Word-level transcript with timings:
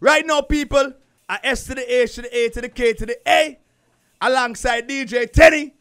Right 0.00 0.24
now, 0.24 0.42
people, 0.42 0.92
I 1.28 1.40
S 1.42 1.64
to 1.64 1.74
the 1.74 2.02
H 2.02 2.14
to 2.14 2.22
the 2.22 2.36
A 2.36 2.48
to 2.50 2.60
the 2.60 2.68
K 2.68 2.92
to 2.92 3.04
the 3.04 3.18
A, 3.26 3.58
alongside 4.20 4.88
DJ 4.88 5.30
Tenny. 5.30 5.74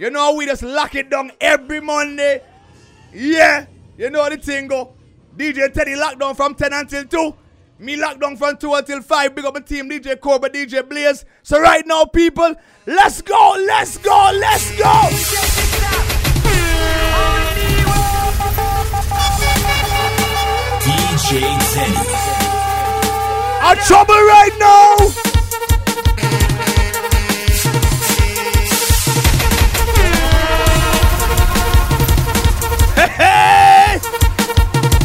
You 0.00 0.10
know 0.10 0.34
we 0.34 0.46
just 0.46 0.64
lock 0.64 0.96
it 0.96 1.10
down 1.10 1.30
every 1.40 1.80
Monday. 1.80 2.42
Yeah, 3.12 3.66
you 3.96 4.10
know 4.10 4.28
the 4.28 4.36
thing 4.36 4.66
go. 4.66 4.94
DJ 5.36 5.72
Tenny 5.72 5.94
locked 5.94 6.18
down 6.18 6.34
from 6.34 6.56
10 6.56 6.72
until 6.72 7.04
2. 7.04 7.34
Me 7.78 7.94
locked 7.94 8.20
down 8.20 8.36
from 8.36 8.56
2 8.56 8.74
until 8.74 9.00
5. 9.00 9.34
Big 9.36 9.44
up 9.44 9.54
my 9.54 9.60
team, 9.60 9.88
DJ 9.88 10.20
Cobra, 10.20 10.50
DJ 10.50 10.86
Blaze. 10.88 11.24
So 11.44 11.60
right 11.60 11.86
now, 11.86 12.04
people, 12.04 12.52
let's 12.84 13.22
go, 13.22 13.54
let's 13.64 13.96
go, 13.98 14.32
let's 14.34 14.76
go. 14.76 14.92
DJ 20.82 21.74
Tenny. 21.74 22.35
I'm 23.68 23.76
trouble 23.78 24.14
right 24.14 24.52
now. 24.60 24.96
Hey, 32.94 33.08
hey. 33.18 34.00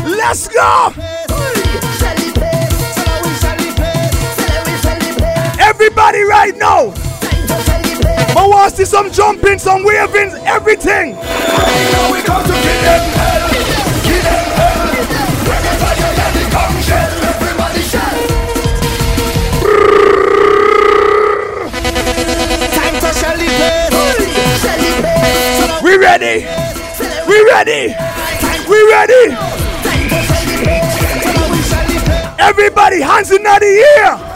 Let's 0.05 0.47
go. 0.47 0.93
Everybody 5.59 6.21
right 6.21 6.55
now. 6.55 6.93
I 8.37 8.45
want 8.47 8.69
to 8.69 8.77
see 8.77 8.85
some 8.85 9.11
jumping, 9.11 9.57
some 9.57 9.83
waving, 9.83 10.33
everything. 10.45 11.17
Ready. 26.19 26.45
We 27.25 27.41
ready. 27.45 27.95
We 28.67 28.77
ready. 28.91 29.23
Everybody, 32.37 33.01
hands 33.01 33.31
in 33.31 33.43
the 33.43 33.49
air. 33.97 34.30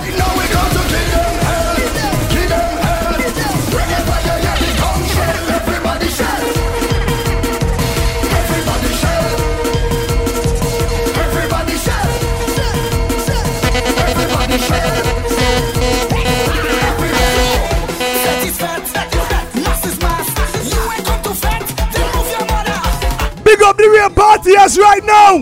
Up 23.65 23.77
the 23.77 23.89
real 23.89 24.09
partyers 24.11 24.77
right 24.77 25.03
now. 25.03 25.37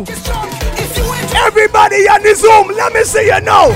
Everybody 1.46 2.08
on 2.08 2.24
the 2.24 2.34
Zoom, 2.34 2.70
let 2.74 2.94
me 2.94 3.04
see 3.04 3.26
you 3.26 3.42
now. 3.42 3.68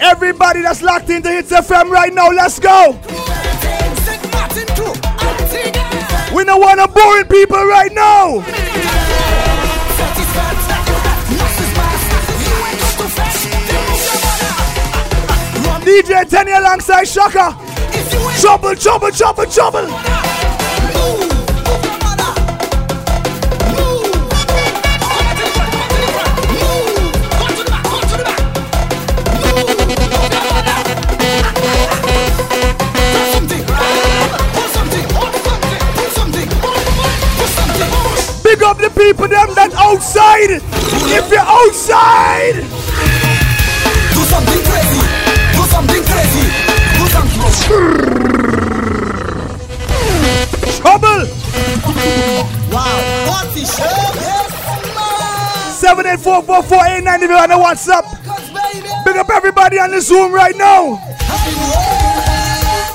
Everybody 0.00 0.62
that's 0.62 0.80
locked 0.80 1.10
into 1.10 1.28
Hitz 1.28 1.52
FM 1.52 1.90
right 1.90 2.14
now, 2.14 2.30
let's 2.30 2.58
go. 2.58 2.98
We 6.34 6.44
don't 6.44 6.60
want 6.62 6.80
to 6.80 6.88
boring 6.88 7.26
people 7.26 7.62
right 7.62 7.92
now. 7.92 9.01
DJ 15.84 16.28
Tenny 16.28 16.52
alongside 16.52 17.08
Shaka. 17.08 17.56
Trouble, 18.40 18.76
trouble, 18.76 19.10
trouble, 19.10 19.46
trouble. 19.46 19.86
Big 38.44 38.62
up 38.62 38.78
the 38.78 38.90
people 38.96 39.26
outside. 39.74 40.62
If 41.10 41.30
you're 41.30 41.40
outside. 41.40 42.71
7844489 55.92 57.22
if 57.22 57.28
you're 57.28 57.38
on 57.38 57.50
the 57.50 57.54
WhatsApp. 57.54 58.04
Big 59.04 59.16
up 59.16 59.28
everybody 59.28 59.78
on 59.78 59.90
the 59.90 60.00
Zoom 60.00 60.32
right 60.32 60.56
now. 60.56 60.96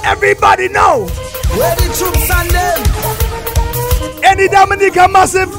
Everybody 0.03 0.67
know. 0.69 1.05
Year. 1.05 1.57
Where 1.57 1.75
the 1.75 1.93
troops 1.93 2.29
and 2.31 2.49
them. 2.49 4.23
Any 4.23 4.47
Dominica 4.47 5.07
Massive. 5.07 5.53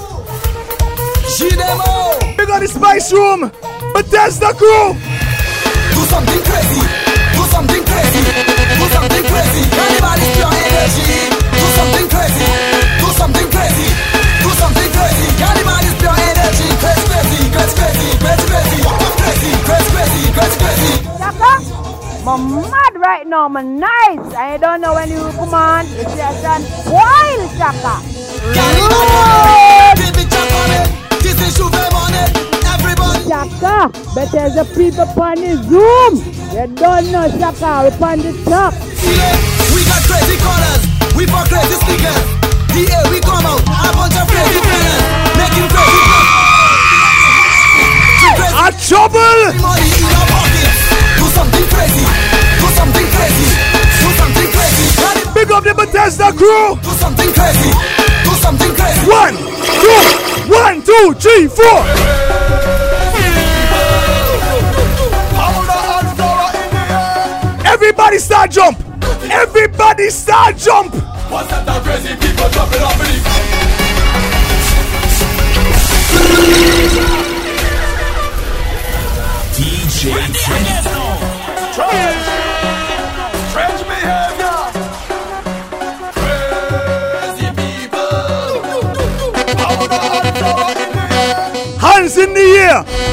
She 1.31 1.49
all. 1.63 2.19
Big 2.37 2.51
up 2.51 2.61
the 2.61 2.67
Spice 2.67 3.13
Room. 3.13 3.53
Bethesda 3.95 4.53
crew. 4.55 4.95
Do 5.95 6.03
something 6.11 6.43
crazy. 6.43 6.83
Do 7.39 7.43
something 7.55 7.85
crazy. 7.87 8.23
Do 8.83 8.87
something 8.91 9.25
crazy. 9.31 9.63
Everybody's 9.79 10.35
pure 10.35 10.51
energy. 10.51 11.18
I'm 22.29 22.61
mad 22.61 22.93
right 23.01 23.27
now, 23.27 23.47
I'm 23.47 23.81
nice. 23.81 24.35
I 24.37 24.59
don't 24.61 24.83
know 24.83 24.93
when 24.93 25.09
you 25.09 25.17
come 25.33 25.55
on. 25.55 25.87
It's 25.97 26.13
just 26.13 26.45
an 26.45 26.61
wild 26.93 27.49
Shaka. 27.57 28.05
Everybody, 29.97 30.29
on 30.37 30.69
it. 30.77 30.93
This 31.25 31.41
is 31.41 31.57
Juve 31.57 31.73
money. 31.73 32.21
Everybody. 32.69 33.25
Shaka, 33.25 33.89
but 34.15 34.29
there's 34.29 34.61
a 34.61 34.69
people 34.77 35.09
on 35.09 35.41
the 35.41 35.57
Zoom. 35.73 36.21
You 36.53 36.69
don't 36.77 37.09
know 37.09 37.33
Shaka, 37.41 37.89
we 37.89 37.97
on 37.97 38.21
the 38.21 38.37
top. 38.45 38.77
We 38.77 39.89
got 39.89 40.05
crazy 40.05 40.37
colors, 40.45 40.85
we 41.17 41.25
for 41.25 41.49
crazy 41.49 41.81
speakers. 41.81 42.29
The 42.77 42.93
air 42.93 43.09
we 43.09 43.25
come 43.25 43.49
out, 43.49 43.65
a 43.65 43.89
bunch 43.97 44.21
of 44.21 44.29
crazy 44.29 44.61
players, 44.69 45.01
making 45.33 45.65
crazy 45.73 46.05
plans. 46.05 46.29
Too 48.21 48.37
crazy 48.37 48.53
A 48.53 48.77
trouble. 48.85 50.38
Crazy, 51.79 52.03
do 52.59 52.67
something 52.75 53.07
crazy, 53.15 53.47
do 54.03 54.11
something 54.19 54.51
crazy. 54.51 54.87
Gotta 54.99 55.31
Big 55.33 55.53
up 55.53 55.63
the 55.63 55.75
Bethesda 55.75 56.33
crew. 56.33 56.75
Do 56.83 56.91
something 56.99 57.31
crazy, 57.31 57.71
do 58.27 58.35
something 58.43 58.75
crazy. 58.75 59.07
One, 59.07 59.39
two, 59.79 60.03
one, 60.51 60.83
two, 60.83 61.15
three, 61.23 61.47
four. 61.47 61.79
Everybody 67.65 68.19
start 68.19 68.51
jump. 68.51 68.77
Everybody 69.31 70.11
start 70.11 70.57
jump. 70.57 70.95
What's 71.31 71.47
that 71.47 71.65
the 71.65 71.79
crazy 71.87 72.17
people 72.19 72.49
jumping 72.51 72.83
off 72.83 72.99
the 72.99 73.07
DJ 79.55 80.11
Tenny. 80.35 80.98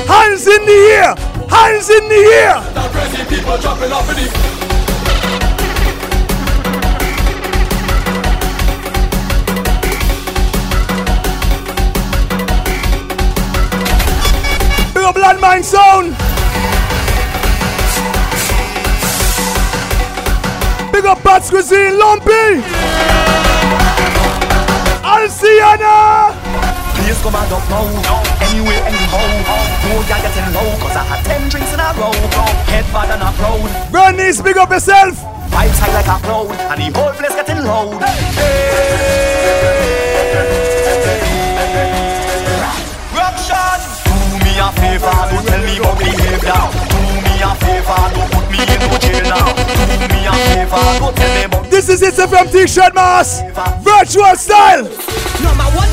Hands 0.08 0.48
in 0.48 0.66
the 0.66 0.80
air. 0.98 1.16
Hands 1.50 1.90
in 1.90 2.10
the 2.10 2.22
air. 2.42 2.62
Big 14.94 15.04
up 15.04 15.16
landmine 15.16 15.64
sound. 15.64 16.16
Big 20.92 21.06
up 21.06 21.20
Pat's 21.24 21.50
Cuisine 21.50 21.98
Lumpy. 21.98 22.62
Now. 25.80 26.32
Please 26.96 27.22
come 27.22 27.36
and 27.36 27.52
up 27.52 27.70
now. 27.70 28.25
Anyway, 28.56 28.80
anyhow. 28.88 29.20
No, 29.84 30.00
you're 30.00 30.16
getting 30.24 30.48
low. 30.56 30.80
Cause 30.80 30.96
I 30.96 31.04
had 31.04 31.26
10 31.28 31.50
drinks 31.50 31.74
in 31.74 31.80
a 31.82 31.92
row. 32.00 32.16
Head 32.72 32.88
bad 32.96 33.12
and 33.12 33.20
a 33.20 33.36
proud. 33.36 33.68
Bernice, 33.92 34.40
big 34.40 34.56
up 34.56 34.72
yourself. 34.72 35.20
Vibes 35.52 35.76
high 35.76 35.92
like 35.92 36.08
a 36.08 36.16
cloud. 36.24 36.56
And 36.72 36.80
the 36.80 36.88
whole 36.98 37.12
place 37.12 37.36
getting 37.36 37.60
loud. 37.68 38.00
Rockshot. 43.12 43.84
Do 44.08 44.16
me 44.40 44.56
a 44.56 44.72
favor. 44.80 45.12
Don't 45.36 45.44
tell 45.52 45.60
me 45.60 45.76
about 45.76 46.00
behavior. 46.00 46.64
Do 46.88 47.00
me 47.28 47.36
a 47.44 47.52
favor. 47.60 48.08
Don't 48.16 48.32
put 48.32 48.48
me 48.56 48.64
in 48.64 48.80
no 48.80 48.96
jail 49.04 49.20
now. 49.36 49.52
Do 49.52 50.08
me 50.16 50.24
a 50.24 50.34
favor. 50.48 50.80
Don't 51.04 51.12
tell 51.12 51.32
me 51.36 51.44
about 51.44 51.68
This 51.70 51.90
is 51.90 52.00
it 52.02 52.16
from 52.16 52.48
T-shirt 52.48 52.96
mass. 52.96 53.44
Virtual 53.84 54.32
style. 54.40 54.88
Number 55.44 55.68
one, 55.76 55.85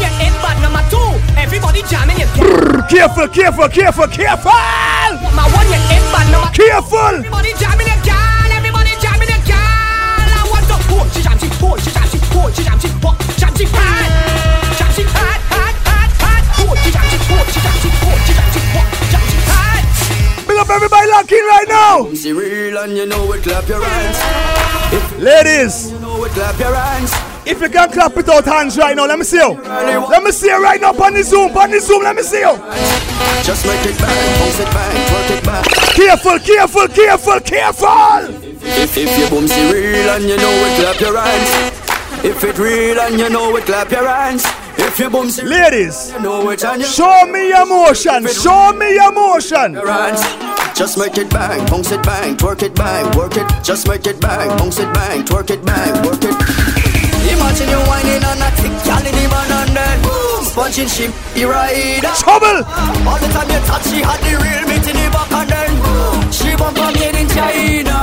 Careful, 2.93 3.27
careful, 3.29 3.69
careful, 3.69 4.07
careful. 4.07 4.53
Number 4.53 5.49
one, 5.57 5.65
you're 5.73 5.81
in, 5.97 6.05
but 6.13 6.29
number 6.29 6.53
Careful. 6.53 7.25
everybody 7.25 7.53
jamming 7.57 7.89
it, 7.89 8.01
girl. 8.05 8.49
Everybody 8.53 8.93
jamming 9.01 9.33
it, 9.33 9.43
girl. 9.49 9.57
I 9.57 10.45
want 10.53 10.65
to 10.69 10.77
pull, 10.93 11.09
she 11.17 11.25
jam, 11.25 11.39
she 11.41 11.49
pull, 11.57 11.77
she 11.81 11.89
jam, 11.91 12.05
she 12.13 12.21
pull, 12.29 12.53
she 12.53 12.63
jam, 12.63 12.77
she 12.79 12.89
pull, 13.01 13.17
jam, 13.41 13.49
she 13.57 13.65
pad, 13.65 14.13
jam, 14.77 14.91
she 14.93 15.05
pad, 15.09 15.41
pad, 15.49 15.75
pad, 15.89 16.09
pad, 16.21 16.43
pull, 16.53 16.77
she 16.85 16.93
jam, 16.93 17.05
she 17.09 17.17
pull, 17.25 17.45
she 17.49 17.61
jam, 17.65 17.77
she 17.81 17.89
pull, 17.97 18.17
she 18.29 18.33
jam, 18.37 18.49
she 18.53 18.61
pull, 18.77 18.87
jam, 19.09 19.25
she 19.25 19.39
pad. 19.49 19.83
Big 20.47 20.59
up 20.61 20.69
everybody 20.69 21.07
locked 21.09 21.33
in 21.33 21.45
right 21.49 21.69
now. 21.73 22.13
See 22.13 22.33
real 22.37 22.77
and 22.77 22.93
you 22.93 23.07
know 23.09 23.33
it, 23.33 23.43
clap 23.43 23.67
your 23.73 23.81
hands. 23.83 24.21
Ladies, 25.17 25.91
You 25.91 25.99
know 25.99 26.23
it, 26.25 26.33
clap 26.37 26.59
your 26.61 26.75
hands. 26.77 27.32
If 27.45 27.61
you 27.61 27.69
can 27.69 27.91
clap 27.91 28.15
without 28.15 28.45
hands 28.45 28.77
right 28.79 28.97
now, 28.97 29.07
let 29.07 29.19
me 29.19 29.25
see 29.25 29.39
you. 29.39 29.53
Let 29.63 30.23
me 30.23 30.31
see 30.31 30.49
you 30.49 30.63
right 30.63 30.81
now 30.81 30.93
on 30.93 31.15
the 31.15 31.23
Zoom, 31.23 31.57
on 31.57 31.71
the 31.71 31.81
Zoom, 31.81 32.03
let 32.03 32.17
me 32.17 32.23
see 32.23 32.41
you. 32.41 32.57
Just 33.43 33.67
make 33.67 33.85
it 33.85 33.99
bang, 33.99 34.39
bounce 34.39 34.61
it 34.61 34.71
bang, 34.71 34.97
twerk 35.09 35.39
it 35.39 35.45
back. 35.45 35.65
Careful, 35.95 36.39
careful, 36.39 36.89
careful, 36.89 37.41
careful. 37.41 38.53
If, 38.65 38.97
if 38.97 39.19
you 39.19 39.29
boom 39.29 39.49
see 39.49 39.73
real 39.73 40.11
and 40.11 40.25
you 40.25 40.37
know 40.37 40.51
it, 40.67 40.81
clap 40.81 41.01
your 41.01 41.19
hands. 41.19 42.25
If 42.25 42.45
it 42.45 42.59
real 42.59 43.01
and 43.01 43.19
you 43.19 43.29
know 43.29 43.57
it, 43.57 43.65
clap 43.65 43.91
your 43.91 44.07
hands. 44.07 44.45
If 44.79 44.99
you 44.99 45.11
boom 45.11 45.29
see 45.29 45.43
Ladies, 45.43 46.13
you 46.13 46.21
know 46.21 46.49
it 46.51 46.65
and 46.65 46.81
you 46.81 46.87
show 46.87 47.27
me 47.27 47.49
your 47.49 47.67
motion, 47.67 48.27
show 48.29 48.73
me 48.73 48.95
your 48.95 49.13
motion. 49.13 49.75
Just 50.75 50.97
make 50.99 51.19
it 51.19 51.29
bang, 51.31 51.67
bounce 51.67 51.91
it 51.91 52.03
bang, 52.03 52.37
twerk 52.37 52.63
it 52.63 52.75
bang, 52.75 53.17
work 53.17 53.37
it. 53.37 53.47
Just 53.63 53.89
make 53.89 54.07
it 54.07 54.21
bang, 54.21 54.49
bounce 54.57 54.79
it 54.79 54.93
bang, 54.95 55.25
twerk 55.25 55.51
it 55.51 55.65
bang, 55.65 56.07
work 56.07 56.23
it. 56.23 56.92
Imagine 57.43 57.71
you 57.75 57.83
whining 57.91 58.23
on 58.23 58.39
a 58.39 58.49
thick 58.55 58.71
gal 58.87 59.03
in 59.03 59.15
the 59.19 59.27
man 59.27 59.51
and 59.51 59.75
then 59.75 59.99
sponging 60.47 60.87
she 60.87 61.11
be 61.35 61.45
right. 61.45 61.99
Trouble. 62.23 62.63
All 63.03 63.19
the 63.19 63.27
time 63.35 63.51
you 63.51 63.59
touch, 63.67 63.83
she 63.91 63.99
had 63.99 64.21
the 64.23 64.39
real 64.39 64.63
meat 64.71 64.87
in 64.87 64.95
the 64.95 65.11
back 65.11 65.33
and 65.35 65.51
then 65.51 66.31
she 66.31 66.55
bump 66.55 66.79
from 66.79 66.95
made 66.95 67.19
in 67.19 67.29
China. 67.29 67.99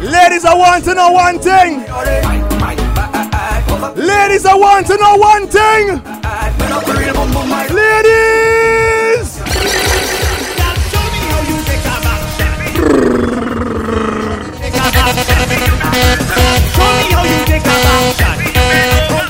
Ladies, 0.00 0.44
I 0.44 0.54
want 0.54 0.84
to 0.84 0.94
know 0.94 1.10
one 1.10 1.38
thing. 1.40 1.82
Ladies, 3.96 4.46
I 4.46 4.54
want 4.54 4.86
to 4.86 4.96
know 4.96 5.16
one 5.16 5.48
thing. 5.48 6.00
Ladies. 7.74 8.97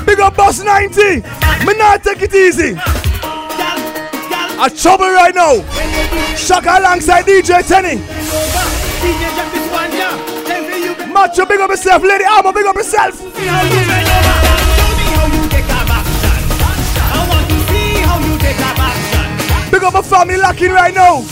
Big 0.04 0.20
up 0.20 0.36
Boss 0.36 0.62
90. 0.62 1.22
Me 1.64 1.74
not 1.76 2.02
take 2.02 2.22
it 2.22 2.34
easy. 2.34 2.72
A 4.60 4.68
trouble 4.68 5.10
right 5.10 5.34
now. 5.34 5.62
Shaka 6.34 6.78
alongside 6.80 7.24
DJ 7.24 7.66
Tenny. 7.66 8.00
Macho, 11.12 11.46
big 11.46 11.60
up 11.60 11.70
yourself. 11.70 12.02
Lady 12.02 12.24
Armor, 12.24 12.52
big 12.52 12.66
up 12.66 12.76
yourself. 12.76 13.22
Big 19.70 19.82
up 19.84 19.92
my 19.94 20.02
family 20.02 20.36
locking 20.36 20.70
right 20.72 20.94
now. 20.94 21.24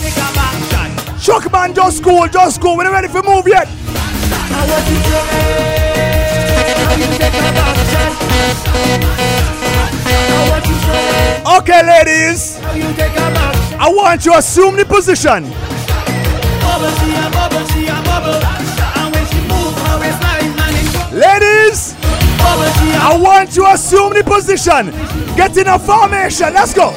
Chuck 1.19 1.51
man, 1.51 1.73
just 1.73 2.03
cool, 2.03 2.27
just 2.27 2.61
cool. 2.61 2.77
We 2.77 2.85
not 2.85 2.93
ready 2.93 3.09
for 3.09 3.21
move 3.23 3.47
yet. 3.47 3.67
Okay, 11.59 11.81
ladies. 11.85 12.59
I 13.79 13.89
want 13.93 14.25
you 14.25 14.31
to 14.31 14.37
assume 14.37 14.75
the 14.77 14.85
position. 14.85 15.43
Ladies, 21.13 21.95
I 21.99 23.17
want 23.19 23.55
you 23.55 23.63
to 23.63 23.71
assume 23.71 24.13
the 24.13 24.23
position. 24.23 24.91
Get 25.35 25.57
in 25.57 25.67
a 25.67 25.79
formation. 25.79 26.53
Let's 26.53 26.73
go. 26.73 26.93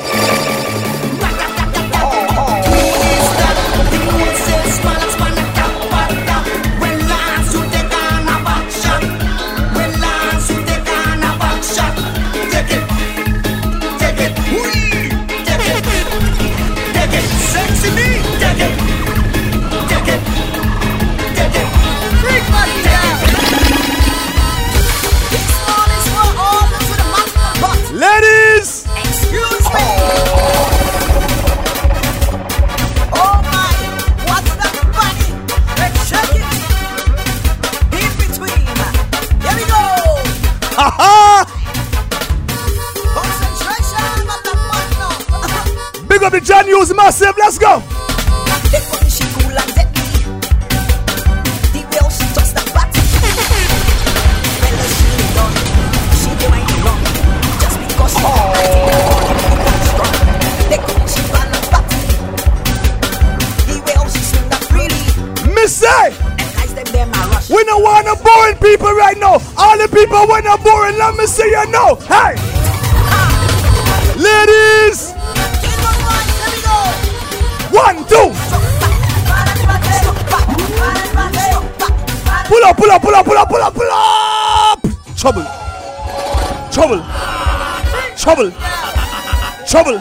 Master 88.49 89.83
but. 89.85 90.01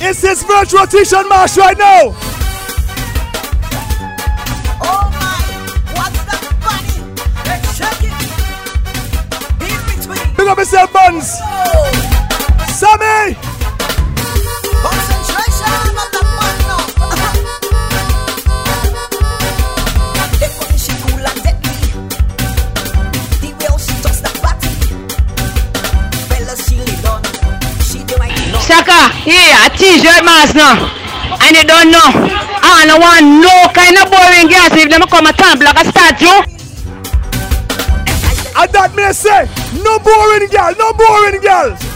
It's 0.00 0.22
this 0.22 0.42
virtual 0.44 0.86
t-shirt 0.86 1.28
march 1.28 1.56
right 1.56 1.76
now. 1.76 2.14
Oh. 4.80 5.14
Big 10.36 10.46
up 10.46 10.58
yourself, 10.58 10.92
buns. 10.92 11.47
Saka, 28.68 29.08
he 29.24 29.32
a 29.32 29.70
t-shirt 29.72 30.20
now. 30.52 30.92
And 31.40 31.56
they 31.56 31.64
don't 31.64 31.90
know. 31.90 32.04
I 32.04 32.84
don't 32.84 33.00
want 33.00 33.24
no 33.40 33.64
kind 33.72 33.96
of 33.96 34.12
boring 34.12 34.44
girls. 34.44 34.76
if 34.76 34.90
them 34.90 35.08
come 35.08 35.24
a 35.24 35.32
time 35.32 35.58
like 35.60 35.80
a 35.80 35.88
statue. 35.88 36.44
And 38.60 38.70
that 38.76 38.92
may 38.94 39.10
say, 39.12 39.48
no 39.80 39.98
boring 39.98 40.52
girl, 40.52 40.74
no 40.76 40.92
boring 40.92 41.40
girls. 41.40 41.87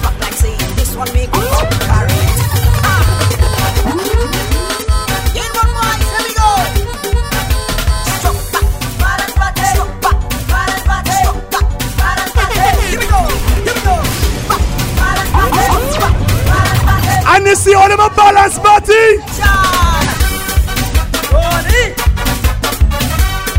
a 18.02 18.10
balance 18.16 18.58
party. 18.58 19.18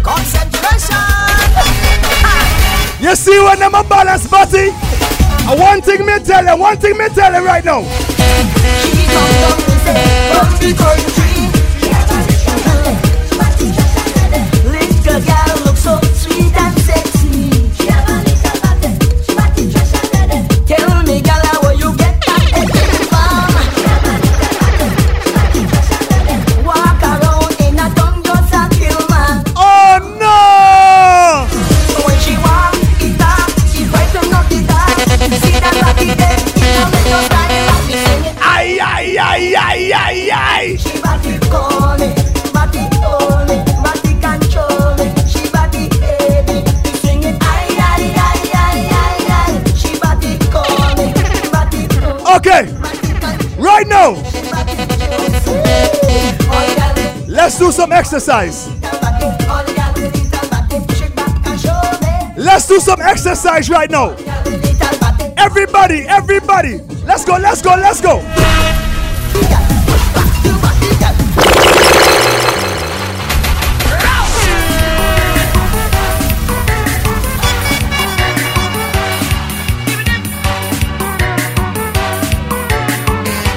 Concentration. 0.04 0.98
You 3.00 3.16
see 3.16 3.40
when 3.40 3.64
I'm 3.64 3.76
a 3.76 3.84
balance 3.88 4.28
party. 4.28 4.70
Uh, 5.46 5.56
one 5.56 5.82
thing 5.82 6.06
me 6.06 6.20
tell 6.20 6.46
you, 6.46 6.58
one 6.62 6.78
thing 6.78 6.98
me 6.98 7.08
tell 7.10 7.34
you 7.34 7.46
right 7.46 7.64
now. 7.64 7.84
exercise. 58.14 58.68
Let's 62.38 62.68
do 62.68 62.80
some 62.80 63.02
exercise 63.02 63.72
right 63.72 63.90
now. 63.90 64.12
Everybody, 65.36 66.02
everybody, 66.08 66.78
let's 67.08 67.26
go, 67.26 67.38
let's 67.38 67.64
go, 67.64 67.72
let's 67.72 68.02
go. 68.02 68.18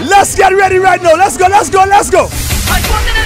Let's 0.08 0.34
get 0.34 0.54
ready 0.54 0.78
right 0.78 1.02
now. 1.02 1.14
Let's 1.14 1.36
go, 1.36 1.46
let's 1.46 1.68
go, 1.68 1.84
let's 1.84 2.08
go. 2.08 3.25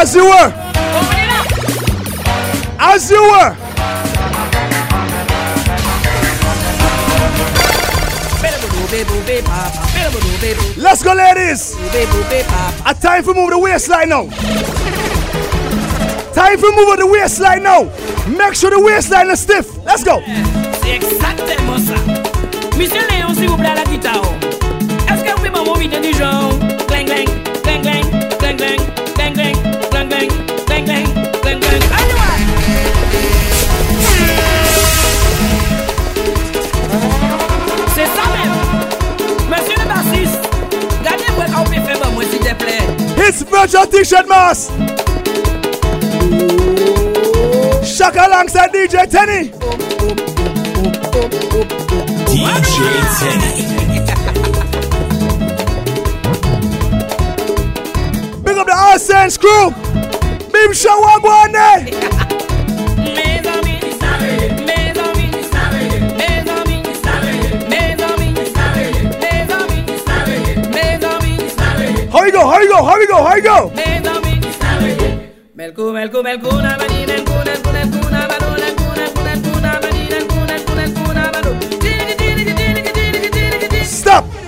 As 0.00 0.14
you 0.14 0.24
were. 0.24 0.52
As 2.78 3.10
you 3.10 3.20
were. 3.20 3.56
Let's 10.76 11.02
go, 11.02 11.14
ladies. 11.14 11.74
A 12.86 12.94
time 12.94 13.24
for 13.24 13.34
move 13.34 13.50
the 13.50 13.58
waistline 13.58 14.08
now. 14.10 14.28
Time 16.32 16.58
for 16.58 16.70
move 16.72 16.98
the 16.98 17.06
waistline 17.10 17.64
now. 17.64 17.84
Make 18.28 18.54
sure 18.54 18.70
the 18.70 18.80
waistline 18.80 19.30
is 19.30 19.40
stiff. 19.40 19.76
Let's 19.84 20.04
go. 20.04 20.22
It's 43.30 43.42
Virgin 43.42 43.90
T-shirt 43.90 44.26
Mass. 44.26 44.68
Shaka 47.86 48.26
alongside 48.26 48.72
DJ 48.72 49.10
Tenny. 49.10 49.50
DJ 52.26 52.78
Tenny. 53.20 53.77
Essence 58.78 59.36
Group. 59.36 59.74
Bimsha 60.52 60.94
Wagwane. 61.04 61.68
Hurry 72.10 72.30
go, 72.32 72.48
you 72.48 72.68
go, 72.68 72.84
hurry 72.84 73.06
go, 73.06 73.22
go. 73.42 73.72
Melku, 75.56 75.92
melku, 75.92 76.22
melku, 76.22 76.50
na 76.62 76.76
mani, 76.78 77.06
melku, 77.06 77.34
melku, 77.44 77.70
melku, 77.76 78.10
na 78.10 78.20
melku, 78.30 78.50
melku, 78.58 79.20
melku, 79.26 79.52
na 79.60 79.72
melku, 79.82 80.38
melku, 80.48 80.72
melku, 80.74 81.12
na. 81.14 81.24
Stop. 83.84 84.47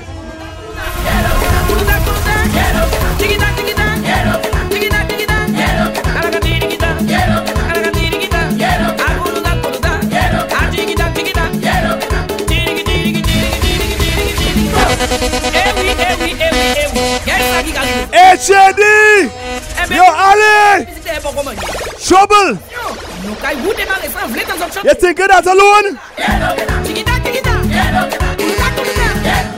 Etchedi! 18.30 19.28
Yo, 19.90 20.04
allez! 20.04 20.86
Trouble! 22.06 22.58
You 24.84 24.94
thinking 24.94 25.26
that 25.26 25.46
alone? 25.46 25.98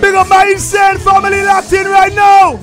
Big 0.00 0.14
up 0.14 0.28
my 0.28 0.46
insane 0.46 0.96
family 0.98 1.42
Latin 1.42 1.86
right 1.86 2.14
now! 2.14 2.56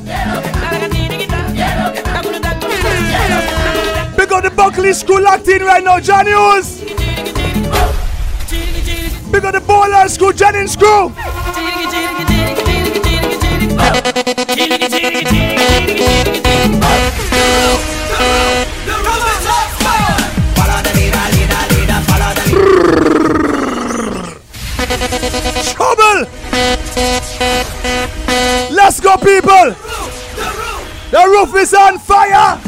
Big 4.18 4.32
up 4.32 4.44
the 4.44 4.50
Buckley 4.50 4.94
School 4.94 5.22
Latin 5.22 5.62
right 5.62 5.84
now, 5.84 6.00
Johnny 6.00 6.32
Big 9.32 9.46
up 9.46 9.54
the 9.54 9.62
Bowler 9.62 10.10
School, 10.10 10.34
Jennings 10.34 10.72
School! 10.72 11.14
People. 29.24 29.76
The 31.12 31.26
roof 31.28 31.56
is 31.56 31.74
on 31.74 31.98
fire. 32.00 32.59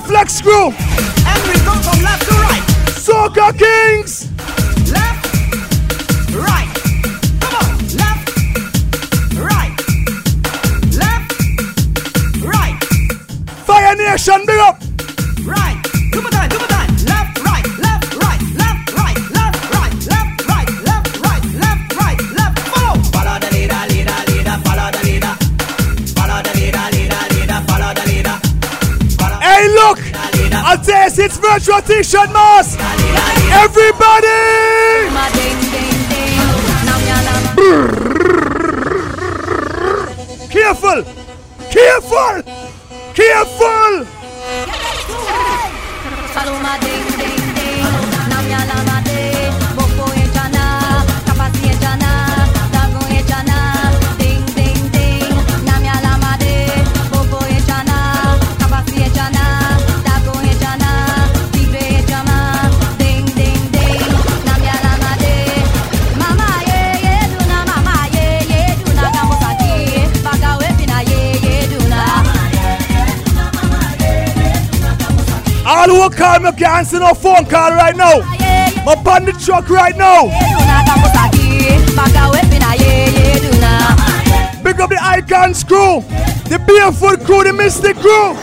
The 0.00 0.08
flex 0.08 0.40
crew. 0.40 0.66
And 0.66 1.42
we 1.48 1.54
go 1.64 1.74
from 1.82 2.02
left 2.02 2.28
to 2.28 2.34
right. 2.34 2.62
Soca 2.90 3.52
Kings. 3.58 4.30
Left, 4.90 5.26
right. 6.34 6.68
Come 7.40 7.54
on. 7.54 7.78
Left, 7.96 8.28
right. 9.36 9.72
Left, 10.96 11.32
right. 12.44 12.76
Fire 13.66 13.96
Nation, 13.96 14.46
big 14.46 14.58
up. 14.58 14.79
It's 31.20 31.38
virtual 31.38 31.82
t-shirt 31.82 32.32
mask. 32.32 32.78
Everybody. 33.52 34.70
Careful. 40.50 41.04
Careful. 41.70 42.42
Careful. 43.14 44.09
Call 76.20 76.38
me 76.40 76.52
can't 76.52 76.84
answer 76.84 76.98
no 76.98 77.14
phone 77.14 77.46
call 77.46 77.72
right 77.72 77.96
now. 77.96 78.20
I'm 78.20 79.06
on 79.08 79.24
the 79.24 79.32
truck 79.32 79.70
right 79.70 79.96
now. 79.96 80.28
Big 84.62 84.80
up 84.80 84.90
the 84.90 84.98
Icons 85.00 85.64
crew, 85.64 86.02
the 86.50 86.62
Barefoot 86.66 87.24
crew, 87.24 87.42
the 87.44 87.54
Mystic 87.54 87.96
crew. 87.96 88.36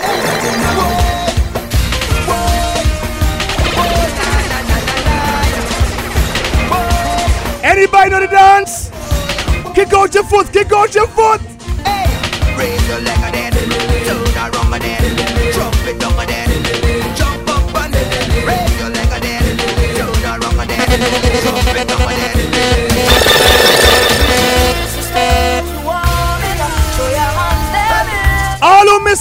Anybody 7.63 8.09
know 8.09 8.19
the 8.21 8.27
dance? 8.27 8.89
Kick 9.75 9.93
out 9.93 10.13
your 10.15 10.23
foot, 10.23 10.51
kick 10.51 10.71
out 10.71 10.95
your 10.95 11.07
foot. 11.07 11.56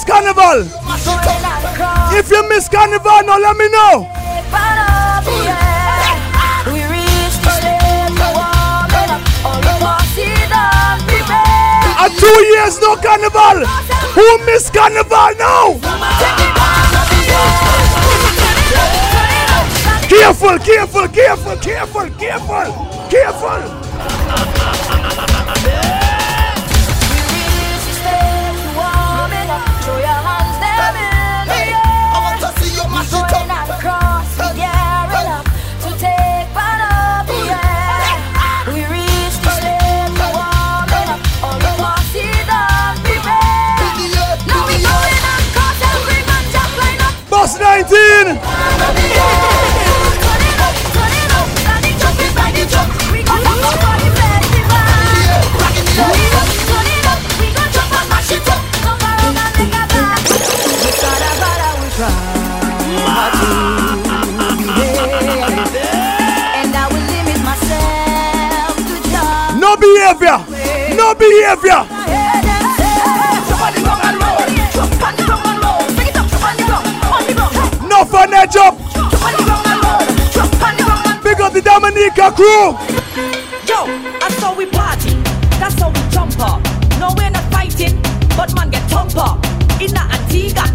Carnival. 0.07 0.65
If 2.17 2.31
you 2.31 2.49
miss 2.49 2.69
carnival, 2.69 3.23
now 3.25 3.39
let 3.39 3.57
me 3.57 3.69
know. 3.69 4.09
A 11.99 12.09
two 12.11 12.39
years 12.53 12.81
no 12.81 12.97
carnival. 12.97 13.67
Who 14.15 14.39
miss 14.47 14.71
carnival 14.71 15.35
now? 15.39 15.79
Careful, 20.09 20.59
careful, 20.59 21.09
careful, 21.09 21.57
careful, 21.57 22.11
careful, 22.11 23.09
careful. 23.11 23.86
Behavior. 69.95 70.39
No 70.97 71.15
behavior. 71.15 71.81
No 77.89 78.05
fun 78.05 78.35
up. 78.35 78.49
Big 81.23 81.41
up 81.41 81.53
the 81.53 81.63
Dominica 81.63 82.31
crew. 82.33 82.75
Yo, 83.67 83.87
that's 84.21 84.41
how 84.41 84.55
we 84.55 84.67
party. 84.67 85.15
That's 85.59 85.75
how 85.81 85.91
we 85.91 86.01
jump 86.11 86.39
up. 86.41 86.63
No, 86.99 87.15
we're 87.17 87.31
not 87.31 87.45
fighting, 87.53 88.01
but 88.37 88.55
man 88.55 88.71
get 88.71 88.83
thump 88.91 89.17
up. 89.17 89.45
In 89.81 89.97
a 89.97 90.03
Antigua, 90.17 90.67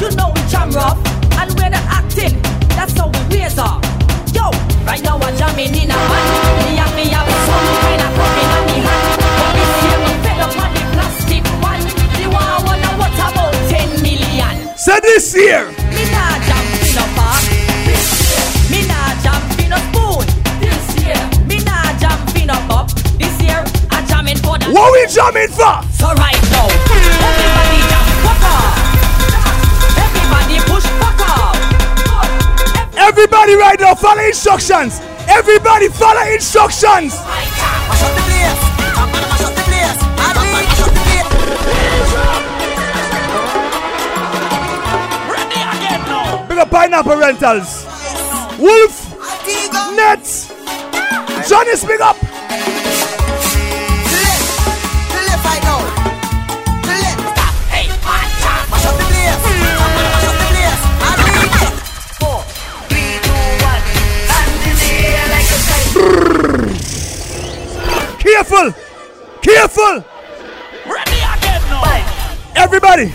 you 0.00 0.14
know 0.16 0.32
we 0.34 0.42
jam 0.48 0.70
rough, 0.70 0.98
and 1.38 1.50
we're 1.58 1.70
not 1.70 1.84
acting. 1.88 2.40
That's 2.76 2.92
how 2.98 3.08
we 3.08 3.38
raise 3.38 3.58
up. 3.58 3.84
Yo, 4.32 4.50
right 4.84 5.02
now 5.02 5.18
I'm 5.18 5.36
jamming 5.36 5.74
in 5.74 5.90
a 5.90 5.96
man. 5.96 6.59
Say 14.80 14.98
this 15.02 15.36
year. 15.36 15.68
Me 15.92 16.08
jump 16.08 16.64
in 16.80 16.96
a 16.96 17.04
park. 17.12 17.44
Me 18.72 18.80
jump 19.20 19.60
in 19.60 19.76
a 19.76 19.80
spoon. 19.92 20.24
This 20.56 21.04
year. 21.04 21.20
Me 21.44 21.60
jump 22.00 22.34
in 22.40 22.48
a 22.48 22.56
cup. 22.64 22.88
This 23.20 23.36
year 23.44 23.60
I 23.90 24.00
What 24.72 24.88
we 24.96 25.04
jamming 25.12 25.52
for? 25.52 25.84
So 25.92 26.08
right 26.16 26.40
now, 26.48 26.64
everybody 26.72 27.80
just 27.92 28.08
fuck 28.24 28.40
off. 28.40 28.80
Everybody 30.00 30.56
push 30.64 30.88
fuck 30.96 31.28
off. 31.28 31.60
Everybody 32.96 33.56
right 33.56 33.78
now, 33.78 33.94
follow 33.94 34.24
instructions. 34.24 35.02
Everybody 35.28 35.90
follow 35.90 36.22
instructions. 36.32 37.12
Hands 64.30 64.64
in 64.68 64.76
the 64.78 64.90
air 65.10 65.26
like 65.34 65.50
a 65.50 65.58
kite. 65.66 65.90
Careful, 68.20 68.66
careful. 69.42 69.94
Ready 70.86 71.18
again 71.18 71.62
now. 71.68 71.82
Five, 71.82 72.06
Everybody, 72.56 73.06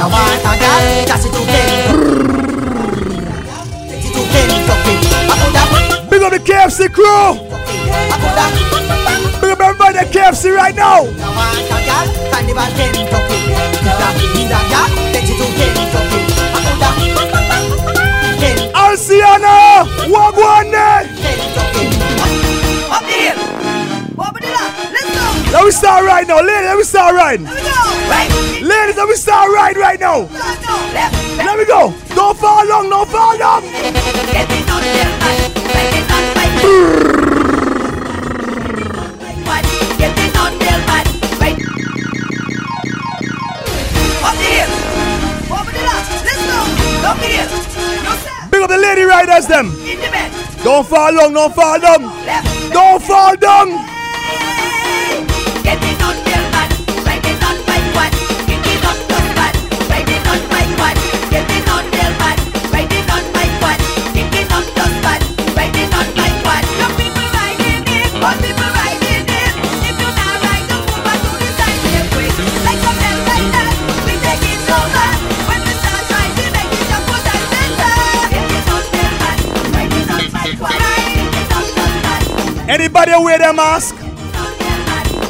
You 0.00 0.08
want 0.08 0.40
a 0.40 0.56
girl? 0.56 1.04
Just 1.04 1.26
it 1.26 1.32
to 1.36 1.44
Kentucky. 1.44 1.92
Take 3.84 4.00
it 4.00 4.16
to 4.16 4.22
Kentucky. 4.32 4.96
I 5.28 5.36
put 5.36 5.52
that. 5.52 5.68
big 6.08 6.22
up 6.22 6.32
the 6.32 6.38
KFC 6.38 6.88
crew. 6.88 7.04
I 7.04 8.16
put 8.16 8.32
that. 8.32 8.48
Big 9.42 9.50
up 9.50 9.60
everybody 9.60 9.98
at 9.98 10.08
KFC 10.08 10.56
right 10.56 10.74
now. 10.74 11.02
You 11.04 11.28
want 11.28 11.60
Let 25.52 25.64
me 25.64 25.72
start 25.72 26.04
right 26.06 26.26
now, 26.28 26.40
ladies. 26.40 26.68
Let 26.68 26.76
me 26.76 26.84
start 26.84 27.14
right. 27.16 27.40
Let 27.40 27.54
me 27.54 27.60
go. 27.60 28.66
Ladies, 28.66 28.96
let 28.96 29.08
me 29.08 29.14
start 29.16 29.50
right 29.50 29.76
right 29.76 29.98
now. 29.98 30.28
Let 31.36 31.58
me 31.58 31.64
go. 31.66 31.92
Don't 32.14 32.38
fall 32.38 32.64
long, 32.68 32.88
don't 32.88 33.08
fall 33.10 33.36
long. 33.36 33.62
Get 33.62 33.96
it 34.46 34.70
on 34.70 34.80
there, 34.80 35.10
man. 35.18 35.50
Right 35.74 35.90
it 35.90 36.06
on 36.06 36.22
my 36.38 36.46
What? 39.42 39.64
On 40.38 40.52
there, 40.60 40.78
man. 40.86 41.04
Right. 41.42 41.58
Up 44.22 44.34
the 44.38 44.46
hill. 44.54 44.70
Over 45.50 45.72
the 45.74 45.82
lap. 45.82 46.06
Let's 46.22 46.42
go. 46.46 46.58
Up 47.10 47.18
the 47.18 47.26
hill. 47.26 47.50
Big 48.52 48.62
up 48.62 48.70
the 48.70 48.78
lady 48.78 49.02
riders 49.02 49.46
them. 49.48 49.66
In 49.82 49.98
the 49.98 50.10
bed. 50.10 50.30
Don't 50.62 50.86
fall 50.86 51.12
long, 51.12 51.32
don't 51.32 51.52
fall 51.52 51.80
down. 51.80 52.02
Don't 52.70 53.02
fall 53.02 53.36
down. 53.36 53.89
Anybody 83.00 83.24
wear 83.24 83.38
their 83.38 83.54
mask? 83.54 83.94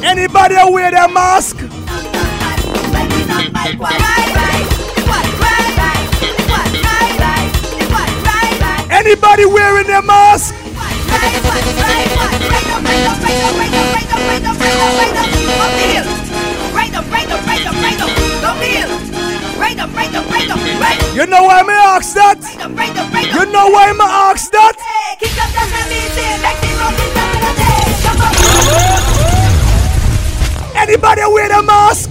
Anybody 0.03 0.57
wear 0.57 0.91
their 0.91 1.07
mask? 1.07 1.57
Anybody 8.91 9.47
wearing 9.47 9.87
their 9.87 10.03
mask? 10.03 10.53
You 21.15 21.27
know 21.27 21.45
why 21.45 21.63
me 21.63 21.75
ask 21.75 22.15
that? 22.15 22.41
You 23.33 23.47
know 23.53 23.69
why 23.69 23.93
me 23.93 24.01
ask 24.01 24.51
that? 24.51 26.70
Anybody 30.77 31.23
wear 31.33 31.53
a 31.53 31.63
mask? 31.63 32.11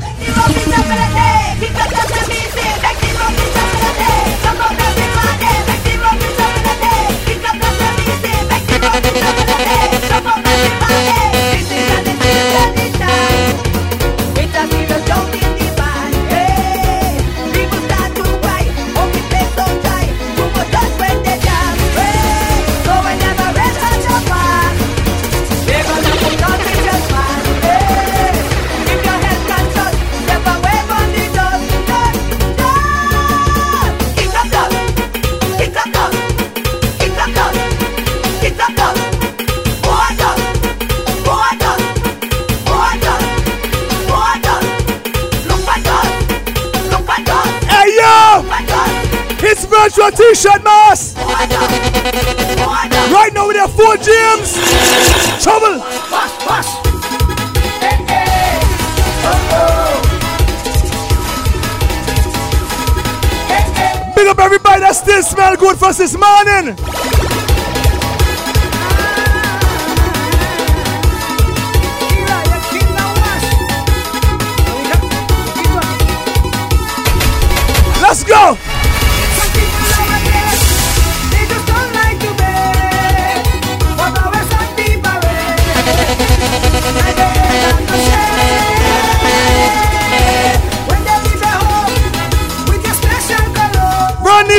It's 49.91 49.97
t-shirt 50.12 50.63
dust. 50.63 51.17
Right 51.17 51.49
now 53.34 53.47
with 53.47 53.56
their 53.56 53.67
four 53.67 53.97
James! 53.97 54.54
Trouble! 55.41 55.82
Big 64.15 64.28
up 64.28 64.38
everybody 64.38 64.82
that 64.82 64.91
still 64.93 65.23
smell 65.23 65.56
good 65.58 65.78
for 65.78 65.91
this 65.91 66.15
morning! 66.15 67.18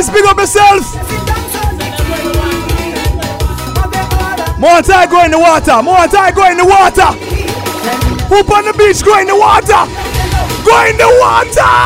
This, 0.01 0.09
big 0.09 0.25
up 0.25 0.39
yourself! 0.39 0.97
More 4.59 4.81
time 4.81 5.11
go 5.11 5.25
in 5.27 5.31
the 5.31 5.39
water. 5.39 5.83
More 5.83 6.07
time 6.09 6.33
go 6.33 6.51
in 6.51 6.57
the 6.57 6.65
water. 6.65 7.13
Whoop 8.33 8.51
on 8.51 8.65
the 8.65 8.73
beach, 8.73 9.05
go 9.05 9.21
in 9.21 9.27
the 9.27 9.37
water. 9.37 9.85
Go 10.65 10.73
in 10.89 10.97
the 10.97 11.05
water. 11.21 11.77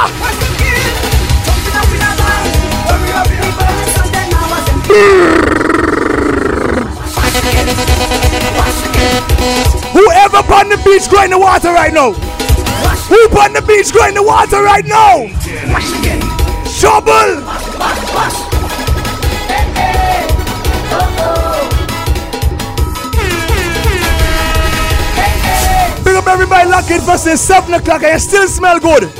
Whoever 9.90 10.54
on 10.54 10.68
the 10.68 10.76
beach, 10.84 11.10
go 11.10 11.24
in 11.24 11.30
the 11.30 11.38
water 11.40 11.72
right 11.72 11.92
now. 11.92 12.12
Whoop 13.10 13.34
on 13.34 13.54
the 13.54 13.62
beach, 13.62 13.92
go 13.92 14.06
in 14.06 14.14
the 14.14 14.22
water 14.22 14.62
right 14.62 14.86
now. 14.86 15.26
Trouble. 16.78 17.43
Big 18.14 18.22
up 26.14 26.28
everybody 26.28 26.70
locked 26.70 26.92
in 26.92 27.00
for 27.00 27.18
since 27.18 27.40
7 27.40 27.74
o'clock 27.74 28.04
and 28.04 28.12
you 28.12 28.18
still 28.20 28.46
smell 28.46 28.78
good. 28.78 29.10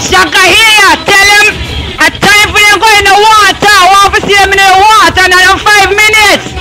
Shaka 0.00 0.44
here, 0.48 0.96
tell 1.04 1.28
him 1.28 1.52
a 2.00 2.08
time 2.08 2.48
for 2.48 2.60
them 2.64 2.80
go 2.80 2.88
in 2.96 3.04
the 3.04 3.16
water. 3.20 3.68
I 3.68 3.84
want 3.92 4.14
to 4.14 4.20
see 4.22 4.32
them 4.32 4.48
in 4.48 4.56
the 4.56 4.64
water 4.80 5.24
in 5.26 5.32
another 5.32 5.58
five 5.60 5.90
minutes. 5.90 6.53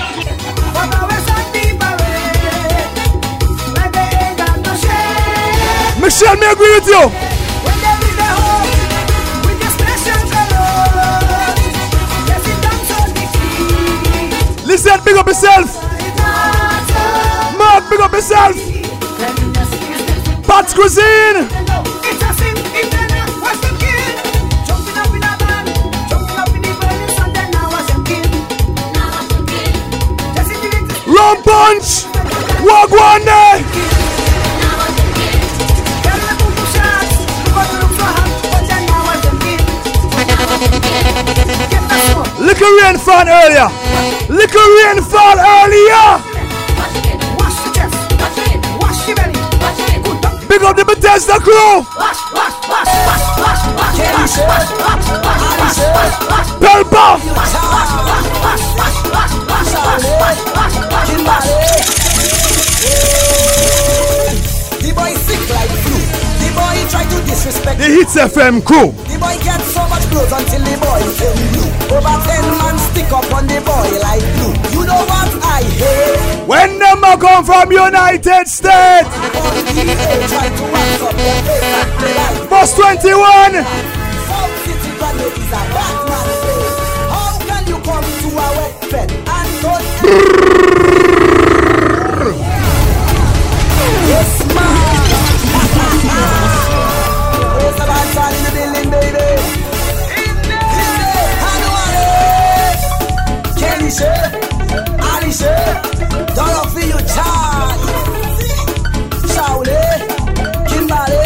Michelle, 6.33 6.39
me 6.39 6.47
agree 6.51 6.73
with 6.73 6.87
you. 6.87 7.11
Listen, 14.65 14.99
big 15.05 15.15
up 15.15 15.27
yourself. 15.27 15.83
Mark, 17.57 17.89
big 17.89 17.99
up 17.99 18.11
yourself. 18.13 18.55
Pat's 20.47 20.73
Cuisine. 20.73 21.47
Rum 31.05 31.43
Punch. 31.43 32.05
Walk 32.63 32.89
one 32.89 33.92
Little 42.63 42.79
rain 42.81 42.97
fall 42.97 43.27
earlier. 43.27 43.67
Little 44.29 44.69
rain 44.79 45.03
fall 45.03 45.35
earlier. 45.35 46.07
Big 50.47 50.63
up 50.63 50.77
the 50.77 50.85
Bethesda 50.87 51.39
crew. 51.41 51.83
Pelpa. 56.63 57.19
The 64.79 64.91
boy 64.95 65.13
sick 65.19 65.49
like 65.49 65.69
flu. 65.83 65.99
The 66.39 66.49
boy 66.55 66.77
try 66.89 67.03
to 67.03 67.25
disrespect. 67.25 67.77
The 67.77 67.85
Hitz 67.87 68.15
FM 68.15 68.63
crew. 68.63 68.93
The 69.11 69.19
boy 69.19 69.35
get 69.43 69.59
so 69.59 69.85
much 69.89 70.09
blows 70.09 70.31
until 70.31 70.61
the 70.63 70.77
boy 70.79 71.03
turn 71.19 71.35
blue. 71.51 71.73
Over 71.93 72.17
ten 72.25 72.52
stick 73.03 73.13
up 73.13 73.33
on 73.33 73.47
the 73.47 73.59
boy 73.61 73.89
like 73.99 74.23
glue. 74.35 74.79
You 74.79 74.85
know 74.87 75.03
what 75.05 75.29
I 75.43 75.63
hate? 75.63 76.47
When 76.47 76.79
them 76.79 77.03
a 77.03 77.17
come 77.17 77.43
from 77.45 77.71
United 77.71 78.47
States. 78.47 79.07
On 79.07 79.53
the 79.55 79.95
try 80.29 80.47
to 80.49 80.63
wax 80.71 81.01
up 81.01 81.15
their 81.15 81.43
face 81.43 81.63
and 81.63 81.91
play 81.99 82.15
like 82.15 82.49
Bus 82.49 82.75
21. 82.75 83.53
South 83.53 84.55
City 84.65 84.91
Granite 84.97 85.37
is 85.37 85.51
a 85.51 85.61
Batman 85.73 86.27
face. 86.43 86.79
How 87.13 87.33
can 87.47 87.63
you 87.67 87.77
come 87.83 88.07
to 88.21 88.27
a 88.27 88.47
wet 88.57 88.91
and 89.03 89.61
don't 89.61 90.92
Hanuale. 103.93 103.93
Kenny 103.93 103.99
Shea. 103.99 104.33
Ali 105.01 105.31
Shea. 105.31 106.35
Dollar 106.35 106.67
for 106.69 106.79
you, 106.79 106.99
Charlie. 107.13 107.93
Shaolin. 109.29 109.99
Kimberly. 110.67 111.23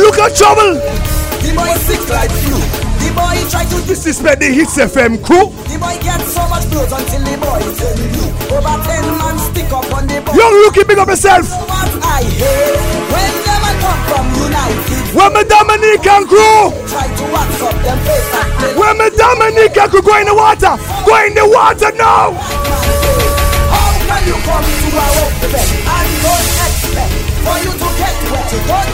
Look 0.00 0.18
at 0.18 0.34
trouble. 0.36 0.74
The 1.42 1.52
boy 1.54 1.74
sick 1.86 2.08
like 2.10 2.30
flu. 2.30 2.58
The 3.00 3.08
boy 3.14 3.50
try 3.50 3.64
to 3.64 3.86
Disrespect 3.86 4.40
the 4.40 4.46
Hitz 4.46 4.76
FM 4.78 5.22
crew. 5.22 5.50
The 5.66 5.78
boy 5.78 5.96
get 6.02 6.20
so 6.22 6.46
much 6.48 6.68
blows 6.70 6.92
until 6.92 7.22
the 7.22 7.36
boy 7.38 7.60
turn 7.78 7.98
blue. 8.10 8.56
Over 8.56 8.76
ten 8.86 9.04
man 9.18 9.38
stick 9.38 9.72
up 9.72 9.92
on 9.92 10.06
the 10.06 10.20
boy. 10.20 10.34
Young 10.34 10.54
rookie, 10.64 10.84
big 10.84 10.98
up 10.98 11.08
yourself. 11.08 11.48
What 11.50 12.04
I 12.04 12.22
hate 12.22 12.78
when 13.12 13.49
When 15.10 15.32
my 15.34 15.42
Dominican 15.42 16.26
crew. 16.30 16.70
Try 16.86 17.06
to 17.10 17.24
wax 17.34 17.60
up 17.62 17.74
them 17.82 17.98
face 18.06 18.30
and 18.30 18.78
When 18.78 18.94
crew 19.90 20.02
go 20.02 20.16
in 20.18 20.26
the 20.26 20.34
water. 20.34 20.78
Go 21.04 21.14
in 21.26 21.34
the 21.34 21.46
water 21.50 21.90
now. 21.98 22.30
How 23.70 23.90
can 24.06 24.22
you 24.26 24.38
come 24.46 24.62
to 24.62 25.46
bed 25.50 25.66
and 25.82 26.08
don't 26.22 26.46
expect 26.62 27.10
for 27.42 27.56
you 27.58 27.72
to 27.74 27.88
get 27.98 28.16
wet? 28.30 28.54
Don't 28.70 28.90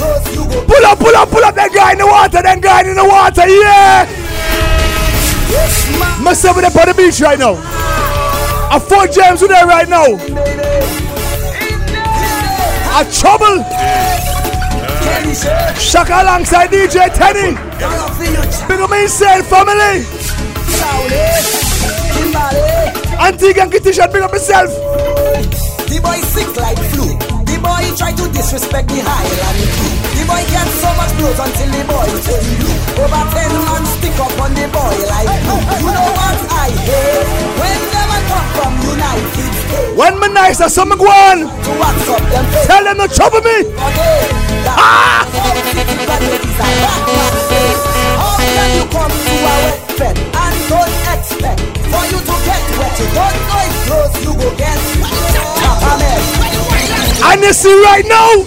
close, 0.00 0.24
you 0.32 0.44
go. 0.48 0.64
Pull 0.64 0.84
up, 0.86 0.98
pull 0.98 1.16
up, 1.16 1.28
pull 1.28 1.44
up. 1.44 1.54
That 1.54 1.70
guy 1.74 1.92
in 1.92 1.98
the 1.98 2.06
water. 2.06 2.40
That 2.40 2.60
guy 2.60 2.88
in 2.88 2.96
the 2.96 3.04
water. 3.04 3.44
Yeah. 3.44 4.08
Yes, 5.52 5.84
them 6.64 6.76
on 6.76 6.86
the 6.88 6.94
beach 6.94 7.20
right 7.20 7.38
now. 7.38 7.56
I 8.70 8.78
four 8.80 9.06
James 9.06 9.40
with 9.42 9.50
there 9.50 9.66
right 9.66 9.88
now. 9.88 10.16
A 12.98 13.04
trouble. 13.12 14.17
Shaka 15.18 16.22
alongside 16.22 16.70
DJ 16.70 17.10
Tenny. 17.12 17.50
Big 18.68 18.80
up 18.80 18.88
my 18.88 18.98
insane 18.98 19.42
family. 19.42 20.06
Antigua 23.18 23.62
and 23.64 23.72
Kitisha, 23.72 24.12
big 24.12 24.22
up 24.22 24.32
yourself. 24.32 24.70
The 25.90 25.98
boy 26.00 26.20
sick 26.22 26.54
like 26.56 26.78
flu. 26.94 27.18
The 27.44 27.58
boy 27.58 27.82
try 27.98 28.12
to 28.12 28.28
disrespect 28.30 28.88
the. 28.88 29.02
The 29.02 30.22
boy 30.22 30.42
so 30.78 30.88
much 30.94 31.10
blows 31.18 31.38
until 31.42 31.70
the 31.74 31.82
boy. 31.90 32.06
Over 33.02 33.24
ten 33.34 33.52
man 33.66 33.84
stick 33.98 34.18
up 34.22 34.38
on 34.38 34.54
the 34.54 34.68
boy 34.70 34.96
like. 35.10 35.26
You 35.82 35.90
know 35.90 36.08
what 36.14 36.38
I 36.52 36.70
hate? 36.70 37.26
When 37.58 37.97
When 39.98 40.18
me 40.20 40.28
nice, 40.28 40.60
I 40.60 40.68
saw 40.68 40.84
me 40.84 40.96
go 40.96 41.04
to 41.04 41.70
wax 41.78 42.08
up 42.08 42.22
them 42.30 42.44
face 42.52 42.66
Tell 42.66 42.84
them 42.84 42.96
to 42.98 43.08
trouble 43.14 43.40
me. 43.42 43.66
Ah! 44.78 45.26
South 45.26 45.58
City 45.74 45.94
Granite 46.06 46.38
is 46.38 46.54
a 46.54 46.68
Batman 46.78 47.34
face. 47.50 47.82
How 48.14 48.38
can 48.38 48.70
you 48.78 48.86
come 48.94 49.10
to 49.10 49.32
a 49.32 49.54
wet 49.58 49.78
bed 49.98 50.16
and 50.18 50.56
don't 50.70 50.94
expect 51.14 51.60
for 51.90 52.04
you 52.06 52.18
to 52.22 52.34
get 52.46 52.62
wet? 52.78 52.94
You 52.94 53.08
don't 53.10 53.38
know 53.48 53.66
it's 53.66 53.78
close, 53.90 54.14
you 54.22 54.32
go 54.38 54.48
get 54.54 54.78
man. 55.02 55.28
And 57.18 57.42
you 57.42 57.52
see 57.52 57.74
right 57.82 58.06
now, 58.06 58.46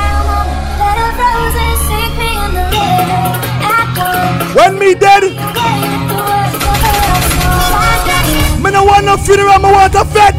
When 4.61 4.77
me 4.77 4.93
dead, 4.93 5.23
me 8.61 8.69
no 8.69 8.83
want 8.83 9.05
no 9.05 9.17
funeral, 9.17 9.57
me 9.57 9.71
want 9.73 9.95
a 9.95 10.05
fete. 10.05 10.37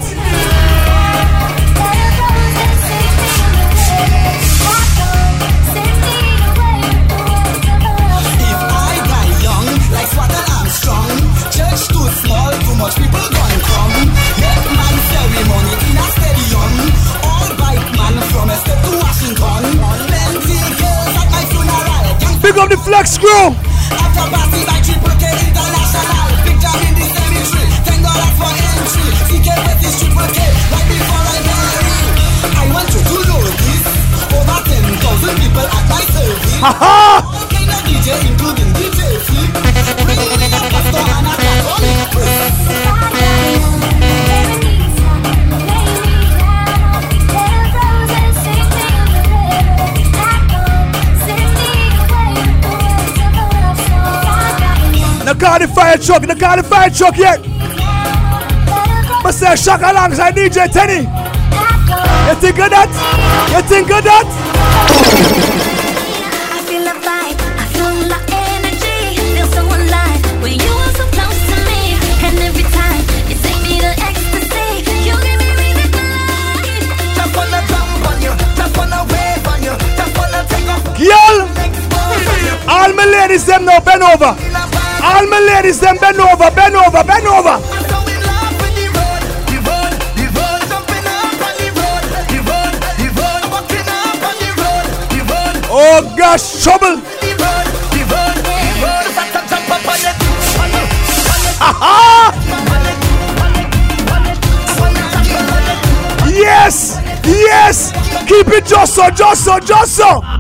I 8.63 8.95
die 9.11 9.33
young, 9.43 9.67
like 9.91 10.07
Swatter 10.15 10.45
Armstrong, 10.55 11.11
church 11.51 11.83
too 11.91 12.07
small, 12.23 12.53
too 12.63 12.77
much 12.79 12.95
people 12.95 13.27
gone 13.27 13.59
come. 13.67 14.07
Make 14.39 14.67
man 14.71 14.97
ceremony 15.11 15.75
in 15.83 15.99
a 15.99 16.07
stadium. 16.15 16.73
All 17.27 17.51
bike 17.59 17.91
man 17.99 18.15
from 18.31 18.51
a 18.51 18.57
step 18.63 18.79
to 18.87 18.93
Washington. 19.03 19.63
Plenty 20.07 20.63
girls 20.79 21.11
at 21.19 21.27
my 21.35 21.43
funeral. 21.51 22.07
Young 22.23 22.39
Big 22.39 22.57
up 22.57 22.69
the 22.71 22.77
flex 22.77 23.19
crew. 23.19 23.72
After 23.99 24.27
party 24.33 24.61
by 24.69 24.79
Triple 24.81 25.17
K 25.21 25.25
International. 25.47 26.29
Picture 26.47 26.77
in 26.87 26.93
the 26.97 27.07
cemetery. 27.13 27.65
Ten 27.87 27.99
dollars 28.03 28.35
for 28.39 28.53
entry. 28.53 29.07
CK 29.29 29.49
with 29.67 29.85
is 29.87 29.95
Triple 30.01 30.29
K. 30.33 30.39
Right 30.73 30.87
before 30.89 31.25
I 31.33 31.39
marry. 31.47 31.97
I 32.57 32.63
want 32.73 32.89
you 32.95 33.03
to 33.03 33.17
know 33.29 33.43
this. 33.43 33.85
Over 34.33 34.59
ten 34.65 34.85
thousand 35.03 35.35
people 35.41 35.67
at 35.67 35.85
my 35.91 36.03
service. 36.13 36.57
All 36.63 37.47
kind 37.53 37.71
of 37.73 37.81
DJ, 37.87 38.09
including 38.31 38.71
DJ 38.77 39.01
Flip. 39.27 39.51
Bring 40.07 40.21
me 40.41 40.47
a 40.47 40.61
pastor 40.73 41.05
and 41.05 41.27
a 41.29 42.07
priest. 42.13 43.02
No 55.33 55.39
call 55.39 55.59
the 55.59 55.67
fire 55.69 55.97
truck, 55.97 56.29
no 56.29 56.35
call 56.35 56.59
the 56.59 56.63
fire 56.63 56.91
truck 56.91 57.17
yet. 57.17 57.41
But 59.23 59.33
say 59.33 59.57
Shaka 59.57 59.91
alongside 59.91 60.37
DJ 60.37 60.71
Tenny. 60.71 61.09
You 62.29 62.35
think 62.37 62.61
of 62.61 62.69
that? 62.69 62.93
You 63.49 63.63
think 63.65 63.89
of 63.89 64.05
that? 64.05 64.29
I 66.53 66.61
feel 66.69 66.85
a 66.85 66.93
vibe, 67.01 67.41
I 67.49 67.65
feel 67.73 67.97
my 68.13 68.21
energy, 68.29 69.25
feel 69.33 69.49
so 69.57 69.65
alive 69.65 70.21
when 70.45 70.53
you 70.53 70.69
are 70.69 70.93
so 71.01 71.09
close 71.17 71.41
to 71.49 71.57
me. 71.65 71.97
And 72.29 72.37
every 72.53 72.69
time 72.69 73.01
you 73.25 73.37
take 73.41 73.57
me 73.65 73.81
to 73.81 73.89
ecstasy, 74.05 74.85
you 75.01 75.17
give 75.17 75.39
me 75.41 75.49
reason 75.57 75.89
for 75.97 76.05
life. 76.13 76.61
Just 77.17 77.33
wanna 77.33 77.61
jump 77.73 78.05
on 78.05 78.21
you, 78.21 78.33
just 78.37 78.77
wanna 78.77 79.01
wave 79.09 79.49
on 79.49 79.65
you, 79.65 79.73
just 79.97 80.13
wanna 80.13 80.45
take 80.45 80.69
off 80.69 80.85
Girl, 81.01 81.37
expose 81.57 82.21
on 82.21 82.41
you. 82.45 82.55
all 82.69 82.93
my 82.93 83.07
ladies 83.09 83.49
them 83.49 83.65
now 83.65 83.81
bend 83.81 84.05
over. 84.05 84.52
All 85.13 85.27
my 85.27 85.41
ladies 85.41 85.79
them 85.79 85.99
bend 85.99 86.19
over, 86.19 86.51
bend 86.51 86.75
over, 86.75 87.05
bend 87.05 87.27
over. 87.27 87.61
Oh 95.75 96.15
gosh, 96.17 96.63
trouble. 96.63 97.01
Aha! 101.61 102.49
Yes, 106.35 106.99
yes. 107.25 107.93
Keep 108.27 108.49
it 108.49 108.65
just 108.65 108.95
so, 108.95 109.11
just 109.11 109.45
so, 109.45 109.61
just 109.61 109.97
so. 109.97 110.32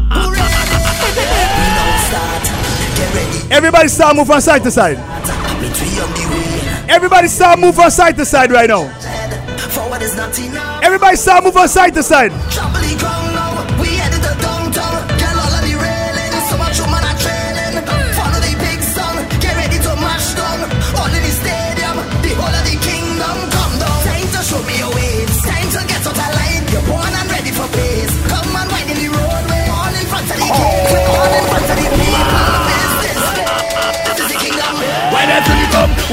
Everybody 3.52 3.88
start 3.88 4.16
move 4.16 4.26
from 4.26 4.40
side 4.40 4.62
to 4.62 4.70
side. 4.70 4.96
Everybody 6.88 7.28
start 7.28 7.58
move 7.58 7.74
from 7.74 7.90
side 7.90 8.16
to 8.16 8.24
side 8.24 8.50
right 8.50 8.68
now. 8.68 8.84
Everybody 10.82 11.16
start 11.16 11.44
move 11.44 11.52
from 11.52 11.68
side 11.68 11.92
to 11.94 12.02
side. 12.02 12.32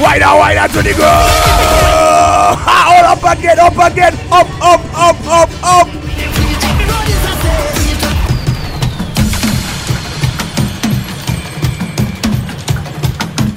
Why 0.00 0.18
not? 0.18 0.38
Why 0.38 0.54
not 0.54 0.70
to 0.70 0.82
the? 0.82 0.94
Ha, 0.96 2.74
All 2.90 3.04
up 3.12 3.38
again, 3.38 3.58
up 3.58 3.92
again, 3.92 4.14
up, 4.32 4.48
up, 4.60 4.80
up, 4.96 5.18
up, 5.26 5.50
up. 5.62 6.00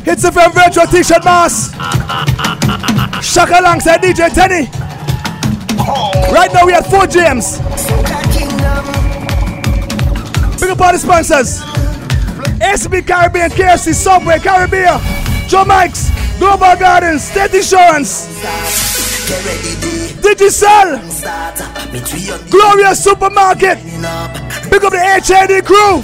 Is 0.06 0.24
a 0.26 0.32
from 0.32 0.52
Virtual 0.54 0.86
T-shirt 0.86 1.24
mas. 1.26 1.72
Shaka 3.26 3.60
alongside 3.60 4.02
DJ 4.02 4.34
Tenny. 4.34 4.70
Right 6.32 6.52
now 6.54 6.66
we 6.66 6.74
have 6.74 6.86
Fort 6.88 7.10
James. 7.10 7.58
Big 10.60 10.70
up 10.70 10.82
all 10.82 10.92
the 10.92 11.00
sponsors. 11.00 11.62
ACB 12.62 13.06
Caribbean, 13.08 13.50
KFC, 13.50 13.94
Subway, 13.94 14.40
Caribbean, 14.40 15.00
Joe 15.48 15.66
Mike's, 15.66 16.10
Global 16.44 16.76
Gardens, 16.76 17.24
State 17.24 17.54
Insurance, 17.54 18.28
Digicel, 20.20 21.00
Glorious 22.52 23.02
Supermarket. 23.02 23.78
up. 24.04 24.34
Big 24.70 24.84
up 24.84 24.92
the 24.92 25.00
HID 25.00 25.64
crew. 25.64 26.04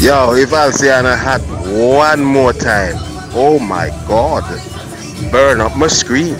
Yo, 0.00 0.32
if 0.34 0.50
Alciana 0.50 1.14
had 1.14 1.42
one 1.78 2.24
more 2.24 2.54
time, 2.54 3.11
oh 3.34 3.58
my 3.58 3.88
god, 4.06 4.44
burn 5.30 5.60
up 5.60 5.76
my 5.76 5.86
screen. 5.86 6.36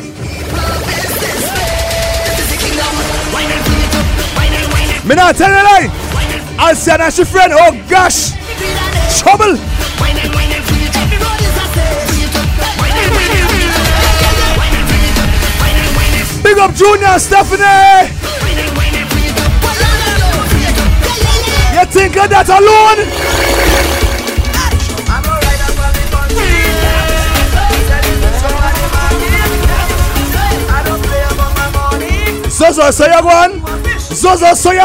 Me 5.05 5.17
not 5.17 5.35
tell 5.35 5.51
a 5.51 5.63
lie. 5.63 5.89
I'll 6.59 6.77
say 6.77 6.97
that's 6.97 7.19
your 7.19 7.27
friend. 7.27 7.53
Oh 7.55 7.73
gosh. 7.89 8.33
Trouble. 9.19 9.59
Big 16.43 16.59
up 16.59 16.75
Junior 16.75 17.19
Stephanie. 17.19 18.09
You 21.73 21.85
think 21.87 22.17
of 22.17 22.31
that 22.31 22.49
alone? 22.49 23.92
Zozo, 32.63 32.92
so 32.92 33.06
you? 33.06 33.60
Zozo, 33.98 34.54
so 34.54 34.71
you? 34.71 34.79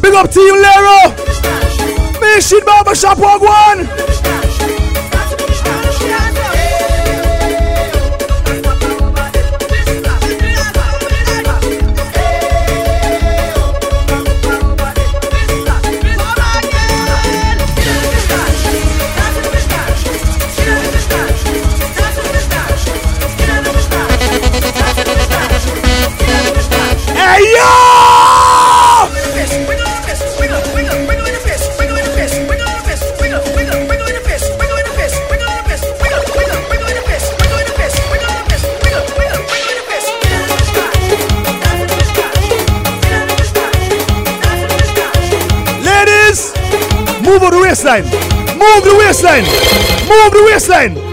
Big 0.00 0.14
up 0.14 0.28
Team 0.32 0.54
Lero. 0.56 1.14
Mission 2.20 2.60
Barbershop 2.66 3.18
Wagwan. 3.18 4.11
Waistline. 48.00 48.58
Move 48.58 48.84
the 48.84 48.94
waistline. 48.96 49.44
Move 50.08 50.32
the 50.32 50.42
waistline. 50.46 51.11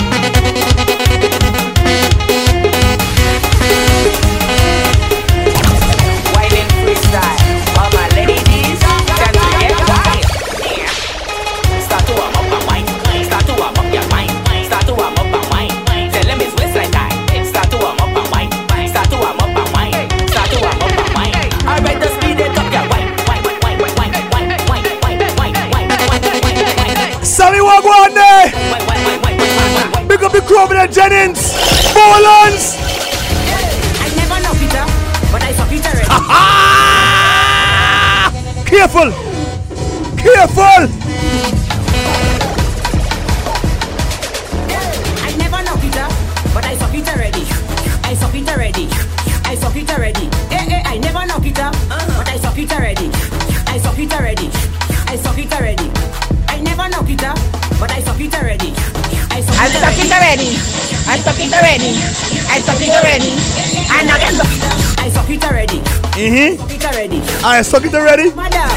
I 67.42 67.62
suck 67.62 67.86
it 67.86 67.94
already. 67.96 68.32
Madam, 68.36 68.68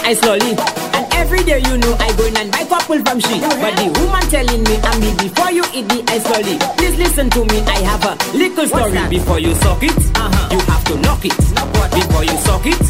I 0.00 0.16
slowly. 0.16 0.56
And 0.96 1.04
every 1.14 1.44
day 1.44 1.60
you 1.60 1.76
know 1.76 1.92
I 2.00 2.08
go 2.16 2.24
in 2.24 2.36
and 2.36 2.50
buy 2.50 2.64
couple 2.64 2.96
from 3.04 3.20
she. 3.20 3.40
But 3.40 3.76
the 3.76 3.92
woman 4.00 4.24
telling 4.32 4.64
me 4.64 4.74
I'm 4.80 4.96
me 5.00 5.12
before 5.20 5.52
you 5.52 5.64
eat 5.76 5.84
the 5.88 6.00
I 6.08 6.18
slowly. 6.18 6.56
Please 6.80 6.96
listen 6.96 7.28
to 7.30 7.44
me, 7.44 7.60
I 7.68 7.84
have 7.84 8.04
a 8.08 8.16
little 8.36 8.66
story. 8.66 8.96
Before 9.08 9.38
you 9.38 9.54
suck 9.60 9.82
it, 9.82 9.92
uh-huh. 9.92 10.48
you 10.52 10.60
have 10.64 10.84
to 10.88 10.94
knock 11.04 11.24
it. 11.24 11.36
What? 11.76 11.92
Before 11.92 12.24
you 12.24 12.36
suck 12.40 12.64
it, 12.64 12.80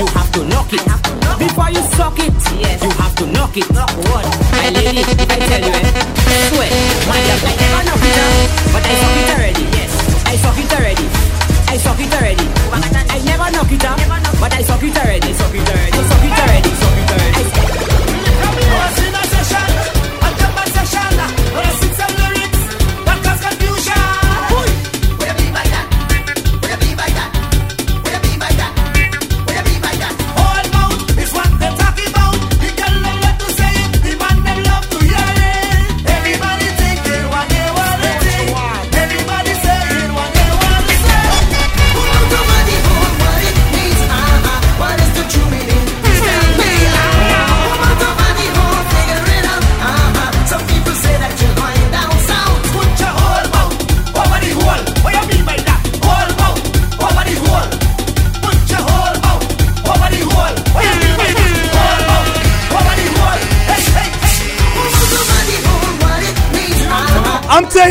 you 0.00 0.06
have 0.16 0.30
to 0.32 0.40
knock 0.48 0.72
it. 0.72 0.84
Before 1.36 1.70
you 1.70 1.82
suck 1.92 2.16
it, 2.16 2.32
you 2.56 2.90
have 2.96 3.14
to 3.20 3.26
knock 3.28 3.56
it. 3.56 3.68
My 3.68 4.68
lady, 4.72 5.04
if 5.04 5.28
I 5.28 5.38
tell 5.44 5.60
you, 5.60 5.76
eh, 5.76 6.48
swear, 6.48 6.70
madam, 7.04 7.38
I 7.44 7.52
never 7.60 7.82
knock 7.84 8.00
it 8.00 8.12
down, 8.16 8.32
but 8.72 8.80
I 8.80 8.94
suck 8.96 9.16
it 9.20 9.28
already. 9.36 9.64
Yes, 9.76 9.92
I 10.24 10.36
suck 10.40 10.56
it 10.56 10.72
already. 10.72 11.21
I 11.72 11.78
suck 11.78 11.98
it 11.98 12.12
already. 12.12 12.44
I 12.70 13.18
never 13.24 13.50
knock 13.50 13.72
it 13.72 13.82
up, 13.82 13.96
but 14.38 14.52
I 14.52 14.60
suck 14.60 14.82
it 14.82 14.94
already. 14.94 15.26
I 15.26 15.32
suck 15.32 15.54
it 15.54 15.66
already. 15.66 16.04
Suck 16.04 16.22
it 16.22 16.38
already. 16.38 16.68
Suck 16.68 16.98
it 16.98 17.10
already. 17.10 17.22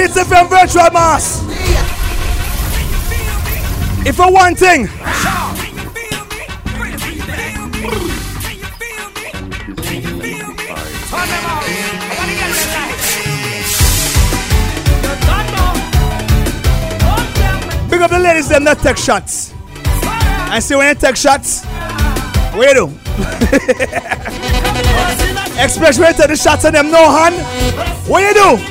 Hitz 0.01 0.17
FM 0.17 0.49
Virtual 0.49 0.89
Mas. 0.91 1.43
If 4.03 4.15
for 4.15 4.33
one 4.33 4.55
thing, 4.55 4.87
big 17.87 18.01
up 18.01 18.09
the 18.09 18.17
ladies 18.17 18.49
them 18.49 18.63
that 18.63 18.79
take 18.81 18.97
shots. 18.97 19.53
I 20.49 20.57
see 20.61 20.75
when 20.75 20.87
you 20.87 20.95
take 20.95 21.15
shots, 21.15 21.63
what 22.55 22.69
you 22.69 22.73
do? 22.73 22.87
Especially 25.61 26.01
when 26.01 26.13
you 26.13 26.17
take 26.17 26.29
the 26.29 26.35
shots 26.35 26.65
and 26.65 26.73
them 26.73 26.89
no 26.89 27.07
hand, 27.07 27.35
what 28.09 28.23
you 28.23 28.33
do? 28.33 28.70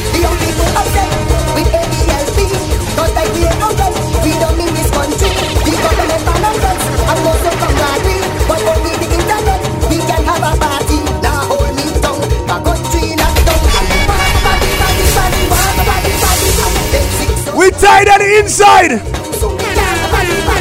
outside 17.81 18.07
and 18.07 18.21
inside. 18.21 18.89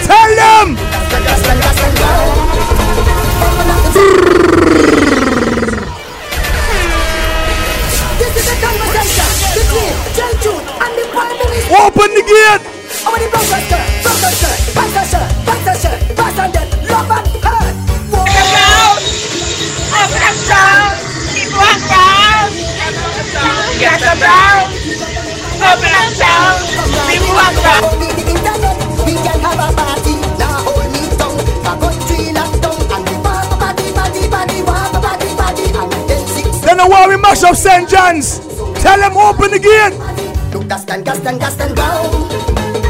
Tell 0.06 0.36
them. 0.36 0.76
Open 11.72 12.14
the 12.14 12.22
gate. 12.26 12.80
Get 23.78 24.00
them! 24.00 24.69
Then 25.60 25.92
I 25.92 26.08
We 29.04 29.14
can 29.14 29.38
have 29.40 29.60
a 29.60 29.68
party. 29.76 30.14
Hold 30.64 30.88
me 30.92 31.02
down. 31.20 31.36
My 31.64 31.72
country. 31.76 32.32
And 32.32 32.48
party, 33.60 33.92
party, 33.92 34.22
party, 34.28 34.62
party, 34.64 35.28
party, 35.36 35.66
And. 35.72 36.42
Then 36.64 36.76
the 36.78 36.86
war 36.88 37.16
mash 37.18 37.44
St. 37.56 37.88
John's. 37.88 38.38
Tell 38.82 38.98
them 38.98 39.16
open 39.16 39.52
again. 39.52 39.92
Look, 40.52 40.64
that's 40.68 40.84
done, 40.84 41.04
that's 41.04 41.20
go. 41.74 42.89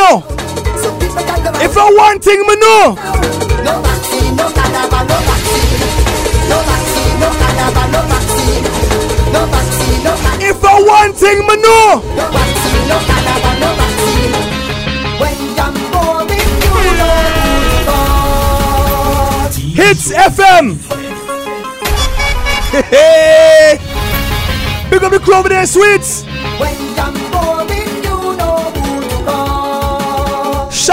Know, 0.00 0.24
if 1.60 1.76
I 1.76 1.92
one 1.92 2.18
thing 2.20 2.40
me 2.48 2.56
know, 2.56 2.96
No 2.96 3.82
vaccine, 3.84 4.32
no 4.34 4.48
cadaver, 4.48 5.04
no 5.04 5.18
vaccine. 5.28 5.76
No 6.48 6.56
vaccine, 6.64 7.20
no 7.20 7.28
cadaver, 7.36 7.86
no 7.92 8.00
vaccine. 8.08 8.64
No 9.30 9.44
vaccine, 9.44 10.00
no 10.02 10.16
cadaver, 10.16 10.48
if 10.48 10.64
I 10.64 10.80
one 10.80 11.12
thing 11.12 11.44
me 11.46 11.56
know, 11.60 12.00
no 12.16 12.24
vaccine, 12.32 12.88
no 12.88 12.96
cadaver, 13.10 13.54
no 13.60 13.70
vaccine. 13.76 14.32
When 15.20 15.36
you're 15.52 15.74
boring, 15.92 16.48
you 16.64 16.80
know. 17.84 18.00
Hitz 19.76 20.08
FM. 20.16 20.80
Hey, 22.88 23.76
Big 24.88 25.04
up 25.04 25.12
the 25.12 25.18
crew 25.20 25.34
over 25.34 25.50
there, 25.50 25.66
sweets. 25.66 26.19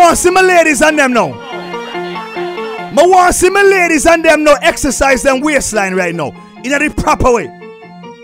Want 0.00 0.16
see 0.16 0.30
my 0.30 0.40
ladies 0.40 0.80
and 0.80 0.98
them 0.98 1.12
now. 1.12 1.30
I 1.30 3.06
want 3.06 3.34
see 3.34 3.50
my 3.50 3.62
ladies 3.62 4.06
and 4.06 4.24
them 4.24 4.44
now 4.44 4.56
exercise 4.62 5.22
them 5.22 5.40
waistline 5.40 5.94
right 5.94 6.14
now 6.14 6.32
in 6.64 6.72
a 6.72 6.90
proper 6.90 7.34
way. 7.34 7.48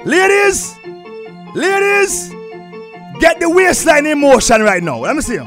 Ladies, 0.06 0.74
ladies, 1.54 2.30
get 3.20 3.38
the 3.40 3.50
waistline 3.50 4.06
in 4.06 4.20
motion 4.22 4.62
right 4.62 4.82
now. 4.82 5.00
Let 5.00 5.16
me 5.16 5.22
see 5.22 5.34
you. 5.34 5.44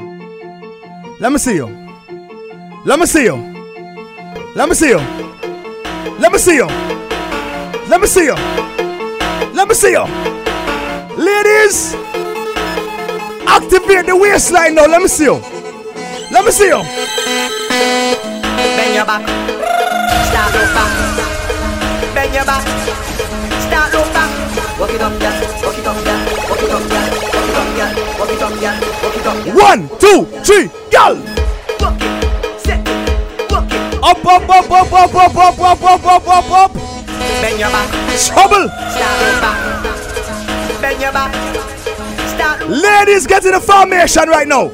Let 1.18 1.32
me 1.32 1.38
see 1.38 1.56
you. 1.56 1.66
Let 2.84 3.00
me 3.00 3.06
see 3.06 3.24
you. 3.24 3.36
Let 4.54 4.68
me 4.68 4.74
see 4.76 4.88
you. 4.88 4.98
Let 6.20 6.30
me 6.30 6.38
see 6.38 6.54
you. 6.54 6.66
Let 7.88 8.00
me 8.00 8.06
see 8.06 8.24
you. 8.24 8.34
Let 9.52 9.68
me 9.68 9.74
see 9.74 9.90
you. 9.90 10.04
Ladies, 11.16 11.94
activate 13.48 14.06
the 14.06 14.16
waistline 14.16 14.76
now. 14.76 14.86
Let 14.86 15.02
me 15.02 15.08
see 15.08 15.24
you. 15.24 15.59
Let 16.30 16.44
me 16.44 16.52
see 16.52 16.68
you. 16.68 16.80
Bend 18.78 18.94
your 18.94 19.04
back. 19.04 19.26
Start 20.30 20.54
look 20.54 20.70
back. 20.74 20.90
Bend 22.14 22.34
your 22.34 22.44
back. 22.44 22.62
Start 23.66 23.92
look 23.92 24.06
back. 24.14 24.30
Walk 24.78 24.90
it 24.90 25.02
up, 25.02 25.18
girl. 25.18 25.34
Walk 25.60 25.78
it 25.78 25.86
up, 25.86 25.98
girl. 26.06 26.20
Walk 26.48 26.62
it 26.62 26.70
up, 26.70 26.86
girl. 26.86 27.10
Walk 27.34 27.50
it 27.50 27.56
up, 27.58 27.68
girl. 27.76 27.92
Walk 28.18 28.30
it 28.30 28.42
up, 28.42 28.54
girl. 28.62 28.78
Walk 29.02 29.16
it 29.16 29.26
up. 29.26 29.36
One, 29.56 29.88
two, 29.98 30.24
three, 30.46 30.70
go! 30.90 31.18
Walk 31.80 31.98
it. 32.00 32.60
Set 32.60 32.78
it. 32.86 33.50
Walk 33.50 33.66
it. 33.66 33.98
Up, 34.00 34.24
up, 34.24 34.48
up, 34.48 34.70
up, 34.70 34.92
up, 34.92 35.14
up, 35.14 35.34
up, 35.34 35.58
up, 35.58 35.82
up, 35.82 36.04
up, 36.04 36.28
up, 36.28 36.50
up. 36.50 36.72
Bend 37.42 37.58
your 37.58 37.70
back. 37.70 37.90
Trouble. 38.24 38.68
Start 38.70 39.18
look 39.18 39.40
back. 39.42 39.58
Bend 40.80 41.00
your 41.00 41.12
back. 41.12 41.34
Start 42.28 42.60
look. 42.60 42.82
Ladies, 42.82 43.26
get 43.26 43.44
in 43.44 43.52
the 43.52 43.60
formation 43.60 44.28
right 44.28 44.46
now. 44.46 44.70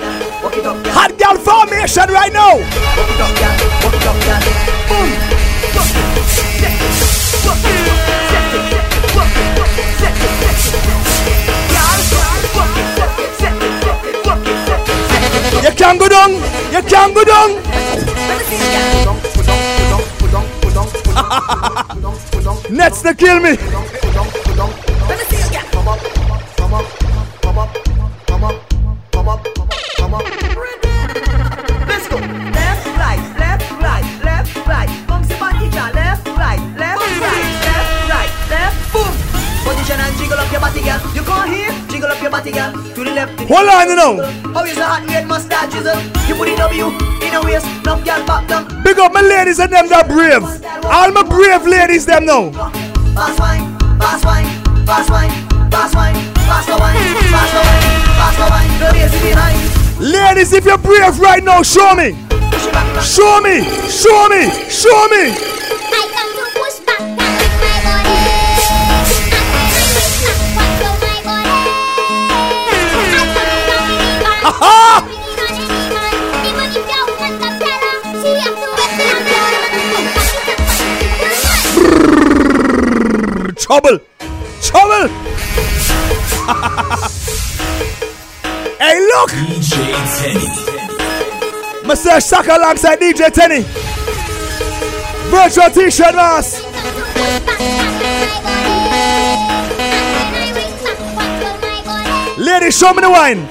Hot 0.65 1.13
girl 1.19 1.37
formation 1.37 2.09
right 2.09 2.33
now. 2.33 2.57
You 15.63 15.73
can't 15.77 16.01
go 16.01 16.09
down, 16.09 16.33
you 16.73 16.83
can't 16.89 17.15
go 17.15 17.25
down. 17.25 17.51
Let's 22.71 23.03
to 23.03 23.15
kill 23.15 23.41
me. 23.41 24.46
Jiggle 42.47 42.63
up 42.63 42.75
your 42.75 42.77
body, 42.77 42.85
girl. 42.85 42.95
To 42.95 43.05
the 43.05 43.13
left. 43.13 43.41
Hold 43.49 43.69
on, 43.69 43.89
you 43.89 43.97
know. 43.97 44.23
How 44.55 44.65
is 44.65 44.77
the 44.77 44.85
hot 44.85 45.07
red 45.09 45.27
mustache 45.27 45.73
chisel? 45.73 45.99
You 46.29 46.35
put 46.35 46.49
it 46.49 46.59
W 46.59 46.87
in 47.23 47.35
a 47.35 47.41
waist, 47.43 47.67
enough 47.83 48.05
girl 48.05 48.27
back 48.27 48.49
down. 48.49 48.83
Big 48.83 48.99
up 48.99 49.13
my 49.13 49.21
ladies 49.21 49.59
and 49.59 49.73
them 49.73 49.89
that 49.89 50.09
brave. 50.09 50.43
All 50.85 51.11
my 51.13 51.23
brave 51.23 51.67
ladies 51.67 52.07
them 52.07 52.27
now. 52.27 52.51
Fast 53.15 53.41
wine, 53.41 53.79
fast 53.99 54.25
wine, 54.25 54.47
fast 54.87 55.11
wine, 55.11 55.31
fast 55.71 55.95
wine, 55.95 56.15
fast 56.47 56.69
wine, 56.69 56.97
fast 57.33 57.55
wine, 57.55 57.83
fast 58.15 58.39
wine. 58.39 58.71
No 58.81 58.91
lazy 58.93 59.19
behind. 59.27 59.59
Ladies, 59.99 60.53
if 60.53 60.65
you're 60.65 60.79
brave 60.79 61.19
right 61.19 61.43
now, 61.43 61.63
show 61.63 61.95
me. 61.95 62.13
Push 62.51 62.67
it 62.67 62.73
back, 62.73 62.87
back. 62.95 63.03
Show 63.03 63.41
me. 63.41 63.65
Show 63.89 64.29
me. 64.29 64.51
Show 64.69 65.09
me. 65.09 65.56
Trouble. 83.67 83.99
Trouble. 84.63 85.09
hey, 88.79 89.01
look. 89.11 89.31
DJ 89.35 89.99
Tenny. 90.23 90.47
Mr. 91.83 92.23
Shaka 92.23 92.55
alongside 92.59 93.01
DJ 93.01 93.33
Tenny. 93.33 93.65
Virtual 95.33 95.71
t-shirt 95.71 96.15
mask. 96.15 96.63
Ladies, 102.39 102.79
show 102.79 102.95
me 102.95 103.01
the 103.03 103.11
wine. 103.11 103.49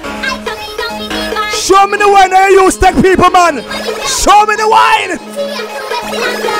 Show 1.51 1.87
me 1.87 1.97
the 1.97 2.07
wine. 2.09 2.31
Hey, 2.31 2.51
you 2.51 2.71
stack 2.71 2.95
people, 3.03 3.29
man. 3.31 3.61
Show 4.07 4.45
me 4.45 4.55
the 4.55 4.69
wine. 4.69 6.54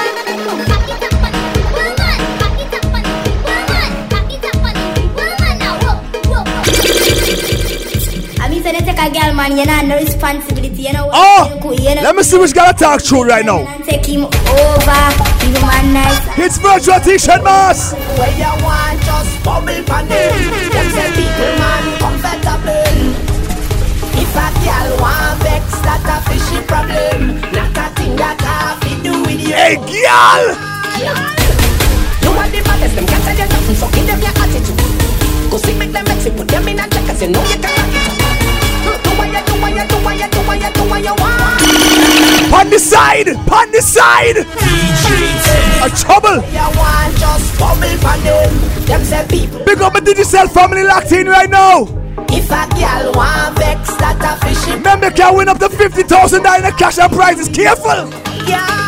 I 8.66 8.72
they 8.72 8.82
take 8.82 8.98
a 8.98 9.14
girl, 9.14 9.34
man, 9.38 9.56
you 9.58 9.66
know, 9.66 9.78
no 9.86 10.02
responsibility, 10.02 10.90
you 10.90 10.94
know. 10.94 11.08
Oh, 11.14 11.54
you 11.78 11.94
know, 11.94 12.02
let 12.02 12.16
me 12.16 12.24
see 12.24 12.40
which 12.40 12.56
gotta 12.56 12.74
talk 12.74 13.04
true 13.04 13.22
right 13.22 13.46
now. 13.46 13.62
Take 13.86 14.10
him 14.10 14.26
over, 14.26 15.02
give 15.38 15.54
him 15.54 15.70
a 15.70 15.80
nice. 15.94 16.18
It's 16.34 16.58
virtual 16.58 16.98
t-shirt 16.98 17.46
mask. 17.46 17.94
Where 18.18 18.34
you 18.34 18.50
want 18.66 18.98
just 19.06 19.38
bubble 19.46 19.70
pan 19.86 20.10
them. 20.10 20.34
Them 20.74 20.88
say 20.98 21.14
people 21.14 21.54
man 21.62 21.86
comfortable. 22.02 22.90
If 24.18 24.34
a 24.34 24.48
girl 24.66 24.90
want 24.98 25.38
vex, 25.46 25.78
that 25.86 26.02
a 26.10 26.18
fishy 26.26 26.58
problem. 26.66 27.38
Not 27.54 27.70
a 27.78 27.86
thing 27.94 28.18
that 28.18 28.42
have 28.42 28.82
to 28.82 28.94
do 29.06 29.14
with 29.30 29.46
you. 29.46 29.54
Hey, 29.54 29.78
girl. 29.78 30.58
You 30.98 32.34
are 32.34 32.50
the 32.50 32.66
baddest, 32.66 32.98
them 32.98 33.06
can't 33.06 33.22
tell 33.30 33.38
you 33.38 33.46
nothing, 33.46 33.78
so 33.78 33.86
give 33.94 34.10
them 34.10 34.18
your 34.26 34.34
attitude. 34.42 35.54
Go 35.54 35.58
see, 35.62 35.78
make 35.78 35.94
them 35.94 36.06
vex 36.10 36.26
it, 36.26 36.34
put 36.36 36.48
them 36.48 36.68
in 36.68 36.80
a 36.80 36.90
check, 36.90 37.06
cause 37.06 37.22
you 37.22 37.30
know 37.30 37.46
you 37.46 37.62
can 37.62 38.15
want. 41.20 42.54
On 42.54 42.70
the 42.70 42.80
side. 42.80 43.30
On 43.30 43.72
the 43.72 43.82
side. 43.82 44.38
A 45.84 45.90
trouble. 45.90 46.42
You 46.52 46.68
want 46.78 47.16
just 47.18 47.60
bubble 47.60 47.98
pan 48.02 48.24
them. 48.24 49.28
People. 49.28 49.66
Big 49.66 49.82
up 49.82 49.94
my 49.94 50.00
digital 50.00 50.48
family 50.48 50.84
locked 50.84 51.12
in 51.12 51.28
right 51.28 51.50
now. 51.50 51.88
If 52.30 52.50
a 52.52 52.68
girl 52.78 53.12
want 53.14 53.58
vex, 53.58 53.96
that 53.98 54.22
a 54.22 54.46
fishy 54.46 54.78
Remember, 54.78 55.10
can 55.12 55.36
win 55.36 55.50
up 55.50 55.60
to 55.60 55.68
$50,000 55.68 56.68
in 56.68 56.78
cash 56.78 57.00
and 57.00 57.12
prizes. 57.12 57.50
Careful. 57.50 58.10
girl. 58.10 58.86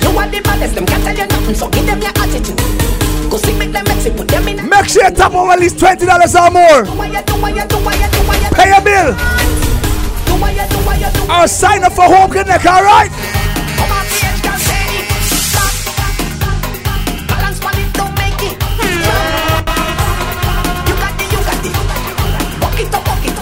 You 0.00 0.18
are 0.18 0.28
the 0.28 0.40
baddest, 0.42 0.74
them 0.74 0.86
can't 0.86 1.04
tell 1.04 1.16
you 1.16 1.26
nothing, 1.26 1.54
so 1.54 1.68
give 1.68 1.86
them 1.86 2.00
your 2.00 2.10
attitude 2.10 2.87
make 4.68 4.88
sure 4.88 5.04
you 5.04 5.14
top 5.14 5.34
over 5.34 5.52
at 5.52 5.58
least 5.60 5.78
twenty 5.78 6.06
dollars 6.06 6.34
or 6.34 6.50
more. 6.50 6.84
Pay 8.54 8.70
a 8.72 8.80
bill. 8.80 9.14
I'll 11.30 11.48
sign 11.48 11.84
up 11.84 11.92
for 11.92 12.04
Home 12.04 12.30
Connect, 12.30 12.64
alright? 12.64 13.10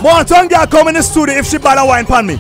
One 0.03 0.25
tongue 0.25 0.49
girl 0.49 0.67
come 0.67 0.89
in 0.89 0.95
the 0.95 1.03
studio 1.03 1.35
if 1.35 1.47
she 1.47 1.59
buy 1.59 1.75
a 1.75 1.85
wine 1.85 2.07
pan 2.07 2.27
me. 2.27 2.39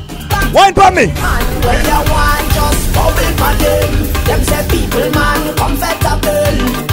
Wine 0.52 0.72
pan 0.72 0.94
me. 0.94 1.07
Man, 1.07 1.44
when 1.66 1.84
you 1.84 2.12
wine, 2.12 2.48
just 2.54 2.94
bubble 2.94 3.32
for 3.34 3.54
them. 3.59 3.90
Them 4.24 4.44
say 4.44 4.62
people 4.70 5.11
man 5.11 5.57
comfortable. 5.57 6.86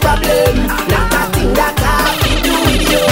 Problem. 0.00 0.66
Not 0.88 1.14
a 1.14 1.22
thing 1.34 1.50
that 1.54 1.76
I 1.78 2.14
can 2.22 2.36
do 2.42 2.54
with 2.66 2.82
you. 2.90 3.02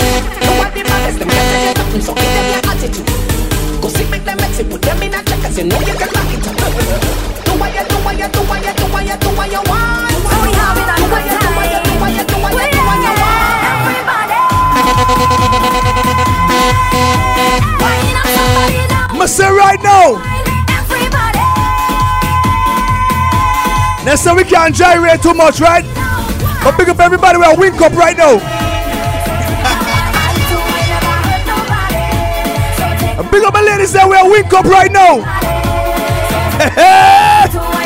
Girl, 0.00 0.22
you 0.46 0.52
want 0.58 0.72
the 0.74 0.82
baddest, 0.88 1.18
them 1.18 1.28
can't 1.28 1.46
tell 1.50 1.62
you 1.66 1.74
nothing, 1.78 2.02
so 2.02 2.12
give 2.14 2.32
them 2.34 2.46
your 2.50 2.62
attitude. 2.70 3.08
Go 3.80 3.88
see, 3.88 4.06
make 4.10 4.24
them 4.24 4.36
mix 4.40 4.62
put 4.62 4.82
them 4.82 5.02
in 5.02 5.14
a 5.14 5.20
check, 5.22 5.40
'cause 5.42 5.56
you 5.58 5.64
know 5.64 5.80
you 5.80 5.94
can 5.94 6.10
rock 6.14 6.32
it 6.34 6.46
up. 6.46 6.56
Do 7.44 7.52
what 7.60 7.70
you 7.74 7.84
do, 7.90 7.96
what 8.04 8.14
you 8.18 8.28
do, 8.28 8.40
what 8.50 8.60
you 8.64 8.72
do, 8.80 8.86
what 8.92 9.04
you 9.06 9.16
do, 9.16 9.28
what 9.38 9.48
you 9.50 9.62
want. 9.70 10.10
You 10.10 10.18
do, 10.20 11.04
what 12.00 12.12
you 12.16 12.24
do, 12.24 12.36
what 12.42 12.54
you 12.64 13.12
want. 13.20 13.40
I'ma 19.10 19.26
say 19.26 19.50
right 19.50 19.82
now. 19.82 20.39
Next 24.04 24.24
time 24.24 24.36
we 24.36 24.44
can't 24.44 24.74
gyrate 24.74 25.22
too 25.22 25.34
much, 25.34 25.60
right? 25.60 25.84
But 26.64 26.76
pick 26.76 26.88
up 26.88 27.00
everybody 27.00 27.36
a 27.36 27.54
wink 27.58 27.80
up 27.80 27.92
right 27.92 28.16
now. 28.16 28.34
Big 33.30 33.44
up 33.44 33.54
my 33.54 33.60
ladies 33.60 33.92
that 33.92 34.08
wear 34.08 34.28
wink 34.28 34.52
up 34.52 34.64
right 34.64 34.90
now. 34.90 35.20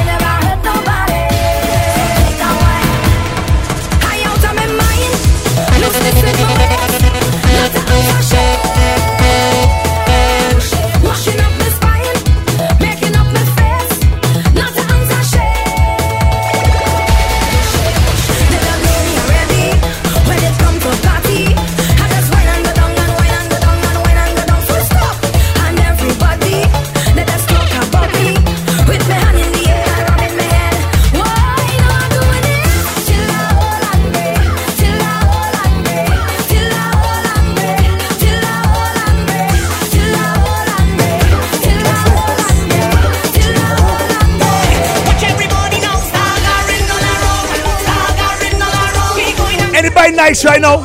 nice 50.25 50.43
right 50.47 50.61
now? 50.63 50.79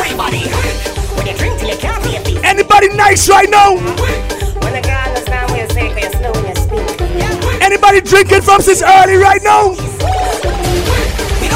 everybody. 0.00 0.40
When 1.16 1.26
you 1.26 1.36
drink 1.36 1.60
till 1.60 1.68
you 1.68 1.76
can't 1.76 2.02
feel 2.02 2.12
your 2.12 2.22
feet. 2.22 2.40
Anybody 2.42 2.88
nice 2.88 3.28
right 3.28 3.50
now? 3.50 3.74
When 3.74 4.72
the 4.72 4.80
girl 4.80 5.12
is 5.12 5.24
down, 5.26 5.54
you 5.54 5.68
say, 5.68 5.92
you 5.92 6.10
slow 6.16 6.32
when 6.32 6.46
you 6.48 6.56
speak. 6.56 7.60
Anybody 7.60 8.00
drinking 8.00 8.40
from 8.40 8.62
since 8.62 8.80
early 8.82 9.16
right 9.16 9.42
now? 9.42 9.76
We 11.42 11.48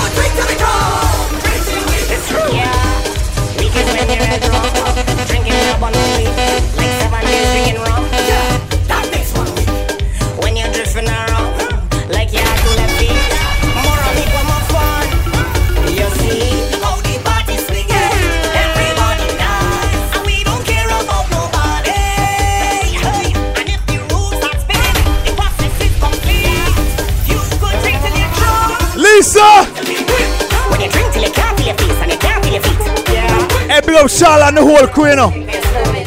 up 33.96 34.10
Charlotte 34.10 34.48
and 34.48 34.56
the 34.58 34.62
whole 34.62 34.86
you 35.08 35.16
know. 35.16 35.30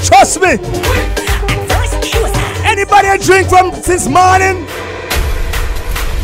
Trust 0.03 0.39
me. 0.41 0.57
Anybody 2.63 3.07
a 3.07 3.17
drink 3.17 3.49
from 3.49 3.73
since 3.81 4.07
morning? 4.07 4.67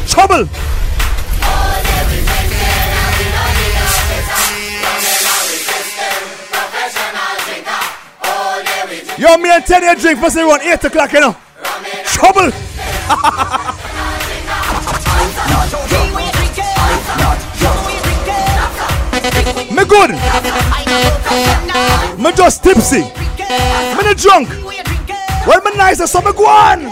Trouble. 0.08 0.48
Yo, 9.18 9.38
me 9.38 9.50
and 9.50 9.66
Teddy 9.66 10.00
drink 10.00 10.20
first 10.20 10.36
around 10.36 10.62
8 10.62 10.84
o'clock, 10.84 11.14
you 11.14 11.22
know. 11.22 11.36
Trouble. 12.06 12.52
Me 19.76 19.84
good. 19.84 20.12
Just 22.36 22.64
tipsy. 22.64 23.02
Me 23.02 24.04
not 24.04 24.18
drunk. 24.18 24.50
Well, 25.48 25.62
me 25.62 25.72
nice, 25.78 26.10
so 26.12 26.22
me 26.22 26.34
go 26.34 26.46
on. 26.46 26.86
Me 26.86 26.92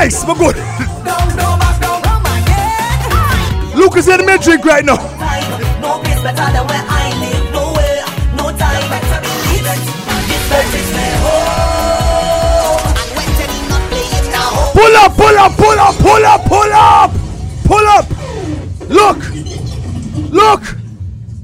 nice, 0.00 0.26
me 0.26 0.34
good. 0.34 0.56
Lucas 3.76 4.08
in 4.08 4.24
me 4.24 4.38
drink 4.38 4.64
right 4.64 4.84
now. 4.84 4.96
My 4.96 5.40
Pull 14.72 14.96
up, 14.96 15.12
pull 15.16 15.38
up, 15.38 15.52
pull 15.56 15.78
up, 15.78 15.94
pull 15.96 16.24
up, 16.24 16.44
pull 16.46 16.72
up, 16.72 17.10
pull 17.64 17.86
up. 17.86 18.06
Look, 18.88 19.18
look, 20.30 20.62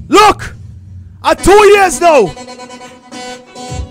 look. 0.07 0.55
At 1.23 1.43
two 1.43 1.63
years 1.75 2.01
now. 2.01 2.25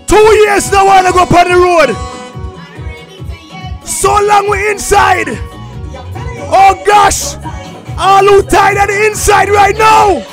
Two 0.07 0.27
years 0.43 0.71
now 0.71 0.87
I 0.87 1.01
wanna 1.01 1.11
go 1.13 1.21
on 1.21 1.47
the 1.47 1.55
road. 1.55 2.16
Long 4.37 4.51
we 4.51 4.69
inside. 4.69 5.29
Oh 5.29 6.83
gosh. 6.85 7.33
All 7.97 8.23
who 8.23 8.43
tied 8.43 8.77
at 8.77 8.85
the 8.85 9.07
inside 9.07 9.49
right 9.49 9.75
now. 9.75 10.26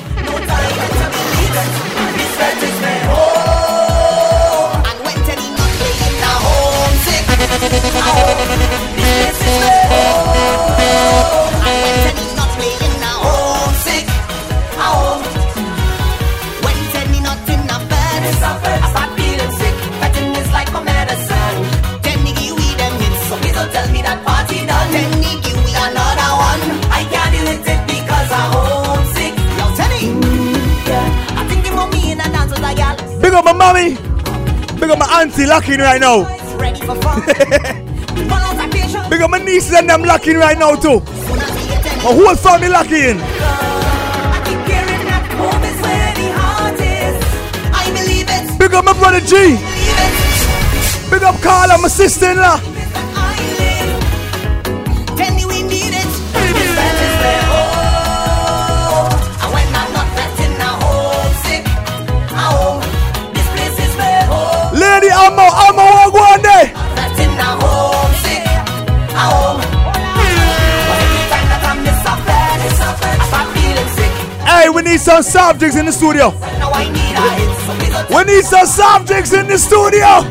Auntie 35.25 35.47
locking 35.47 35.81
right 35.81 36.01
now. 36.01 36.25
Ready 36.59 36.81
for 36.81 36.95
fun. 37.01 37.23
One 38.29 38.43
out 38.43 38.63
of 38.63 38.71
patient. 38.71 39.09
Big 39.09 39.23
up 39.23 39.31
my 39.31 39.39
nieces 39.39 39.73
and 39.73 39.89
them 39.89 40.03
locking 40.03 40.37
right 40.37 40.59
now 40.59 40.75
too. 40.77 41.01
My 41.01 42.13
whole 42.13 42.37
family 42.37 42.69
locking. 42.69 43.17
I 43.21 44.39
keep 44.45 44.61
hearing 44.69 45.05
that 45.09 45.25
home 45.41 45.65
is 45.65 45.81
where 45.81 46.13
the 46.21 46.29
heart 46.37 46.77
is. 46.77 47.17
I 47.73 47.85
believe 47.97 48.29
it. 48.29 48.59
Big 48.59 48.75
up 48.75 48.85
my 48.85 48.93
brother 48.93 49.21
G. 49.21 49.57
Big 51.11 51.23
up 51.23 51.41
Carla, 51.41 51.79
my 51.79 51.89
sister-in-law. 51.89 52.74
Need 74.85 75.01
some 75.01 75.23
soft 75.23 75.59
drinks 75.59 75.77
in 75.77 75.87
the 75.87 75.93
studio. 75.93 76.31
Now 76.61 76.71
I 76.71 76.85
need 76.93 77.17
a 77.17 77.29
hit. 77.41 77.51
So 77.65 78.17
we 78.17 78.25
need 78.25 78.45
some 78.45 78.67
soft 78.67 79.09
drinks 79.09 79.33
in 79.33 79.49
the 79.49 79.59
studio. 79.59 80.23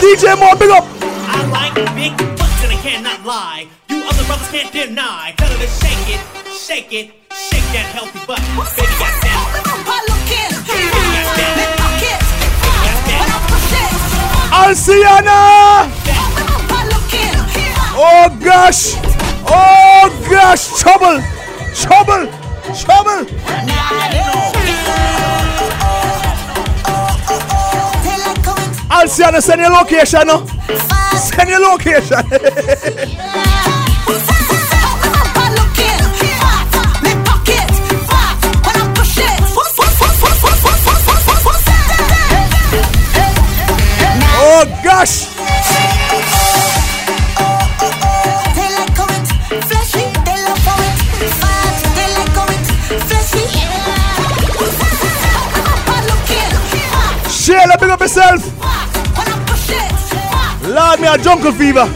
DJ 0.00 0.38
Mo, 0.38 0.54
big 0.58 0.70
up. 0.70 0.84
I 1.28 1.44
like 1.50 1.74
big 1.94 2.16
butts 2.38 2.62
and 2.64 2.72
I 2.72 2.78
cannot 2.80 3.24
lie. 3.26 3.66
You 3.88 4.04
other 4.04 4.24
brothers 4.24 4.48
can't 4.48 4.72
deny. 4.72 5.34
Tell 5.36 5.50
her 5.50 5.58
to 5.58 5.68
shake 5.68 6.08
it, 6.14 6.20
shake 6.54 6.92
it, 6.92 7.06
shake 7.34 7.66
that 7.74 7.90
healthy 7.92 8.24
butt. 8.26 8.40
Baby 8.76 8.94
got 8.98 9.22
that. 9.22 9.32
Alciana. 14.52 15.88
Oh 17.94 18.38
gosh. 18.42 18.94
Oh 19.48 20.26
gosh. 20.30 20.80
Trouble. 20.80 21.20
Trouble. 21.74 22.41
Trouble. 22.62 23.26
Alciana, 28.88 29.40
send 29.42 29.60
your 29.60 29.70
location. 29.70 30.28
Send 31.16 31.48
your 31.50 31.60
location. 31.60 33.48
Up 58.14 58.18
yourself. 59.48 60.02
Lord, 60.68 61.00
me 61.00 61.06
a 61.06 61.16
jungle 61.16 61.52
fever. 61.52 61.88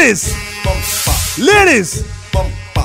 Ladies, 0.00 0.32
ladies, 1.36 2.04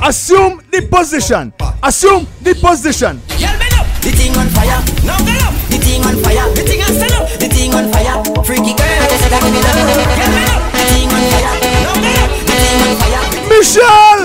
assume 0.03 0.59
the 0.69 0.81
position. 0.91 1.53
Assume 1.81 2.27
the 2.43 2.53
position. 2.59 3.21
Y'all 3.39 3.55
bend 3.55 3.71
up. 3.79 3.87
The 4.03 4.11
thing 4.11 4.35
on 4.35 4.51
fire, 4.51 4.83
Now 5.07 5.15
get 5.23 5.39
up. 5.47 5.55
the 5.71 5.79
thing 5.79 6.03
on 6.03 6.19
fire, 6.19 6.43
The 6.51 6.63
thing 6.67 6.81
I 6.83 6.91
stand 6.91 7.15
up. 7.15 7.29
the 7.39 7.47
thing 7.47 7.71
on 7.73 7.87
fire, 7.93 8.19
freaky 8.43 8.75
girls, 8.75 9.21
that 9.31 9.43
me 9.47 9.63
love. 9.63 9.95
Get 9.95 10.27
bend 10.27 10.51
up. 10.51 10.59
The 10.75 10.83
thing 10.91 11.07
on 11.07 11.23
fire, 11.31 11.55
Now 11.87 11.95
get 12.03 12.19
up. 12.19 12.31
the 12.35 12.55
thing 12.59 12.79
on 12.83 12.93
fire, 12.99 13.23
Michelle. 13.47 14.23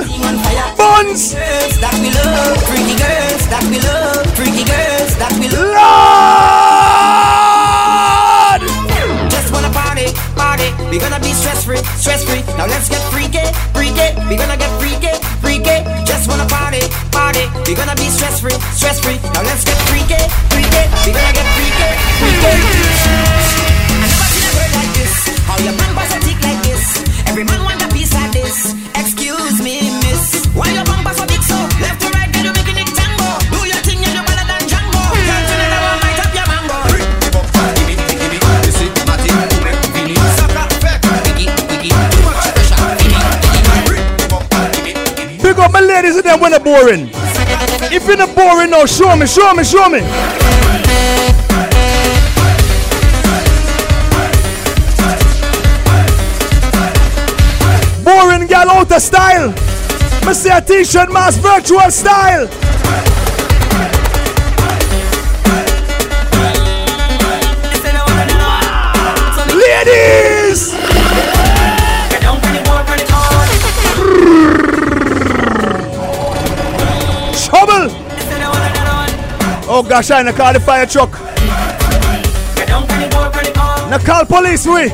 Buns. 0.74 1.22
Girls 1.30 1.74
that 1.78 1.94
we 2.02 2.10
love, 2.10 2.58
freaky 2.66 2.98
girls 2.98 3.42
that 3.54 3.62
we 3.70 3.78
love, 3.86 4.26
freaky 4.34 4.64
girls 4.66 5.14
that 5.14 5.30
we 5.38 5.46
love. 5.46 6.39
We 14.30 14.36
gonna 14.36 14.56
get 14.56 14.70
freaky, 14.78 15.10
freaky. 15.42 15.82
Just 16.06 16.28
wanna 16.28 16.46
party, 16.46 16.78
party. 17.10 17.50
We 17.66 17.74
gonna 17.74 17.96
be 17.96 18.08
stress 18.08 18.38
free, 18.40 18.54
stress 18.78 19.00
free. 19.00 19.18
Now 19.34 19.42
let's 19.42 19.64
get 19.64 19.76
freaky, 19.90 20.22
freaky. 20.54 20.84
We 21.04 21.10
gonna 21.12 21.32
get 21.32 21.46
freaky, 21.56 21.90
freaky. 22.20 22.89
Ladies 46.00 46.16
and 46.16 46.24
them 46.24 46.40
when 46.40 46.50
they're 46.50 46.60
boring. 46.60 47.10
If 47.92 48.06
you're 48.06 48.16
not 48.16 48.34
boring 48.34 48.70
now, 48.70 48.86
show 48.86 49.14
me, 49.16 49.26
show 49.26 49.52
me, 49.52 49.62
show 49.62 49.86
me. 49.90 50.00
Boring 58.02 58.46
gal 58.46 58.70
out 58.70 58.90
of 58.90 59.02
style. 59.02 59.50
Me 60.24 60.32
see 60.32 60.48
a 60.48 60.62
t-shirt 60.62 61.12
mas 61.12 61.36
virtual 61.36 61.90
style. 61.90 62.48
Oh 79.80 79.82
gosh, 79.82 80.10
I 80.10 80.30
call 80.32 80.52
the 80.52 80.60
fire 80.60 80.84
truck. 80.84 81.10
Now 83.88 83.96
call 83.96 84.26
police, 84.26 84.66
we. 84.66 84.88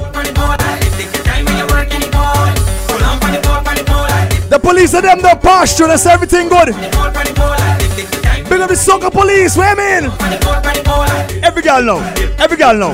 The 4.48 4.60
police 4.62 4.94
are 4.94 5.02
them, 5.02 5.22
the 5.22 5.36
posture, 5.42 5.88
that's 5.88 6.06
everything 6.06 6.48
good. 6.48 6.66
Big 8.48 8.60
up 8.60 8.68
the 8.68 8.76
soccer 8.76 9.10
police, 9.10 9.56
where 9.56 9.74
mean? 9.74 10.08
Every 11.42 11.62
girl 11.62 11.82
know, 11.82 11.98
every 12.38 12.56
girl 12.56 12.74
know. 12.74 12.92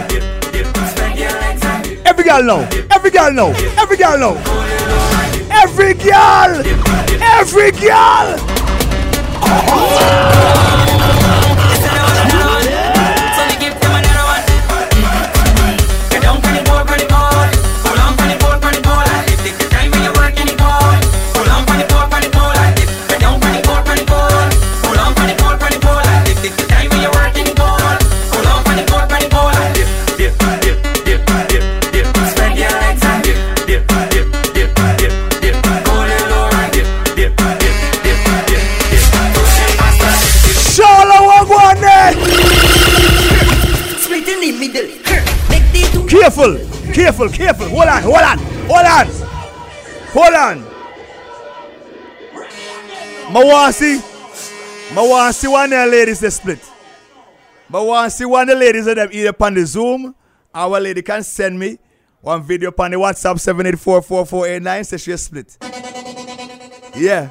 Every 2.07 2.25
girl 2.25 2.43
know, 2.43 2.67
every 2.91 3.11
girl 3.11 3.33
know, 3.35 3.53
every 3.77 3.99
girl 3.99 4.17
know. 4.17 4.41
Every 5.51 5.93
girl, 5.93 6.63
every 7.21 7.71
girl. 7.73 8.39
Careful, 47.13 47.29
careful. 47.29 47.69
Hold 47.69 47.89
on, 47.89 48.03
hold 48.03 48.17
on, 48.17 48.39
hold 48.69 48.87
on. 48.87 49.07
Hold 50.15 50.35
on. 50.35 50.65
I 53.37 53.45
want 53.45 53.77
to 53.77 53.79
see. 53.79 54.01
I 54.97 55.07
want 55.07 55.35
to 55.35 55.39
see 55.39 55.47
one 55.47 55.65
of 55.65 55.79
the 55.79 55.87
ladies 55.89 56.21
they 56.21 56.31
split. 56.31 56.71
But 57.69 57.83
I 57.83 57.85
want 57.85 58.11
to 58.11 58.17
see 58.17 58.25
one 58.25 58.49
of 58.49 58.59
the 58.59 58.65
ladies 58.65 58.87
them 58.87 59.11
either 59.13 59.29
upon 59.29 59.53
the 59.53 59.67
Zoom, 59.67 60.15
our 60.55 60.81
lady 60.81 61.03
can 61.03 61.23
send 61.23 61.59
me 61.59 61.79
one 62.23 62.43
video 62.45 62.71
upon 62.71 62.93
the 62.93 62.97
WhatsApp 62.97 63.35
7844489 63.35 64.87
say 64.87 64.97
she 64.97 65.15
split. 65.19 65.59
Yeah. 66.97 67.31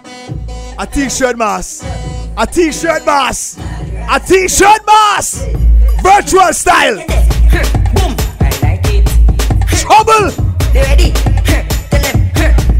A 0.77 0.85
t-shirt 0.85 1.39
mask. 1.39 1.83
A 2.37 2.45
t-shirt 2.45 3.03
mask. 3.03 3.57
A 3.59 4.19
t-shirt 4.19 4.85
mask. 4.85 5.47
Virtual 6.03 6.53
style. 6.53 7.03
Boom. 9.91 9.99
I 9.99 10.05
like 10.05 10.23
it. 10.23 10.31
Trouble. 10.31 10.31
They 10.71 10.81
ready? 10.81 11.11
Tell 11.11 11.99
them, 11.99 12.17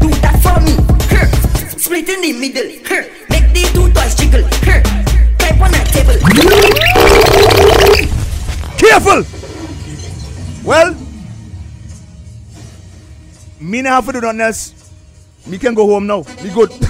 do 0.00 0.08
that 0.24 0.36
for 0.40 0.56
me. 0.64 0.72
Split 1.78 2.08
in 2.08 2.20
the 2.22 2.32
middle. 2.32 2.68
Make 3.28 3.52
the 3.52 3.62
two 3.74 3.92
toys 3.92 4.14
jiggle. 4.16 4.48
Type 5.38 5.60
on 5.60 5.74
a 5.74 5.84
table. 5.92 6.16
Careful. 8.78 9.24
Well, 10.64 10.96
me 13.60 13.82
not 13.82 13.92
have 13.92 14.06
to 14.06 14.12
do 14.12 14.20
nothing 14.22 14.40
else. 14.40 14.72
Me 15.46 15.58
can 15.58 15.74
go 15.74 15.86
home 15.86 16.06
now. 16.06 16.24
Me 16.42 16.48
good. 16.48 16.70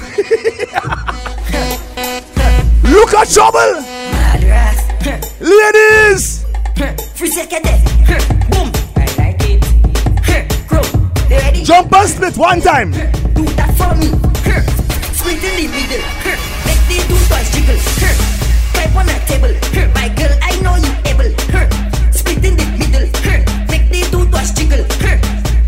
Look 2.84 3.14
at 3.14 3.28
trouble. 3.28 3.82
Ladies. 5.40 6.44
Free 7.16 7.30
second 7.30 7.64
Boom. 8.50 8.81
Ready? 11.32 11.64
Jump 11.64 11.92
and 11.92 12.08
split 12.08 12.36
one 12.36 12.60
time. 12.60 12.90
Do 12.92 13.44
that 13.58 13.72
for 13.76 13.94
me. 13.96 14.08
Split 15.16 15.42
in 15.42 15.54
the 15.56 15.66
middle. 15.72 16.02
Make 16.66 16.82
the 16.88 16.96
two 17.08 17.20
toys 17.30 17.48
jiggle. 17.54 17.78
Type 18.74 18.94
on 18.96 19.08
a 19.08 19.16
table. 19.26 19.52
My 19.94 20.08
girl, 20.18 20.34
I 20.42 20.52
know 20.60 20.76
you 20.76 20.92
able. 21.08 21.30
Split 22.12 22.44
in 22.44 22.56
the 22.56 22.66
middle. 22.78 23.06
Make 23.70 23.88
the 23.90 24.00
two 24.10 24.24
toys 24.30 24.50
jiggle. 24.52 24.84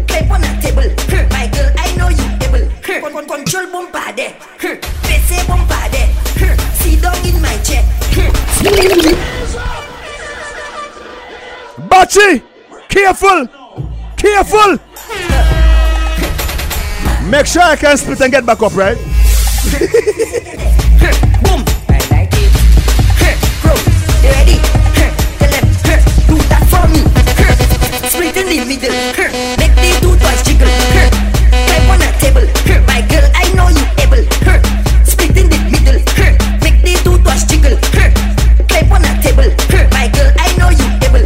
Type 0.06 0.30
on 0.30 0.42
a 0.44 0.50
table. 0.60 0.88
My 1.30 1.46
girl, 1.48 1.70
I 1.78 1.94
know 1.96 2.08
you 2.08 2.26
able. 2.44 2.64
Huh, 2.84 3.00
con- 3.00 3.12
con- 3.26 3.44
Control 3.44 3.66
bumper 3.72 4.12
there. 4.16 4.34
Huh, 4.60 4.76
PC 5.06 5.46
bumper 5.46 5.88
there. 5.90 6.08
Huh, 6.38 6.56
Sit 6.82 7.00
down 7.02 7.16
in 7.26 7.40
my 7.40 7.56
chair. 7.62 7.82
Bachi. 11.88 12.42
Careful. 12.88 13.46
Careful. 14.16 14.78
Make 17.30 17.46
sure 17.46 17.62
I 17.62 17.74
can 17.76 17.96
split 17.96 18.20
and 18.20 18.30
get 18.30 18.46
back 18.46 18.62
up, 18.62 18.76
right? 18.76 18.96
Boom. 21.42 21.64
I 21.88 21.98
like 22.10 22.30
it. 22.32 22.52
You 24.22 24.30
ready? 24.30 24.56
Do 26.28 26.36
that 26.48 26.62
for 26.70 26.86
me. 26.92 27.00
Split 28.08 28.36
in 28.36 28.46
the 28.46 28.64
middle. 28.64 28.94
Make 29.58 29.74
jiggle. 30.44 30.68
On 31.90 32.00
a 32.00 32.08
table. 32.20 32.46
My 32.86 33.00
girl, 33.08 33.26
I 33.34 33.50
know 33.54 33.68
you 33.68 33.84
able. 33.98 34.22
Split 35.04 35.36
in 35.36 35.48
the 35.50 35.58
middle. 35.72 35.98
Make 36.62 36.78
jiggle. 37.48 37.76
On 38.92 39.02
a 39.02 39.10
table. 39.22 39.50
My 39.90 40.06
girl, 40.08 40.30
I 40.38 40.54
know 40.56 40.70
you 40.70 40.86
able. 41.02 41.24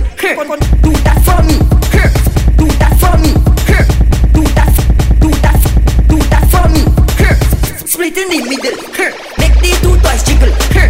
In 8.30 8.44
the 8.44 8.48
middle. 8.48 8.76
Huh, 8.94 9.12
Make 9.38 9.56
the 9.60 9.70
two 9.82 9.94
toys 10.02 10.22
jiggle. 10.24 10.52
Huh, 10.74 10.88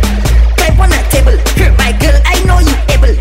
Type 0.57 0.79
on 0.79 0.93
a 0.93 1.01
table. 1.11 1.37
Huh, 1.57 1.73
My 1.79 1.93
girl, 1.99 2.19
I 2.27 2.37
know 2.45 2.59
you 2.61 2.75
able. 2.91 3.15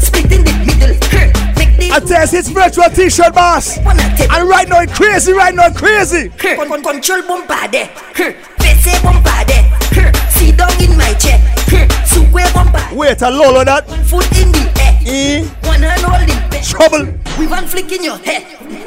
Split 0.00 0.30
in 0.32 0.44
the 0.44 0.54
middle. 0.66 0.94
Huh, 1.10 1.28
Make 1.58 1.76
the 1.78 1.90
I 1.92 1.98
tell 2.00 2.22
it's 2.22 2.48
virtual 2.48 2.88
t-shirt 2.90 3.34
boss. 3.34 3.78
on 3.78 3.98
a 3.98 4.16
table. 4.16 4.32
And 4.34 4.48
right 4.48 4.68
now 4.68 4.80
it's 4.80 4.94
crazy, 4.96 5.32
right 5.32 5.54
now 5.54 5.66
it's 5.66 5.78
crazy. 5.78 6.30
Huh, 6.40 6.56
con- 6.56 6.68
con- 6.68 6.82
Control. 6.82 7.22
Huh, 7.22 8.32
PC 8.58 9.02
bumper 9.02 9.44
there. 9.46 9.64
Huh, 9.94 10.12
Sit 10.30 10.56
down 10.56 10.72
in 10.82 10.96
my 10.96 11.12
chair. 11.14 11.38
Huh, 11.68 11.86
Sukwe 12.06 12.44
bumper. 12.54 12.82
Wait, 12.94 13.22
a 13.22 13.30
lolo 13.30 13.64
that. 13.64 13.86
Foot 14.06 14.26
in 14.38 14.52
the 14.52 14.64
air. 14.80 14.98
Eh? 15.06 15.44
One 15.66 15.82
hand 15.82 16.02
holding. 16.02 16.38
Trouble. 16.62 17.12
We 17.38 17.46
one 17.46 17.66
flick 17.66 17.90
in 17.92 18.04
your 18.04 18.18
head. 18.18 18.44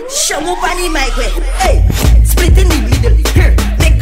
Show 0.09 0.37
up 0.39 0.63
on 0.63 0.77
the 0.77 0.89
mic 0.89 1.15
way. 1.17 1.29
Hey, 1.59 2.23
split 2.23 2.57
in 2.57 2.69
the 2.69 2.79
middle. 2.89 3.17
Huh, 3.35 3.51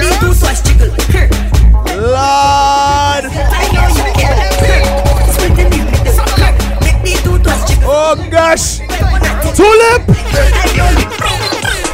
Make 0.03 0.19
the 0.19 0.19
two 0.19 0.35
toys 0.35 0.59
jiggle. 0.59 0.91
Huh, 1.15 1.95
Lord. 1.95 3.23
I 3.23 3.71
know 3.71 3.87
you 3.87 4.03
able. 4.19 4.35
Huh, 4.43 5.47
in 5.47 5.55
the 5.55 5.63
middle. 5.71 6.03
Make 6.83 6.99
the 7.03 7.15
two 7.23 7.39
toys. 7.39 7.63
Oh 7.87 8.11
gosh. 8.29 8.79
Type 8.79 8.99
on 8.99 9.23
a 9.23 9.31
table. 9.39 9.55
Tulip. 9.55 10.03
I 10.03 10.67
know 10.75 10.91
you. 10.99 11.07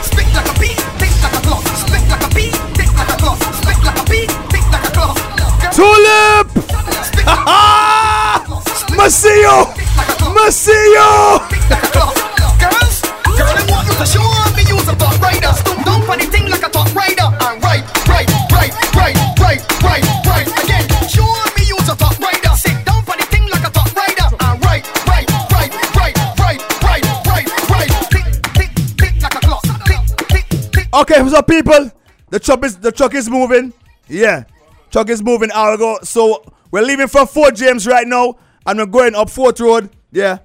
Spit 0.02 0.26
like 0.34 0.50
a 0.50 0.54
bee, 0.60 0.74
tick 0.98 1.14
like 1.22 1.38
a 1.38 1.42
clock. 1.46 1.62
Spit 1.78 2.02
like 2.10 2.26
a 2.26 2.30
bee, 2.34 2.50
tick 2.74 2.90
like 2.98 3.10
a 3.10 3.18
clock. 3.22 3.38
Spit 3.54 3.78
like 3.86 4.02
a 4.02 4.06
bee, 4.10 4.26
tick 4.50 4.66
like 4.74 4.90
a 4.90 4.92
clock. 4.92 5.18
Tulip. 5.70 6.50
Spit 7.06 7.26
Ha 7.30 7.36
ha. 7.46 8.42
Masio. 8.98 9.70
Masio. 10.34 11.39
Okay, 31.02 31.30
so 31.30 31.42
people, 31.42 31.92
the 32.30 32.40
truck 32.40 32.64
is 32.66 32.78
the 32.78 32.92
truck 32.92 33.14
is 33.16 33.30
moving. 33.30 33.74
Yeah, 34.08 34.44
truck 34.92 35.10
is 35.10 35.22
moving. 35.24 35.50
I'll. 35.54 36.00
So 36.04 36.44
we're 36.72 36.82
leaving 36.82 37.08
from 37.08 37.28
Fort 37.28 37.56
James 37.56 37.88
right 37.88 38.08
now, 38.08 38.38
and 38.66 38.80
we're 38.80 38.86
going 38.86 39.16
up 39.16 39.30
Fort 39.30 39.60
Road. 39.60 39.90
Yeah. 40.12 40.40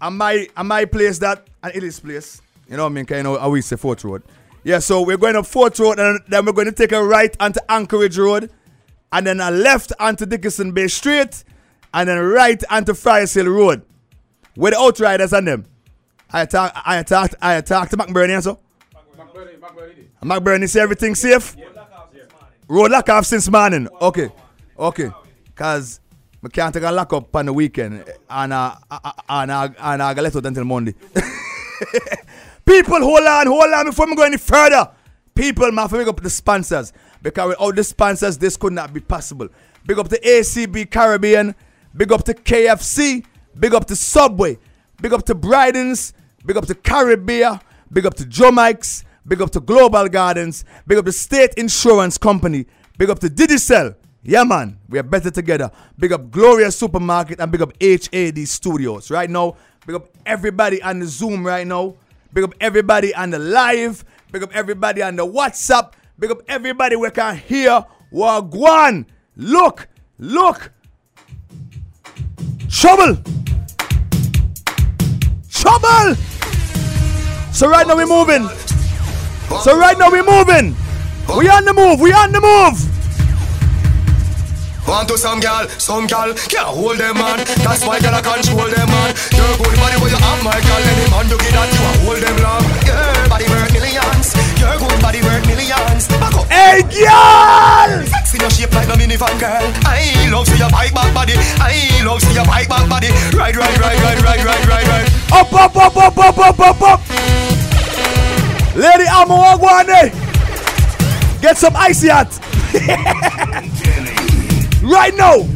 I 0.00 0.08
might 0.08 0.50
I 0.56 0.62
might 0.62 0.90
place 0.92 1.18
that 1.18 1.46
and 1.62 1.74
Illy's 1.74 2.00
place. 2.00 2.40
You 2.68 2.76
know 2.76 2.84
what 2.84 2.90
I 2.90 2.92
mean? 2.92 3.06
'Cause 3.06 3.16
you 3.18 3.22
know 3.22 3.38
how 3.38 3.50
we 3.50 3.60
say 3.60 3.76
Fort 3.76 4.02
Road. 4.04 4.22
Yeah, 4.62 4.78
so 4.78 5.02
we're 5.02 5.16
going 5.18 5.36
up 5.36 5.46
Fort 5.46 5.78
Road, 5.78 5.98
and 5.98 6.20
then 6.28 6.46
we're 6.46 6.52
going 6.52 6.66
to 6.66 6.72
take 6.72 6.92
a 6.92 7.02
right 7.04 7.34
onto 7.40 7.60
Anchorage 7.68 8.16
Road, 8.18 8.50
and 9.12 9.26
then 9.26 9.40
a 9.40 9.50
left 9.50 9.92
onto 10.00 10.24
Dickinson 10.24 10.72
Bay 10.72 10.88
Street, 10.88 11.44
and 11.92 12.08
then 12.08 12.18
right 12.18 12.62
onto 12.70 12.94
Friars 12.94 13.34
Hill 13.34 13.48
Road. 13.48 13.82
With 14.56 14.72
outriders 14.74 15.32
on 15.34 15.44
them. 15.46 15.66
I 16.32 16.46
talk 16.46 16.72
I 16.86 17.02
talked 17.02 17.34
I 17.42 17.60
talked 17.60 17.90
to 17.90 17.96
McBurney 17.96 18.34
and 18.34 18.42
so. 18.44 18.60
McBurney 20.22 20.68
say 20.68 20.80
everything 20.80 21.14
safe? 21.14 21.56
Road 22.68 22.90
lock 22.90 23.08
off 23.08 23.26
since 23.26 23.50
morning. 23.50 23.88
Okay. 24.00 24.30
Okay. 24.78 25.10
Cause 25.54 26.00
I 26.44 26.48
can't 26.48 26.74
take 26.74 26.82
a 26.82 26.92
lock 26.92 27.12
up 27.12 27.34
on 27.36 27.46
the 27.46 27.52
weekend 27.52 28.04
and 28.28 28.52
uh, 28.52 28.74
uh, 28.90 29.12
and 29.28 29.50
uh, 29.50 29.68
and 29.78 30.02
I 30.02 30.12
let 30.12 30.36
out 30.36 30.46
until 30.46 30.64
Monday. 30.64 30.94
People, 32.66 33.00
hold 33.00 33.26
on, 33.26 33.46
hold 33.46 33.72
on 33.72 33.86
before 33.86 34.06
we 34.06 34.14
go 34.14 34.22
any 34.22 34.36
further. 34.36 34.90
People, 35.34 35.70
man, 35.72 35.88
big 35.88 36.08
up 36.08 36.20
the 36.22 36.30
sponsors. 36.30 36.92
Because 37.22 37.48
without 37.48 37.76
the 37.76 37.84
sponsors, 37.84 38.38
this 38.38 38.56
could 38.56 38.72
not 38.72 38.92
be 38.92 39.00
possible. 39.00 39.48
Big 39.86 39.98
up 39.98 40.08
to 40.08 40.20
ACB 40.20 40.90
Caribbean. 40.90 41.54
Big 41.96 42.12
up 42.12 42.24
to 42.24 42.34
KFC. 42.34 43.24
Big 43.58 43.74
up 43.74 43.86
to 43.86 43.96
Subway. 43.96 44.58
Big 45.00 45.12
up 45.12 45.24
to 45.26 45.34
Bryden's. 45.34 46.12
Big 46.44 46.56
up 46.56 46.66
to 46.66 46.74
Caribbean. 46.74 47.60
Big 47.92 48.06
up 48.06 48.14
to 48.14 48.24
Joe 48.26 48.50
Mike's. 48.50 49.03
Big 49.26 49.40
up 49.40 49.50
to 49.50 49.60
Global 49.60 50.08
Gardens. 50.08 50.64
Big 50.86 50.98
up 50.98 51.04
to 51.06 51.12
State 51.12 51.54
Insurance 51.54 52.18
Company. 52.18 52.66
Big 52.98 53.10
up 53.10 53.18
to 53.20 53.28
Digicel. 53.28 53.96
Yeah, 54.22 54.44
man, 54.44 54.78
we 54.88 54.98
are 54.98 55.02
better 55.02 55.30
together. 55.30 55.70
Big 55.98 56.12
up 56.12 56.30
Gloria 56.30 56.70
Supermarket 56.70 57.40
and 57.40 57.52
big 57.52 57.60
up 57.60 57.72
HAD 57.80 58.48
Studios. 58.48 59.10
Right 59.10 59.28
now, 59.28 59.56
big 59.86 59.96
up 59.96 60.08
everybody 60.24 60.82
on 60.82 60.98
the 60.98 61.06
Zoom 61.06 61.46
right 61.46 61.66
now. 61.66 61.96
Big 62.32 62.44
up 62.44 62.54
everybody 62.60 63.14
on 63.14 63.30
the 63.30 63.38
live. 63.38 64.04
Big 64.32 64.42
up 64.42 64.50
everybody 64.54 65.02
on 65.02 65.16
the 65.16 65.26
WhatsApp. 65.26 65.92
Big 66.18 66.30
up 66.30 66.42
everybody 66.48 66.96
we 66.96 67.10
can 67.10 67.36
hear. 67.36 67.84
Wagwan. 68.12 69.06
Look, 69.36 69.88
look. 70.18 70.70
Trouble. 72.70 73.16
Trouble. 75.50 76.14
So 77.52 77.68
right 77.68 77.86
now 77.86 77.96
we're 77.96 78.06
moving. 78.06 78.48
So 79.62 79.78
right 79.78 79.96
now 79.98 80.10
we're 80.10 80.24
moving. 80.24 80.74
We 81.38 81.48
on 81.48 81.64
the 81.64 81.72
move. 81.72 82.00
We 82.00 82.12
on 82.12 82.32
the 82.32 82.40
move. 82.40 82.94
Want 84.86 85.08
to 85.08 85.16
some 85.16 85.40
gal, 85.40 85.64
some 85.80 86.06
gal 86.06 86.34
can't 86.52 86.68
hold 86.68 86.98
them 86.98 87.16
man. 87.16 87.40
That's 87.64 87.86
why 87.88 88.00
gal 88.00 88.12
I 88.12 88.20
control 88.20 88.68
them 88.68 88.84
man. 88.84 89.16
Your 89.32 89.48
good 89.56 89.76
body 89.80 89.96
where 89.96 90.12
you 90.12 90.20
have 90.20 90.40
my 90.44 90.60
gal, 90.60 90.82
any 90.84 91.08
man 91.08 91.24
get 91.24 91.40
that 91.56 91.68
you 91.72 91.80
a 91.80 91.90
hold 92.04 92.20
them 92.20 92.36
long. 92.44 92.64
Your 92.84 93.28
body 93.32 93.48
worth 93.48 93.72
millions. 93.72 94.36
Your 94.60 94.76
good 94.76 95.00
body 95.00 95.24
worth 95.24 95.46
millions. 95.48 96.04
Back 96.20 96.36
up. 96.36 96.44
Hey, 96.52 96.84
girl! 96.84 98.04
Sexy 98.12 98.36
no 98.36 98.48
shape 98.52 98.76
like 98.76 98.88
no 98.88 99.00
minivan 99.00 99.32
girl. 99.40 99.64
I 99.88 100.28
love 100.28 100.44
see 100.52 100.60
your 100.60 100.68
bike 100.68 100.92
back 100.92 101.14
body. 101.16 101.32
I 101.64 102.04
love 102.04 102.20
see 102.20 102.36
your 102.36 102.44
bike 102.44 102.68
back 102.68 102.84
body. 102.84 103.08
Ride, 103.32 103.56
ride, 103.56 103.78
ride, 103.80 104.00
ride, 104.04 104.20
ride, 104.20 104.44
ride, 104.44 104.66
ride, 104.68 104.88
ride. 104.92 105.08
Up, 105.32 105.48
up, 105.48 105.72
up, 105.72 105.96
up, 105.96 106.18
up, 106.18 106.38
up, 106.38 106.60
up, 106.60 106.82
up. 106.82 107.53
Lady 108.74 109.04
Amo 109.06 109.36
Wagwane. 109.36 110.10
Get 111.40 111.56
some 111.56 111.76
icy 111.76 112.08
hot. 112.08 112.40
right 114.82 115.14
now. 115.14 115.46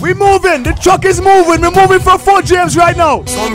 We 0.00 0.14
moving. 0.14 0.62
The 0.62 0.78
truck 0.80 1.04
is 1.04 1.20
moving. 1.20 1.60
We're 1.60 1.70
moving 1.70 1.98
for 1.98 2.18
Fort 2.18 2.44
James 2.44 2.76
right 2.76 2.96
now. 2.96 3.24
Some 3.26 3.54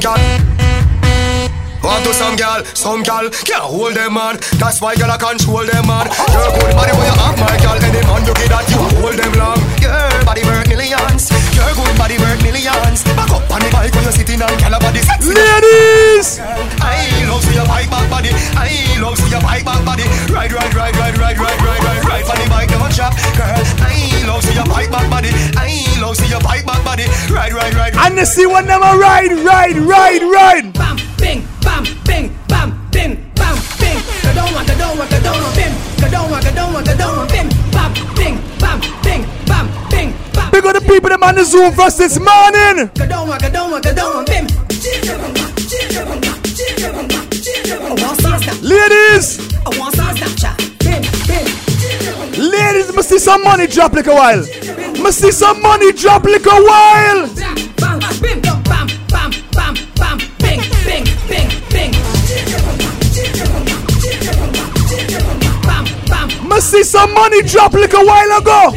Want 1.83 2.05
to 2.05 2.13
some 2.13 2.35
gal, 2.39 2.63
some 2.71 3.03
gal 3.03 3.29
can't 3.43 3.67
hold 3.67 3.93
them 3.95 4.15
man. 4.15 4.39
That's 4.55 4.79
why 4.79 4.95
gal 4.95 5.11
I 5.11 5.17
control 5.19 5.67
them 5.67 5.83
man. 5.83 6.07
Your 6.31 6.47
good 6.55 6.71
body 6.79 6.95
where 6.95 7.11
you 7.11 7.17
have 7.19 7.35
my 7.35 7.57
gal, 7.59 7.75
any 7.75 7.99
man 8.07 8.23
you 8.23 8.33
get 8.39 8.49
that 8.55 8.63
you 8.71 8.79
hold 9.03 9.19
them 9.19 9.33
long. 9.35 9.59
Your 9.83 10.23
body 10.23 10.47
worth 10.47 10.71
millions. 10.71 11.27
Your 11.51 11.67
good 11.75 11.95
body 11.99 12.15
worth 12.23 12.39
millions. 12.39 13.03
Back 13.19 13.35
up 13.35 13.43
on 13.51 13.59
the 13.59 13.67
bike 13.67 13.91
when 13.91 14.03
you're 14.07 14.15
sitting 14.15 14.39
on 14.39 14.55
gal 14.63 14.79
body 14.79 15.03
sexy. 15.03 15.35
Ladies! 15.35 16.39
I 16.79 17.03
love 17.27 17.43
see 17.43 17.59
your 17.59 17.67
bike 17.67 17.91
back 17.91 18.07
body. 18.07 18.31
I 18.55 18.71
love 19.03 19.19
see 19.19 19.27
your 19.27 19.43
bike 19.43 19.67
back 19.67 19.83
body. 19.83 20.07
Ride, 20.31 20.55
ride, 20.55 20.71
ride, 20.71 20.95
ride, 20.95 21.17
ride, 21.19 21.35
ride, 21.35 21.59
ride, 21.59 21.83
ride, 21.83 22.03
ride. 22.07 22.25
On 22.31 22.37
the 22.39 22.47
bike 22.47 22.71
never 22.71 22.91
chop, 22.95 23.11
girl. 23.35 23.59
I 23.83 24.23
love 24.23 24.39
see 24.47 24.55
your 24.55 24.67
bike 24.71 24.87
back 24.87 25.07
body. 25.11 25.35
I 25.59 25.67
love 25.99 26.15
see 26.15 26.31
your 26.31 26.39
bike 26.39 26.63
back 26.63 26.79
body. 26.87 27.11
Ride, 27.27 27.51
ride, 27.51 27.75
ride. 27.75 27.93
And 27.99 28.15
you 28.15 28.23
see 28.25 28.47
one 28.47 28.71
them 28.71 28.79
a 28.79 28.95
ride, 28.95 29.35
ride, 29.43 29.77
ride, 29.83 30.23
ride. 30.23 30.71
Bam, 30.73 30.95
bing, 31.19 31.43
bam, 31.61 31.72
bing, 32.05 32.29
bam, 32.47 32.69
bing, 32.91 33.15
bam, 33.35 33.55
bing. 33.79 33.97
Down, 34.35 34.53
go 34.53 34.73
down, 34.75 34.97
go 34.97 35.19
down, 35.21 35.55
bim. 35.55 35.73
Go 36.01 36.07
down, 36.09 36.29
go 36.29 36.51
down, 36.51 36.73
go 36.73 36.93
down, 36.97 37.27
bim. 37.27 37.47
Bam, 37.71 37.91
bing, 38.15 38.37
bam, 38.59 38.79
bing, 39.03 39.25
bam, 39.45 39.65
bing, 39.89 40.13
bam. 40.33 40.51
Big 40.51 40.65
up 40.65 40.73
the 40.75 40.81
people 40.81 41.09
them 41.09 41.23
on 41.23 41.35
the 41.35 41.43
Zoom 41.43 41.73
for 41.73 41.83
us 41.83 41.97
this 41.97 42.19
morning. 42.19 42.89
Go 42.95 43.07
down, 43.07 43.27
go 43.27 43.49
down, 43.49 43.81
go 43.81 43.93
down, 43.93 44.25
bim. 44.25 44.47
I 47.85 47.95
want 48.01 48.21
some 48.21 48.39
snap, 48.41 48.61
Ladies! 48.61 49.39
I 49.65 49.69
want 49.79 49.95
some 49.95 50.15
Snapchat. 50.15 50.55
Bim, 50.79 51.01
bim. 51.27 51.45
Ladies, 52.51 52.93
must 52.95 53.09
see 53.09 53.19
some 53.19 53.43
money 53.43 53.67
drop 53.67 53.93
like 53.93 54.07
a 54.07 54.13
while. 54.13 54.45
Must 55.01 55.19
see 55.19 55.31
some 55.31 55.61
money 55.61 55.91
drop 55.93 56.23
like 56.25 56.45
a 56.45 56.49
while. 56.49 57.27
Bam, 57.35 57.99
bam, 57.99 57.99
bam, 57.99 58.41
bam, 58.41 58.87
bam, 59.09 59.31
bam, 59.53 59.75
bam, 59.97 60.17
bing, 60.39 60.59
bing, 60.59 60.61
bing, 60.85 61.03
bing. 61.03 61.12
see 66.63 66.83
some 66.83 67.13
money 67.13 67.41
drop 67.41 67.73
like 67.73 67.93
a 67.93 68.03
while 68.03 68.39
ago. 68.39 68.71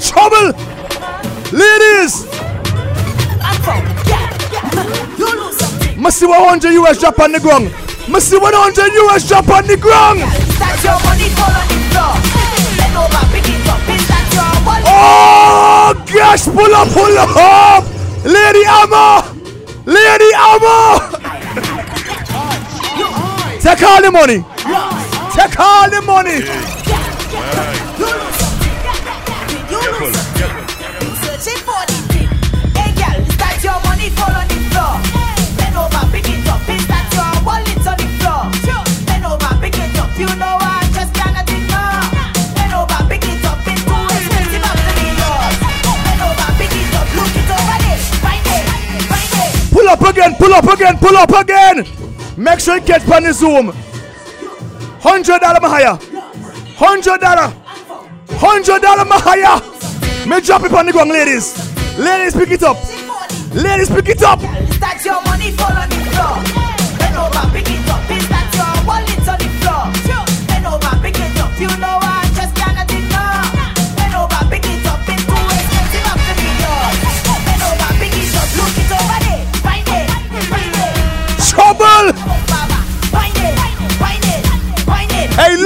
Trouble, 0.00 0.52
ladies. 1.52 2.26
Must 5.96 6.18
see 6.18 6.26
100 6.26 6.72
US 6.72 6.98
drop 6.98 7.20
on 7.20 7.32
the 7.32 7.38
ground. 7.40 7.72
Must 8.08 8.28
see 8.28 8.38
100 8.38 8.92
US 8.92 9.28
drop 9.28 9.48
on 9.48 9.66
the 9.68 9.76
ground. 9.76 10.20
Oh 14.64 15.94
gosh, 16.12 16.44
pull 16.44 16.74
up, 16.74 16.88
pull 16.88 17.18
up. 17.18 17.84
Lady 18.24 18.64
Amma. 18.64 19.34
Lady 19.86 20.30
Amma. 20.34 21.10
Take 23.60 23.82
all 23.82 24.02
the 24.02 24.10
money. 24.10 24.44
Take 25.34 25.58
all 25.58 25.90
the 25.90 26.02
money. 26.02 26.40
Searching 31.22 31.60
for 31.62 31.82
the 31.86 31.98
thing. 32.12 32.28
Hey, 32.76 32.90
girl, 32.94 33.18
start 33.30 33.64
your 33.64 33.80
money 33.82 34.10
fall 34.10 34.41
up 50.02 50.14
again, 50.14 50.34
pull 50.34 50.52
up 50.52 50.64
again, 50.64 50.98
pull 50.98 51.16
up 51.16 51.30
again. 51.30 51.86
Make 52.36 52.60
sure 52.60 52.76
you 52.76 52.82
catch 52.82 53.08
on 53.08 53.22
the 53.22 53.32
Zoom. 53.32 53.72
Hundred 55.00 55.40
dollar 55.40 55.60
higher. 55.60 55.98
Hundred 56.76 57.20
dollar. 57.20 57.52
Hundred 58.30 58.82
dollar 58.82 59.04
higher. 59.08 59.60
Me 60.26 60.40
drop 60.40 60.62
it 60.64 60.72
on 60.72 60.86
the 60.86 60.92
ground, 60.92 61.10
ladies. 61.10 61.54
Ladies, 61.98 62.34
pick 62.34 62.50
it 62.50 62.62
up. 62.62 62.76
Ladies, 63.54 63.90
pick 63.90 64.08
it 64.08 64.22
up. 64.22 64.40
Start 64.72 65.04
your 65.04 65.22
money 65.22 65.50
fall 65.52 65.72
on 65.72 65.88
the 65.88 65.96
floor. 66.10 66.38
Over, 67.22 67.50
pick 67.52 67.70
it 67.70 67.88
up. 67.88 68.10
Is 68.10 68.28
that 68.28 68.48
your 68.56 68.86
wallet 68.86 69.28
on 69.28 69.38
the 69.38 69.48
floor? 69.60 69.84
Over, 70.74 71.02
pick 71.02 71.18
it 71.18 71.38
up. 71.38 71.60
You 71.60 71.68
know 71.78 72.11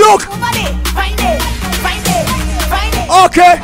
it. 0.00 0.36
Okay. 3.26 3.60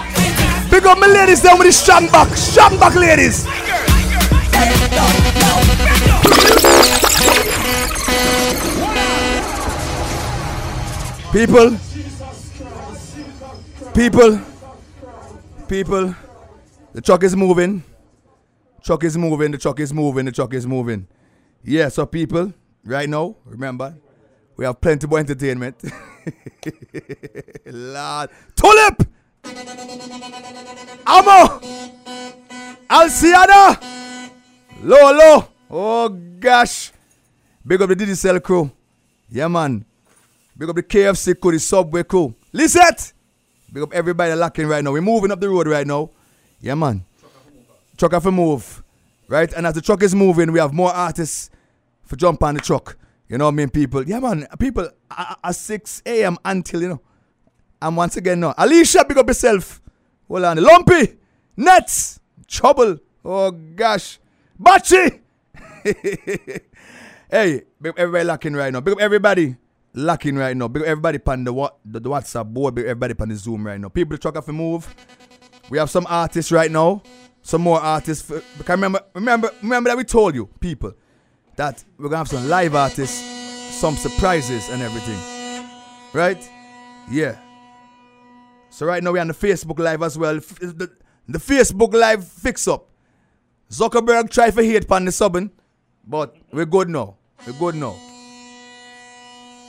Big 0.71 0.87
up 0.87 0.99
my 0.99 1.07
ladies 1.07 1.43
down 1.43 1.59
with 1.59 1.67
the. 1.67 1.73
Strong 1.73 2.79
back, 2.79 2.95
ladies. 2.95 3.45
People. 11.33 11.77
People. 13.95 14.41
People. 15.69 16.15
The 16.93 17.01
truck 17.01 17.23
is 17.25 17.35
moving. 17.35 17.83
Truck 18.83 19.05
is 19.05 19.17
moving. 19.17 19.53
The 19.53 19.59
truck 19.59 19.81
is 19.81 19.93
moving. 19.93 20.27
The 20.27 20.33
truck 20.33 20.55
is 20.55 20.67
moving. 20.67 21.09
Yeah, 21.65 21.89
so 21.89 22.05
people, 22.07 22.53
right 22.85 23.09
now, 23.09 23.37
remember, 23.45 23.97
we 24.57 24.65
have 24.65 24.81
plenty 24.81 25.07
more 25.07 25.21
entertainment. 25.21 25.83
Lord. 27.67 28.31
Tulip! 28.55 29.09
Amo! 31.07 31.61
Alciada! 32.89 33.79
Lolo! 34.83 35.49
Oh 35.71 36.09
gosh! 36.09 36.93
Big 37.67 37.81
up 37.81 37.89
the 37.89 37.97
Digicel 37.97 38.43
crew. 38.43 38.71
Yeah, 39.31 39.49
man. 39.49 39.85
Big 40.57 40.69
up 40.69 40.77
the 40.77 40.83
KFC 40.83 41.39
crew, 41.41 41.53
the 41.53 41.59
Subway 41.59 42.03
crew. 42.03 42.35
Lisette! 42.53 43.13
Big 43.73 43.83
up 43.83 43.95
everybody 43.95 44.35
locking 44.35 44.67
right 44.67 44.85
now. 44.85 44.93
We're 44.93 45.01
moving 45.01 45.33
up 45.33 45.41
the 45.41 45.49
road 45.49 45.67
right 45.67 45.87
now. 45.87 46.11
Yeah, 46.61 46.75
man. 46.75 47.05
Truck 47.97 48.13
have 48.13 48.23
to 48.25 48.31
move. 48.31 48.83
Right? 49.29 49.53
And 49.55 49.67
as 49.67 49.75
the 49.75 49.81
truck 49.81 50.03
is 50.03 50.15
moving, 50.15 50.53
we 50.53 50.59
have 50.59 50.75
more 50.75 50.93
artists 50.93 51.49
for 52.05 52.17
jump 52.17 52.43
on 52.43 52.55
the 52.55 52.61
truck. 52.61 52.97
You 53.33 53.39
know 53.39 53.47
what 53.47 53.53
I 53.53 53.55
mean, 53.55 53.71
people? 53.71 54.07
Yeah, 54.07 54.21
man. 54.21 54.47
People 54.59 54.91
at 55.11 55.39
at 55.43 55.57
6 55.57 56.03
a.m. 56.05 56.37
until, 56.45 56.83
you 56.83 56.89
know. 56.91 57.01
And 57.81 57.97
once 57.97 58.19
again, 58.19 58.41
no. 58.41 58.53
Alicia, 58.59 59.07
big 59.09 59.17
up 59.17 59.27
yourself. 59.27 59.81
Hold 60.29 60.45
on. 60.45 60.59
Lumpy. 60.59 61.17
Nets. 61.57 62.21
Trouble. 62.47 62.99
Oh, 63.25 63.51
gosh. 63.51 64.19
Bachi. 64.59 65.23
hey, 67.31 67.63
everybody 67.97 68.25
locking 68.25 68.53
right 68.53 68.71
now. 68.71 68.83
Big 68.83 68.93
up 68.93 69.01
everybody 69.01 69.57
locking 69.95 70.37
right 70.37 70.55
now. 70.55 70.69
Big 70.69 70.83
up 70.83 70.89
everybody 70.89 71.19
on 71.27 71.45
the, 71.45 71.55
what, 71.55 71.79
the, 71.87 72.01
the 72.01 72.11
WhatsApp 72.11 72.53
board. 72.53 72.75
Big 72.75 72.85
up 72.85 72.91
everybody 72.91 73.15
on 73.19 73.31
the 73.31 73.37
Zoom 73.37 73.67
right 73.67 73.81
now. 73.81 73.89
People, 73.89 74.19
truck 74.19 74.35
have 74.35 74.45
to 74.45 74.53
move. 74.53 74.95
We 75.71 75.79
have 75.79 75.89
some 75.89 76.07
artists 76.07 76.53
right 76.53 76.71
now. 76.71 77.03
Some 77.41 77.63
more 77.63 77.81
artists. 77.81 78.27
For, 78.27 78.43
remember, 78.69 79.01
remember, 79.15 79.51
remember 79.63 79.89
that 79.89 79.97
we 79.97 80.05
told 80.05 80.35
you, 80.35 80.51
people, 80.61 80.93
that 81.57 81.85
we're 81.99 82.09
gonna 82.09 82.19
have 82.19 82.29
some 82.29 82.49
live 82.49 82.75
artists, 82.75 83.19
some 83.75 83.97
surprises 83.97 84.69
and 84.69 84.83
everything. 84.83 85.19
Right? 86.13 86.49
Yeah. 87.11 87.39
So 88.71 88.87
right 88.87 89.03
now 89.03 89.13
we're 89.13 89.21
on 89.21 89.29
the 89.29 89.35
Facebook 89.35 89.79
Live 89.79 90.03
as 90.03 90.19
well. 90.19 90.37
The, 90.37 90.91
the 91.29 91.39
Facebook 91.39 91.93
Live 91.93 92.27
fix 92.27 92.67
up. 92.69 92.89
Zuckerberg 93.71 94.31
try 94.31 94.51
for 94.51 94.63
hate 94.63 94.89
pan 94.89 95.05
the 95.05 95.11
subbing. 95.11 95.51
But 96.07 96.35
we're 96.53 96.67
good 96.67 96.89
now. 96.89 97.17
We're 97.47 97.53
good 97.55 97.75
now. 97.77 97.97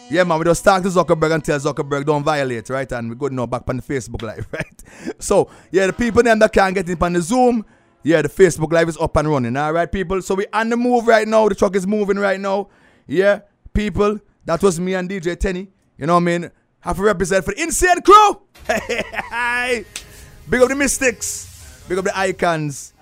Yeah, 0.09 0.23
man, 0.25 0.38
we 0.38 0.45
just 0.45 0.63
talk 0.63 0.84
to 0.84 0.89
Zuckerberg 0.89 1.34
and 1.34 1.43
tell 1.43 1.59
Zuckerberg 1.59 2.05
don't 2.05 2.23
violate, 2.23 2.69
right? 2.69 2.91
And 2.91 3.09
we're 3.09 3.15
good 3.15 3.34
now 3.34 3.45
back 3.45 3.63
on 3.67 3.77
the 3.77 3.84
Facebook 3.84 4.21
Live, 4.21 4.47
right? 4.51 4.84
So, 5.19 5.49
yeah, 5.71 5.88
the 5.88 5.93
people 5.93 6.21
them 6.23 6.39
that 6.39 6.51
can't 6.51 6.75
get 6.75 6.89
in 6.89 7.01
on 7.01 7.13
the 7.13 7.21
Zoom, 7.21 7.65
yeah, 8.04 8.22
the 8.22 8.30
Facebook 8.30 8.72
Live 8.72 8.89
is 8.89 8.97
up 8.97 9.16
and 9.18 9.28
running, 9.28 9.56
all 9.58 9.74
right, 9.74 9.91
people? 9.91 10.22
So 10.22 10.36
we 10.36 10.45
on 10.54 10.70
the 10.70 10.78
move 10.78 11.08
right 11.08 11.28
now. 11.28 11.47
The 11.49 11.56
truck 11.56 11.76
is 11.76 11.88
moving 11.88 12.18
right 12.18 12.39
now. 12.39 12.70
Yeah, 13.08 13.41
people, 13.74 14.20
that 14.45 14.62
was 14.62 14.80
me 14.80 14.93
and 14.93 15.10
DJ 15.10 15.39
Tenny. 15.39 15.70
You 15.97 16.08
know 16.08 16.14
what 16.14 16.22
I 16.22 16.24
mean? 16.24 16.51
Have 16.82 16.97
to 16.97 17.01
represent 17.01 17.45
for 17.45 17.54
the 17.54 17.62
Insane 17.62 18.01
Crew. 18.01 18.41
Hey, 18.68 19.86
Big 20.49 20.62
up 20.62 20.68
the 20.68 20.76
Mystics. 20.76 21.86
Big 21.88 21.97
up 21.97 22.04
the 22.04 22.18
Icons. 22.18 22.93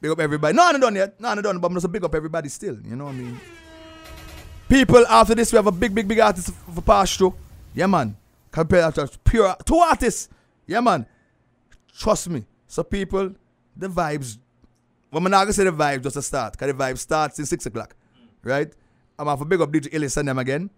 Big 0.00 0.10
up 0.10 0.20
everybody. 0.20 0.54
No, 0.54 0.66
I'm 0.66 0.72
not 0.72 0.82
done 0.82 0.94
yet. 0.94 1.20
No, 1.20 1.28
I'm 1.28 1.36
not 1.36 1.42
done, 1.44 1.58
but 1.58 1.68
I'm 1.68 1.74
just 1.74 1.90
big 1.90 2.04
up 2.04 2.14
everybody 2.14 2.48
still. 2.48 2.78
You 2.84 2.94
know 2.94 3.06
what 3.06 3.14
I 3.14 3.18
mean? 3.18 3.40
People, 4.68 5.06
after 5.06 5.34
this, 5.34 5.52
we 5.52 5.56
have 5.56 5.66
a 5.66 5.72
big, 5.72 5.94
big, 5.94 6.06
big 6.06 6.20
artist 6.20 6.50
for 6.72 6.80
pass 6.80 7.16
through. 7.16 7.34
Yeah, 7.74 7.86
man. 7.86 8.16
Compare 8.50 8.90
that 8.90 8.94
to 8.94 9.18
pure 9.18 9.56
two 9.64 9.76
artists. 9.76 10.28
Yeah, 10.66 10.80
man. 10.80 11.06
Trust 11.96 12.28
me. 12.28 12.44
So, 12.68 12.82
people, 12.82 13.34
the 13.76 13.88
vibes. 13.88 14.38
Well, 15.14 15.24
I'm 15.24 15.30
not 15.30 15.44
gonna 15.44 15.52
say 15.52 15.62
the 15.62 15.70
vibes 15.70 16.02
just 16.02 16.14
to 16.14 16.22
start, 16.22 16.54
because 16.54 16.66
the 16.66 16.74
vibe 16.74 16.98
starts 16.98 17.38
in 17.38 17.46
6 17.46 17.66
o'clock. 17.66 17.94
Right? 18.42 18.72
I'm 19.16 19.28
off 19.28 19.40
a 19.40 19.44
big 19.44 19.60
up 19.60 19.70
DJ 19.70 19.94
Ellis 19.94 20.16
and 20.16 20.26
them 20.26 20.40
again. 20.40 20.70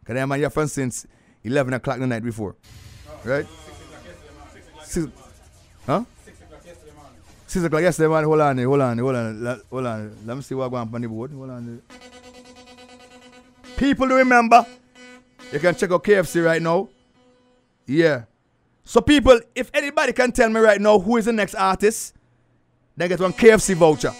Because 0.00 0.16
are 0.16 0.36
here 0.36 0.48
from 0.48 0.66
since 0.68 1.06
11 1.44 1.74
o'clock 1.74 1.98
the 1.98 2.06
night 2.06 2.24
before. 2.24 2.56
Right? 3.22 3.46
Six, 4.84 5.08
huh? 5.84 6.04
Six 7.46 7.66
o'clock 7.66 7.82
yesterday, 7.82 8.08
man. 8.08 8.24
Hold 8.24 8.40
on, 8.40 8.56
hold 8.56 8.80
on, 8.80 8.96
hold 8.96 9.14
on, 9.14 9.60
hold 9.68 9.86
on. 9.86 10.16
Let 10.24 10.36
me 10.38 10.42
see 10.42 10.54
what 10.54 10.70
going 10.70 10.88
on 10.90 11.02
the 11.02 11.08
board. 11.08 11.32
Hold 11.32 11.50
on. 11.50 11.82
People, 13.76 14.06
remember, 14.06 14.64
you 15.52 15.58
can 15.58 15.74
check 15.74 15.92
out 15.92 16.02
KFC 16.02 16.42
right 16.42 16.62
now. 16.62 16.88
Yeah. 17.84 18.24
So, 18.84 19.02
people, 19.02 19.38
if 19.54 19.70
anybody 19.74 20.14
can 20.14 20.32
tell 20.32 20.48
me 20.48 20.60
right 20.60 20.80
now 20.80 20.98
who 20.98 21.18
is 21.18 21.26
the 21.26 21.32
next 21.34 21.54
artist, 21.56 22.14
then 23.02 23.08
get 23.08 23.20
one 23.20 23.32
KFC 23.32 23.74
voucher. 23.74 24.12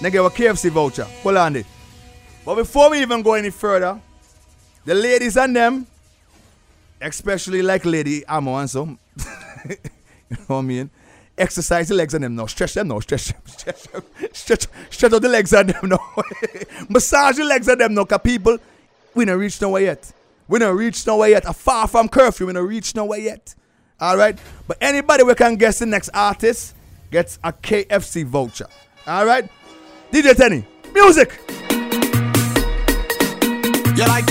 Then 0.00 0.12
get 0.12 0.24
a 0.24 0.30
KFC 0.30 0.70
voucher. 0.70 1.02
Hold 1.02 1.36
on 1.36 1.52
there. 1.54 1.64
But 2.44 2.54
before 2.54 2.90
we 2.90 3.02
even 3.02 3.22
go 3.22 3.34
any 3.34 3.50
further, 3.50 4.00
the 4.84 4.94
ladies 4.94 5.36
and 5.36 5.54
them, 5.54 5.86
especially 7.00 7.60
like 7.60 7.84
Lady 7.84 8.24
Amo 8.26 8.56
and 8.56 8.70
some, 8.70 8.98
you 9.68 9.76
know 10.30 10.44
what 10.46 10.56
I 10.58 10.62
mean? 10.62 10.90
Exercise 11.36 11.88
the 11.88 11.94
legs 11.94 12.14
on 12.14 12.20
them 12.20 12.36
now. 12.36 12.46
Stretch 12.46 12.74
them 12.74 12.86
now. 12.86 13.00
Stretch 13.00 13.32
them. 13.32 13.40
Stretch, 13.46 13.82
them. 13.84 14.02
stretch, 14.32 14.66
stretch 14.90 15.12
out 15.12 15.22
the 15.22 15.28
legs 15.28 15.52
on 15.52 15.66
them 15.66 15.80
now. 15.88 16.14
Massage 16.88 17.36
the 17.38 17.44
legs 17.44 17.68
on 17.68 17.78
them 17.78 17.94
now. 17.94 18.04
Cause 18.04 18.20
people, 18.22 18.58
we 19.12 19.24
don't 19.24 19.40
reach 19.40 19.60
nowhere 19.60 19.82
yet. 19.82 20.12
We 20.46 20.60
don't 20.60 20.76
reach 20.76 21.04
nowhere 21.04 21.30
yet. 21.30 21.44
A 21.46 21.52
far 21.52 21.88
from 21.88 22.08
curfew. 22.08 22.46
We 22.46 22.52
don't 22.52 22.68
reach 22.68 22.94
nowhere 22.94 23.18
yet. 23.18 23.56
All 23.98 24.16
right. 24.16 24.38
But 24.68 24.78
anybody 24.80 25.24
we 25.24 25.34
can 25.34 25.56
guess 25.56 25.80
the 25.80 25.86
next 25.86 26.10
artist 26.14 26.76
gets 27.12 27.38
a 27.44 27.52
KFC 27.52 28.24
voucher. 28.24 28.66
All 29.06 29.24
right. 29.26 29.48
DJ 30.10 30.34
Tenny, 30.34 30.64
music. 30.92 31.38
You 33.96 34.06
like 34.08 34.26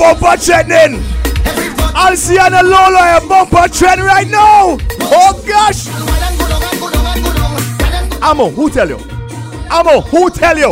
bumper 0.00 0.36
trending. 0.42 1.04
I'll 1.94 2.16
see 2.16 2.34
you 2.34 2.40
on 2.40 2.52
the 2.52 2.62
low 2.64 2.88
low, 2.88 3.28
bumper 3.28 3.68
trend 3.68 4.00
right 4.00 4.26
now. 4.26 4.78
Oh 5.02 5.44
gosh. 5.46 5.88
Amo, 8.22 8.48
who 8.48 8.70
tell 8.70 8.88
you? 8.88 8.98
Amo, 9.70 10.00
who 10.00 10.30
tell 10.30 10.56
you? 10.56 10.68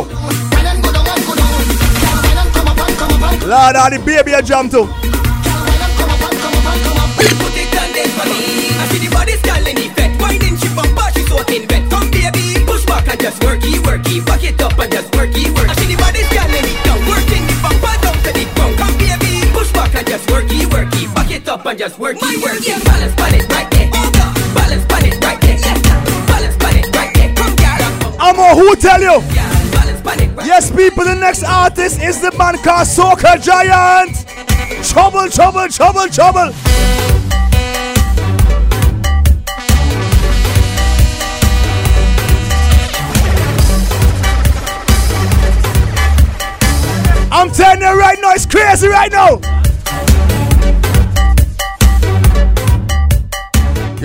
Lord, 3.47 3.75
all 3.75 3.89
the 3.89 4.01
baby 4.03 4.33
a 4.33 4.41
jump 4.41 4.71
to. 4.71 4.87
come. 4.87 4.97
I 8.79 8.87
see 8.89 8.99
the 11.59 12.09
baby, 12.11 12.65
push 12.65 12.85
back 12.85 13.07
and 13.07 13.19
just 13.19 13.41
worky, 13.41 13.73
worky. 13.85 14.25
Back 14.25 14.43
it 14.43 14.61
up 14.61 14.77
and 14.79 14.91
just 14.91 15.11
worky, 15.11 15.43
worky. 15.53 16.08
And 19.99 20.07
just 20.07 20.27
worky, 20.29 20.61
worky. 20.71 21.13
Back 21.13 21.31
it 21.31 21.47
up 21.49 21.65
and 21.65 21.77
just 21.77 21.97
worky, 21.97 22.19
worky. 22.39 22.71
Balance 22.85 23.19
on 23.19 23.33
it 23.35 23.49
right 23.51 23.69
there. 23.71 23.91
Balance 24.55 24.93
on 24.93 25.05
it 25.05 25.23
right 25.23 25.41
there. 25.41 25.57
Balance 26.25 26.63
on 26.63 26.75
it 26.77 26.95
right 26.95 27.13
there. 27.13 27.35
Come 27.35 27.55
girl. 27.55 28.21
Amo, 28.21 28.55
who 28.55 28.75
tell 28.77 29.01
you? 29.01 29.19
Yeah, 29.35 29.71
balance 29.71 30.07
on 30.07 30.19
it 30.21 30.37
right 30.37 30.47
Yes, 30.47 30.71
people, 30.71 31.03
the 31.03 31.15
next 31.15 31.43
artist 31.43 32.01
is 32.01 32.21
the 32.21 32.31
man 32.37 32.57
called 32.59 32.87
Soca 32.87 33.41
Giant. 33.43 34.25
Trouble, 34.87 35.27
trouble, 35.29 35.67
trouble, 35.67 36.07
trouble. 36.07 36.53
I'm 47.31 47.51
telling 47.51 47.81
you 47.81 47.99
right 47.99 48.17
now, 48.21 48.31
it's 48.31 48.45
crazy 48.45 48.87
right 48.87 49.11
now. 49.11 49.39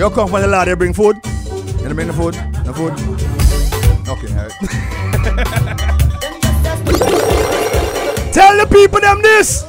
You 0.05 0.11
come 0.11 0.29
from 0.29 0.41
the 0.41 0.47
lad, 0.47 0.67
they 0.67 0.75
bring 0.75 0.93
food. 0.93 1.19
You 1.81 1.91
bring 1.95 2.05
the 2.05 2.13
food? 2.13 2.35
No 2.63 2.73
food? 2.73 2.93
Okay, 4.07 4.27
alright. 4.37 4.51
Tell 8.31 8.55
the 8.55 8.67
people 8.71 8.99
them 8.99 9.23
this. 9.23 9.63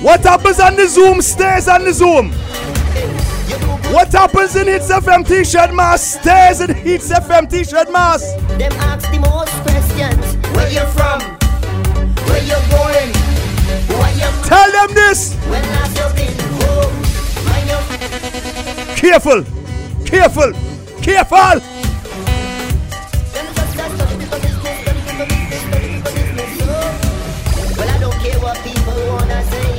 What 0.00 0.20
happens 0.20 0.60
on 0.60 0.76
the 0.76 0.86
Zoom 0.86 1.20
stays 1.20 1.66
on 1.66 1.84
the 1.84 1.92
Zoom. 1.92 2.30
What 3.92 4.12
happens 4.12 4.54
in 4.54 4.68
Hitz 4.68 4.92
FM 4.92 5.26
T-shirt 5.26 5.74
mas 5.74 6.12
stays 6.12 6.60
in 6.60 6.76
Hitz 6.76 7.10
FM 7.10 7.48
T-shirt 7.50 7.90
mas. 7.90 8.22
Them 8.56 8.70
ask 8.86 9.10
the 9.10 9.18
most 9.18 9.50
questions. 9.66 10.36
Where 10.54 10.70
you 10.70 10.86
from? 10.92 11.20
Where 12.28 12.44
you 12.44 12.54
going? 12.70 13.17
Tell 14.44 14.70
them 14.72 14.94
this. 14.94 15.34
when 15.48 15.62
last 15.62 15.96
you 15.98 16.08
been 16.16 16.34
home? 16.60 16.94
Mind 17.46 17.68
your 17.70 17.82
Careful, 18.96 19.40
careful, 20.04 20.52
careful. 21.02 21.60
Them 23.32 23.46
just 23.54 23.78
a 23.78 23.86
study 23.94 24.16
people 24.18 24.40
business, 24.40 24.76
study 24.82 25.00
people 25.06 25.26
business, 25.26 25.62
study 25.68 25.88
people 25.94 26.12
business. 26.18 26.52
Well, 27.78 27.88
I 27.88 27.98
don't 28.00 28.18
care 28.24 28.38
what 28.40 28.56
people 28.66 28.98
wanna 29.12 29.40
say. 29.52 29.70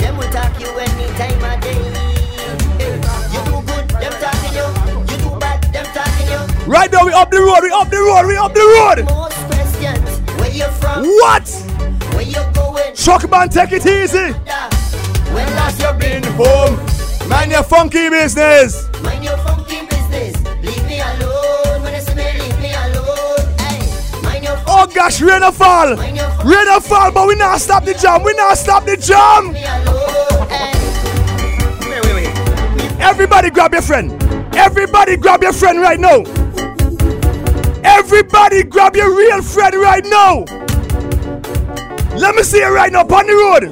Them 0.00 0.14
will 0.18 0.30
talk 0.30 0.52
you 0.60 0.70
any 0.86 1.06
time 1.20 1.44
of 1.50 1.60
day. 1.62 1.82
Hey, 2.82 2.94
you 3.32 3.40
do 3.46 3.56
good, 3.68 3.86
them 4.02 4.14
talking 4.22 4.54
you. 4.58 4.66
You 5.10 5.16
do 5.22 5.30
bad, 5.38 5.58
them 5.72 5.86
talking 5.94 6.28
you. 6.32 6.40
Right 6.66 6.90
now 6.90 7.04
we 7.06 7.12
up 7.12 7.30
the 7.30 7.38
road, 7.40 7.62
we 7.62 7.70
up 7.70 7.88
the 7.90 8.00
road, 8.00 8.26
we 8.26 8.36
up 8.36 8.52
the 8.52 8.66
road. 8.76 9.04
Most 9.06 9.38
questions. 9.46 10.10
Where 10.40 10.50
you 10.50 10.68
from? 10.80 11.04
What? 11.04 11.41
Where 13.06 13.14
you? 13.14 13.20
Truck 13.20 13.30
man, 13.30 13.48
take 13.48 13.72
it 13.72 13.86
easy. 13.86 14.32
Da. 14.44 14.68
When 15.32 15.46
last 15.56 15.80
you 15.80 15.92
been 15.98 16.22
Home, 16.34 16.76
man, 17.28 17.50
your 17.50 17.62
funky 17.62 18.08
business. 18.08 18.88
Mind 19.02 19.24
your 19.24 19.36
funky 19.38 19.86
business. 19.86 20.36
Leave 20.62 20.86
me 20.86 21.00
alone. 21.00 21.82
When 21.82 21.94
you 21.94 22.00
see 22.00 22.14
me, 22.14 22.32
leave 22.38 22.60
me 22.60 22.72
alone. 22.72 23.38
Hey, 23.58 24.22
mind 24.22 24.44
your 24.44 24.56
Oh 24.66 24.86
gosh, 24.94 25.20
rain 25.20 25.42
a 25.42 25.50
fall, 25.52 25.96
rain 25.96 26.68
a 26.68 26.80
fall, 26.80 27.10
but 27.12 27.26
we 27.26 27.34
not 27.34 27.60
stop 27.60 27.84
the 27.84 27.94
jam, 27.94 28.22
we 28.22 28.34
not 28.34 28.56
stop 28.56 28.84
the 28.84 28.96
jam. 28.96 29.46
Leave 29.46 29.54
me 29.54 29.64
alone. 29.64 30.48
Hey. 30.48 30.72
Wait, 31.88 32.04
wait, 32.04 32.14
wait. 32.14 33.00
Everybody 33.00 33.50
grab 33.50 33.72
your 33.72 33.82
friend. 33.82 34.12
Everybody 34.54 35.16
grab 35.16 35.42
your 35.42 35.52
friend 35.52 35.80
right 35.80 35.98
now. 35.98 36.22
Everybody 37.82 38.62
grab 38.62 38.94
your 38.94 39.16
real 39.16 39.42
friend 39.42 39.74
right 39.74 40.04
now. 40.04 40.61
Let 42.14 42.34
me 42.34 42.42
see 42.42 42.58
it 42.58 42.68
right 42.68 42.92
now 42.92 43.00
on 43.00 43.26
the 43.26 43.34
road. 43.34 43.62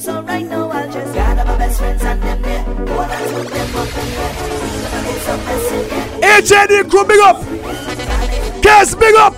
So 0.00 0.22
right 0.22 0.46
now 0.46 0.68
I'll 0.68 0.90
just 0.90 1.14
gather 1.14 1.44
my 1.44 1.58
best 1.58 1.78
friends 1.78 2.02
and 2.02 2.22
them 2.22 2.42
there. 2.42 2.60
I 2.60 2.64
told 3.28 3.46
them 3.46 3.76
up 3.76 3.88
in 3.88 4.10
there. 4.10 4.32
Gonna 4.90 5.06
get 5.06 5.20
some 5.22 5.44
messing 5.44 5.88
yeah. 5.90 6.40
HAD 6.40 6.90
crew, 6.90 7.04
big 7.04 7.20
up. 7.20 7.36
Kes, 8.62 8.94
big 8.98 9.14
up. 9.16 9.34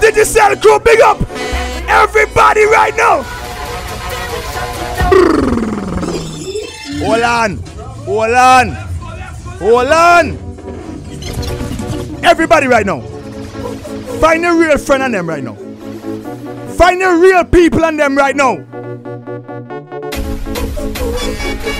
Digicel 0.00 0.60
crew, 0.60 0.78
big 0.80 1.00
up. 1.00 1.18
Everybody 1.88 2.64
right 2.64 2.96
now. 2.96 3.22
Hold 7.04 7.22
on. 7.22 7.56
Hold 8.06 8.30
on. 8.30 8.70
Hold 9.58 9.88
on. 9.88 10.43
Everybody 12.24 12.66
right 12.66 12.86
now. 12.86 13.00
Find 14.20 14.44
a 14.46 14.54
real 14.54 14.78
friend 14.78 15.02
on 15.02 15.12
them 15.12 15.28
right 15.28 15.44
now. 15.44 15.54
Find 16.74 17.00
the 17.00 17.14
real 17.20 17.44
people 17.44 17.84
on 17.84 17.96
them 17.96 18.16
right 18.16 18.34
now. 18.34 18.64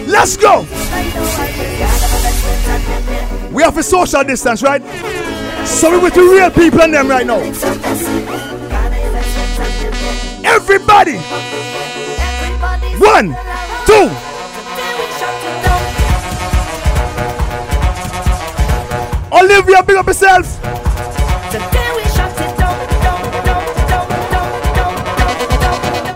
Let's 0.06 0.36
go. 0.36 0.60
We 3.50 3.62
have 3.62 3.78
a 3.78 3.82
social 3.82 4.22
distance, 4.22 4.62
right? 4.62 4.82
So 5.66 5.90
we 5.90 5.98
with 5.98 6.14
the 6.14 6.20
real 6.20 6.50
people 6.50 6.82
on 6.82 6.90
them 6.90 7.08
right 7.08 7.26
now. 7.26 7.40
Everybody. 10.44 11.16
One, 12.98 13.34
two. 13.86 14.23
Olivia, 19.34 19.82
big 19.82 19.96
up 19.96 20.06
yourself. 20.06 20.46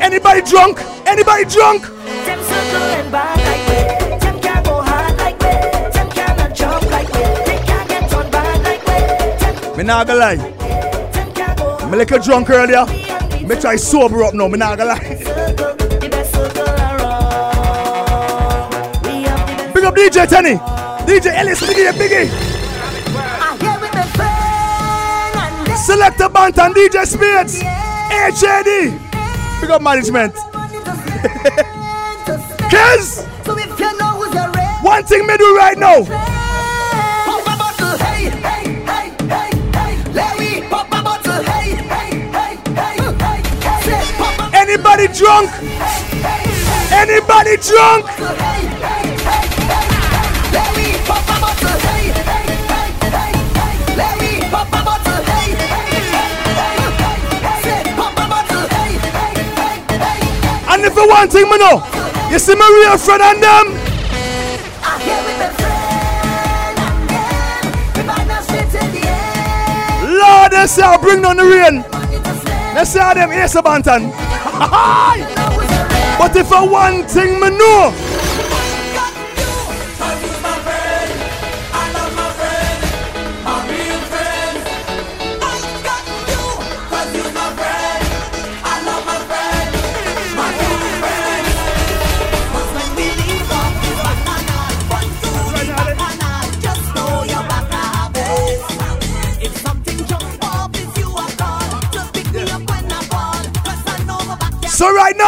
Anybody 0.00 0.42
drunk? 0.42 0.78
Anybody 1.04 1.44
drunk? 1.46 1.82
Them 1.82 2.40
circling 2.44 3.10
back 3.10 3.36
like 3.36 3.66
we. 3.68 3.74
Them 4.18 4.40
can't 4.40 4.64
go 4.64 4.80
hard 4.82 5.16
like 5.18 5.38
we. 5.40 5.50
Them 5.90 6.08
cannot 6.10 6.54
jump 6.54 6.90
like 6.92 7.08
we. 7.08 7.20
They 7.44 7.58
can't 7.66 7.88
get 7.88 8.14
on 8.14 8.30
back 8.30 8.62
like 8.62 8.86
we. 8.86 8.92
Them 9.40 9.76
Me 9.76 9.82
not 9.82 10.06
gonna 10.06 10.20
lie. 10.20 10.36
Me 11.90 11.96
little 11.96 12.18
drunk 12.20 12.50
earlier. 12.50 12.86
Me 13.44 13.56
try 13.60 13.74
sober 13.74 14.22
up 14.22 14.34
now. 14.34 14.46
Me 14.46 14.58
not 14.58 14.78
gonna 14.78 14.90
lie. 14.90 15.16
circle. 15.16 15.74
The 15.76 16.08
best 16.08 16.32
circle 16.32 16.62
around. 16.62 17.10
We 19.02 19.22
have 19.24 19.46
the 19.48 19.54
best. 19.56 19.74
Big 19.74 19.84
up 19.84 19.94
DJ 19.96 20.28
Tenny. 20.28 20.54
DJ 21.04 21.34
Ellis, 21.34 21.60
Biggie, 21.62 21.90
Biggie. 21.92 22.47
And 25.90 26.00
them 26.00 26.08
Select 26.16 26.20
a 26.20 26.28
band 26.28 26.58
and 26.58 26.74
DJ 26.74 27.06
Spades. 27.06 27.60
HAD. 27.62 28.64
Big 29.60 29.70
up 29.70 29.82
management. 29.82 30.34
Kids, 32.70 33.24
one 34.82 35.04
thing 35.04 35.26
me 35.26 35.36
do 35.36 35.56
right 35.56 35.78
now. 35.78 36.04
Anybody 44.54 45.08
drunk? 45.14 45.50
Anybody 46.92 47.56
drunk? 47.56 48.06
hey. 48.06 48.68
Larry, 50.52 50.96
pop 51.04 51.24
a 51.24 51.40
bottle, 51.40 51.87
hey. 60.98 61.06
And 61.06 61.06
if 61.06 61.06
you 61.06 61.08
one 61.08 61.28
thing 61.28 61.50
me 61.50 61.58
know, 61.58 61.82
oh. 61.82 62.28
you 62.30 62.38
see 62.38 62.54
my 62.54 62.66
real 62.66 62.98
friend 62.98 63.22
and 63.22 63.42
them. 63.42 63.66
With 65.24 65.38
my 65.38 65.48
friend 65.48 65.88
and 66.70 67.08
them. 67.08 67.94
We 67.96 68.02
find 68.02 68.30
us 68.30 68.46
the 68.46 69.06
air. 69.06 70.18
Lord, 70.18 70.52
they 70.52 70.66
say 70.66 70.82
I'll 70.82 70.98
bring 70.98 71.22
down 71.22 71.36
the 71.36 71.44
rain. 71.44 71.82
Money 71.90 72.18
to 72.22 72.34
spend. 72.34 72.76
They 72.76 72.84
say 72.84 73.14
them 73.14 73.32
Ace 73.32 73.56
of 73.56 73.64
Banton. 73.64 74.02
Know 74.02 75.54
who's 75.54 75.70
your 75.70 75.86
red. 75.86 76.18
But 76.18 76.36
if 76.36 76.52
I 76.52 76.64
one 76.64 77.04
thing 77.06 77.40
me 77.40 77.50
know, 77.50 77.92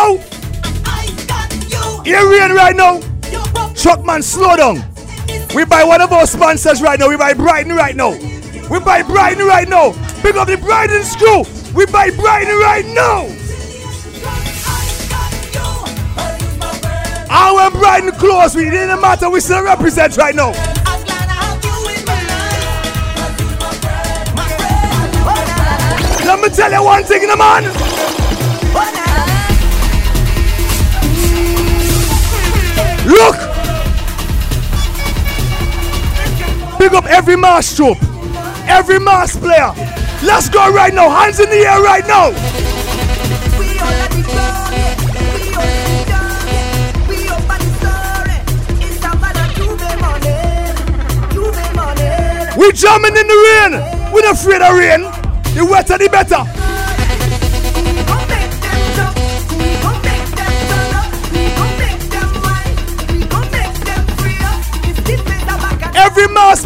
now, 0.01 0.17
here 2.05 2.29
rain 2.31 2.53
right 2.53 2.75
now. 2.75 3.01
Truckman, 3.75 4.23
slow 4.23 4.57
down. 4.57 4.85
We 5.55 5.65
buy 5.65 5.85
one 5.85 6.01
of 6.01 6.13
our 6.13 6.27
sponsors 6.27 6.81
right 6.81 6.99
now. 6.99 7.09
We 7.09 7.17
buy 7.17 7.35
Brighton 7.35 7.75
right 7.75 7.97
now. 7.97 8.11
We 8.71 8.81
buy 8.81 9.03
Brighton 9.03 9.47
right 9.47 9.69
now. 9.69 9.93
Big 10.23 10.37
up 10.37 10.49
the 10.49 10.57
Brighton 10.57 11.03
school. 11.03 11.47
We 11.75 11.87
buy 11.87 12.11
Brighton 12.11 12.57
right 12.59 12.87
now. 12.87 13.29
Our 17.31 17.71
Brighton 17.71 18.13
close. 18.13 18.55
We 18.55 18.65
didn't 18.65 19.01
matter. 19.01 19.31
We 19.31 19.41
still 19.41 19.63
represent 19.63 20.17
right 20.17 20.35
now. 20.35 20.53
Let 26.25 26.41
me 26.41 26.49
tell 26.49 26.71
you 26.71 26.85
one 26.85 27.05
thing, 27.05 27.27
the 27.27 27.37
man. 27.37 27.80
Look. 33.11 33.35
Big 36.79 36.95
up 36.95 37.07
every 37.07 37.37
mas 37.37 37.75
troop, 37.75 37.99
every 38.69 39.01
mas 39.01 39.37
player. 39.37 39.73
Let's 40.23 40.49
go 40.49 40.73
right 40.73 40.95
now. 40.95 41.11
Hands 41.11 41.41
in 41.41 41.51
the 41.51 41.57
air 41.57 41.83
right 41.83 42.07
now. 42.07 42.31
We 52.57 52.73
jamming 52.73 53.17
in 53.17 53.27
the 53.27 53.39
rain. 53.47 54.13
We're 54.13 54.23
not 54.23 54.35
afraid 54.35 54.63
of 54.63 54.77
rain. 54.77 55.03
The 55.55 55.67
wetter 55.69 55.99
the 55.99 56.09
better. 56.09 56.60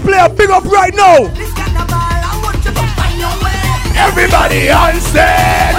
Player, 0.05 0.29
big 0.29 0.51
up 0.51 0.65
right 0.65 0.95
now. 0.95 1.17
Everybody 3.97 4.71
on 4.71 5.01
stage, 5.01 5.75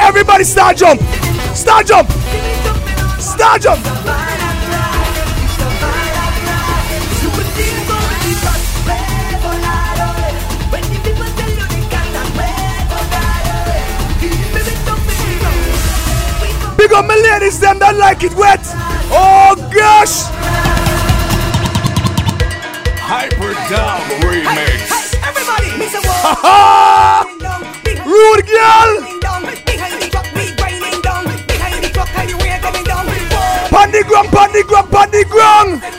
Everybody 0.00 0.44
start 0.44 0.76
jump. 0.76 1.00
Start 1.54 1.86
jump. 1.86 2.10
Start 3.20 3.62
jump. 3.62 3.84
Big 16.76 16.92
up 16.92 17.04
my 17.06 17.16
ladies, 17.16 17.58
them 17.60 17.78
that 17.80 17.96
like 17.96 18.22
it 18.22 18.34
wet. 18.34 18.60
Oh 19.10 19.57
gosh. 19.72 20.28
Hyper 23.00 23.52
Dub 23.68 24.02
Remix. 24.24 25.14
Ha 26.22 27.24
Rude 28.04 28.46
girl. 28.46 28.92
Pandy 33.70 34.02
grung, 34.02 34.28
pandy 34.30 34.62
grung, 34.62 34.88
pandy 34.90 35.24
grung. 35.24 35.97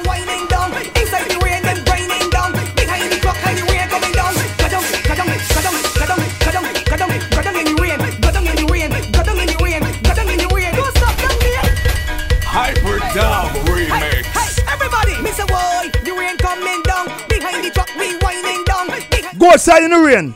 Outside 19.51 19.83
in 19.83 19.89
the 19.89 19.97
rain. 19.97 20.35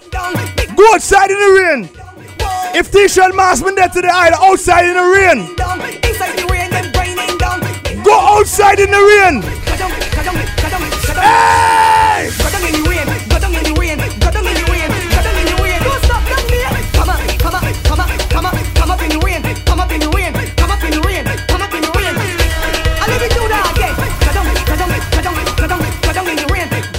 Go 0.76 0.94
outside 0.96 1.30
in 1.30 1.38
the 1.38 1.52
rain. 1.62 1.90
If 2.74 2.92
T-shirt 2.92 3.36
mas 3.36 3.62
been 3.62 3.76
there 3.76 3.88
to 3.88 4.02
the 4.02 4.10
island, 4.10 4.42
outside 4.42 4.86
in 4.86 4.96
the 4.96 5.04
rain. 5.04 5.56
Go 8.04 8.20
outside 8.20 8.80
in 8.80 8.90
the 8.90 8.98
rain. 8.98 9.42
Go 9.42 9.48
go 9.78 9.88
go 9.88 10.24
go. 10.24 10.42
Hey! 11.22 12.32
Go 12.38 12.50
go 12.50 12.60
go 12.60 12.82
go. 12.82 13.14
Go 13.30 13.40
go 13.40 13.62
go 13.62 13.78
go. 14.78 14.84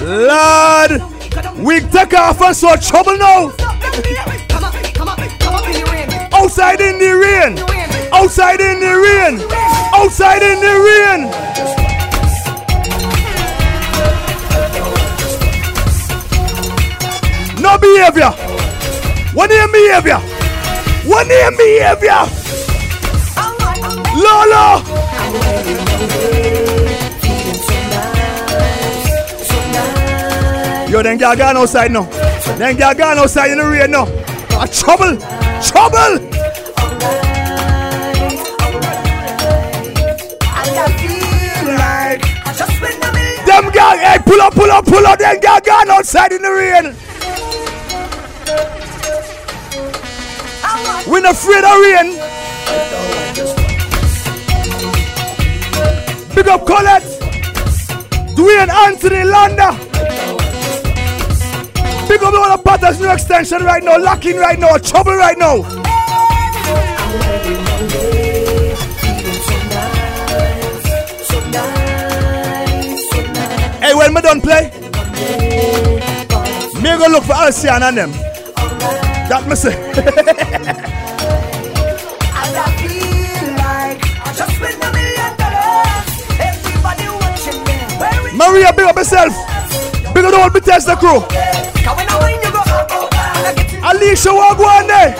Lord, 0.04 1.03
we 1.64 1.80
take 1.80 2.12
off 2.12 2.42
and 2.42 2.54
so 2.54 2.76
trouble 2.76 3.16
now. 3.16 3.50
Outside 6.32 6.80
in 6.80 6.98
the 6.98 7.12
rain. 7.24 7.58
Outside 8.12 8.60
in 8.60 8.80
the 8.80 8.94
rain. 9.04 9.40
Outside 9.94 10.42
in 10.42 10.60
the 10.60 10.74
rain. 10.86 11.30
No 17.62 17.78
behavior. 17.78 18.30
One 19.32 19.48
name 19.48 19.72
behavior. 19.72 20.20
One 21.08 21.28
name 21.28 21.56
behavior. 21.56 22.26
Lolo. 24.14 24.82
Yo, 30.94 31.02
then 31.02 31.18
girl 31.18 31.34
gone 31.34 31.56
outside 31.56 31.90
now. 31.90 32.04
Then 32.56 32.76
girl 32.76 32.94
gone 32.94 33.18
outside 33.18 33.50
in 33.50 33.58
the 33.58 33.64
rain 33.64 33.90
now. 33.90 34.06
Ah, 34.52 34.64
trouble. 34.70 35.18
Trouble. 35.58 36.20
Them 43.44 43.72
girl, 43.72 43.98
hey, 43.98 44.18
pull 44.24 44.40
up, 44.40 44.54
pull 44.54 44.70
up, 44.70 44.84
pull 44.84 45.04
up. 45.04 45.18
Then 45.18 45.40
girl 45.40 45.58
gone 45.58 45.90
outside 45.90 46.30
in 46.30 46.42
the 46.42 46.52
rain. 46.52 46.94
We 51.12 51.20
not 51.20 51.34
afraid 51.34 51.64
of 51.64 51.80
rain. 51.82 52.14
Big 56.36 56.46
up 56.46 56.64
Colette. 56.64 57.02
Dwayne 58.36 58.68
Anthony 58.68 59.24
Landa. 59.24 59.83
Big 62.14 62.22
up 62.22 62.32
all 62.32 62.56
the 62.56 62.62
Patterns 62.62 63.00
new 63.00 63.10
extension 63.10 63.64
right 63.64 63.82
now. 63.82 63.98
Locking 63.98 64.36
right 64.36 64.56
now. 64.56 64.78
Trouble 64.78 65.16
right 65.16 65.36
now. 65.36 65.62
Hey, 73.80 73.94
when 73.94 74.14
me 74.14 74.20
done 74.20 74.40
play, 74.40 74.70
me 76.80 76.98
go 76.98 77.06
look 77.10 77.24
for 77.24 77.34
Alcian 77.34 77.82
and 77.82 77.98
them. 77.98 78.12
That 79.28 79.44
me 79.48 79.56
say. 79.56 79.74
Maria, 88.36 88.72
big 88.72 88.86
up 88.86 88.96
yourself. 88.96 89.53
Big 90.14 90.24
up 90.24 90.30
the 90.30 90.38
whole 90.38 90.50
Bethesda 90.50 90.94
crew. 90.94 91.18
Alicia, 93.82 94.30
there? 94.86 95.10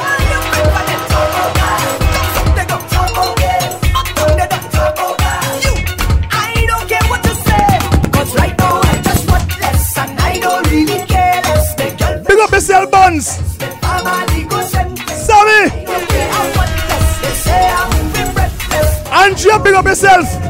Big 12.26 12.38
up 12.38 12.50
Buns. 12.90 13.26
Sammy. 15.26 15.70
Andrea, 19.10 19.58
big 19.58 19.74
up 19.74 19.86
yourself. 19.86 20.43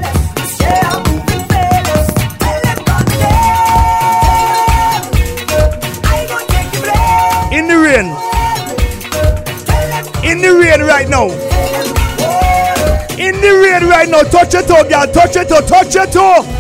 Right 10.81 11.09
now. 11.09 11.29
In 13.17 13.35
the 13.41 13.61
rain 13.63 13.89
right 13.89 14.09
now. 14.09 14.23
Touch 14.23 14.55
your 14.55 14.63
toe, 14.63 14.89
girl. 14.89 15.07
Touch 15.13 15.35
your 15.37 15.45
toe. 15.45 15.61
Touch 15.61 15.95
your 15.95 16.07
toe. 16.07 16.54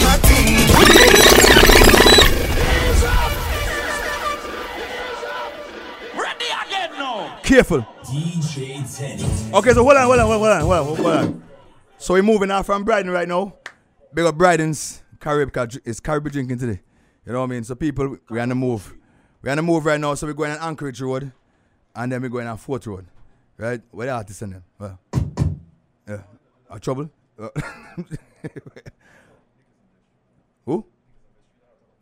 Your 0.00 0.16
thing. 0.26 0.56
Ready 6.18 6.50
again 6.66 6.90
now. 6.98 7.38
Careful. 7.42 7.86
Okay, 9.54 9.72
so 9.72 9.82
hold 9.84 9.96
on, 9.96 10.06
hold 10.06 10.18
on, 10.18 10.26
hold 10.26 10.46
on, 10.46 10.60
hold 10.60 10.72
on, 10.72 10.84
hold 10.84 11.06
on. 11.06 11.42
So 11.98 12.14
we're 12.14 12.22
moving 12.22 12.50
out 12.50 12.66
from 12.66 12.84
Brighton 12.84 13.10
right 13.10 13.28
now. 13.28 13.54
Big 14.12 14.24
up 14.24 14.36
Brighton's 14.36 15.02
Caribbean. 15.20 15.70
It's 15.84 16.00
Caribbean 16.00 16.32
drinking 16.32 16.58
today. 16.58 16.80
You 17.24 17.32
know 17.32 17.40
what 17.40 17.46
I 17.46 17.50
mean? 17.50 17.64
So 17.64 17.74
people, 17.74 18.18
we're 18.28 18.40
on 18.40 18.48
the 18.48 18.54
move. 18.54 18.94
We're 19.42 19.50
on 19.50 19.56
the 19.56 19.62
move 19.62 19.86
right 19.86 20.00
now. 20.00 20.14
So 20.14 20.26
we're 20.26 20.32
going 20.32 20.50
on 20.52 20.58
Anchorage 20.58 21.00
Road, 21.00 21.32
and 21.94 22.12
then 22.12 22.22
we're 22.22 22.28
going 22.28 22.46
on 22.46 22.56
Fort 22.58 22.84
Road. 22.86 23.06
Right? 23.58 23.80
Where 23.90 24.06
the 24.06 24.12
artists 24.12 24.42
in 24.42 24.50
them? 24.50 24.64
Well, 24.78 24.98
yeah. 26.06 26.22
Are 26.68 26.78
trouble? 26.78 27.10
Who? 30.66 30.84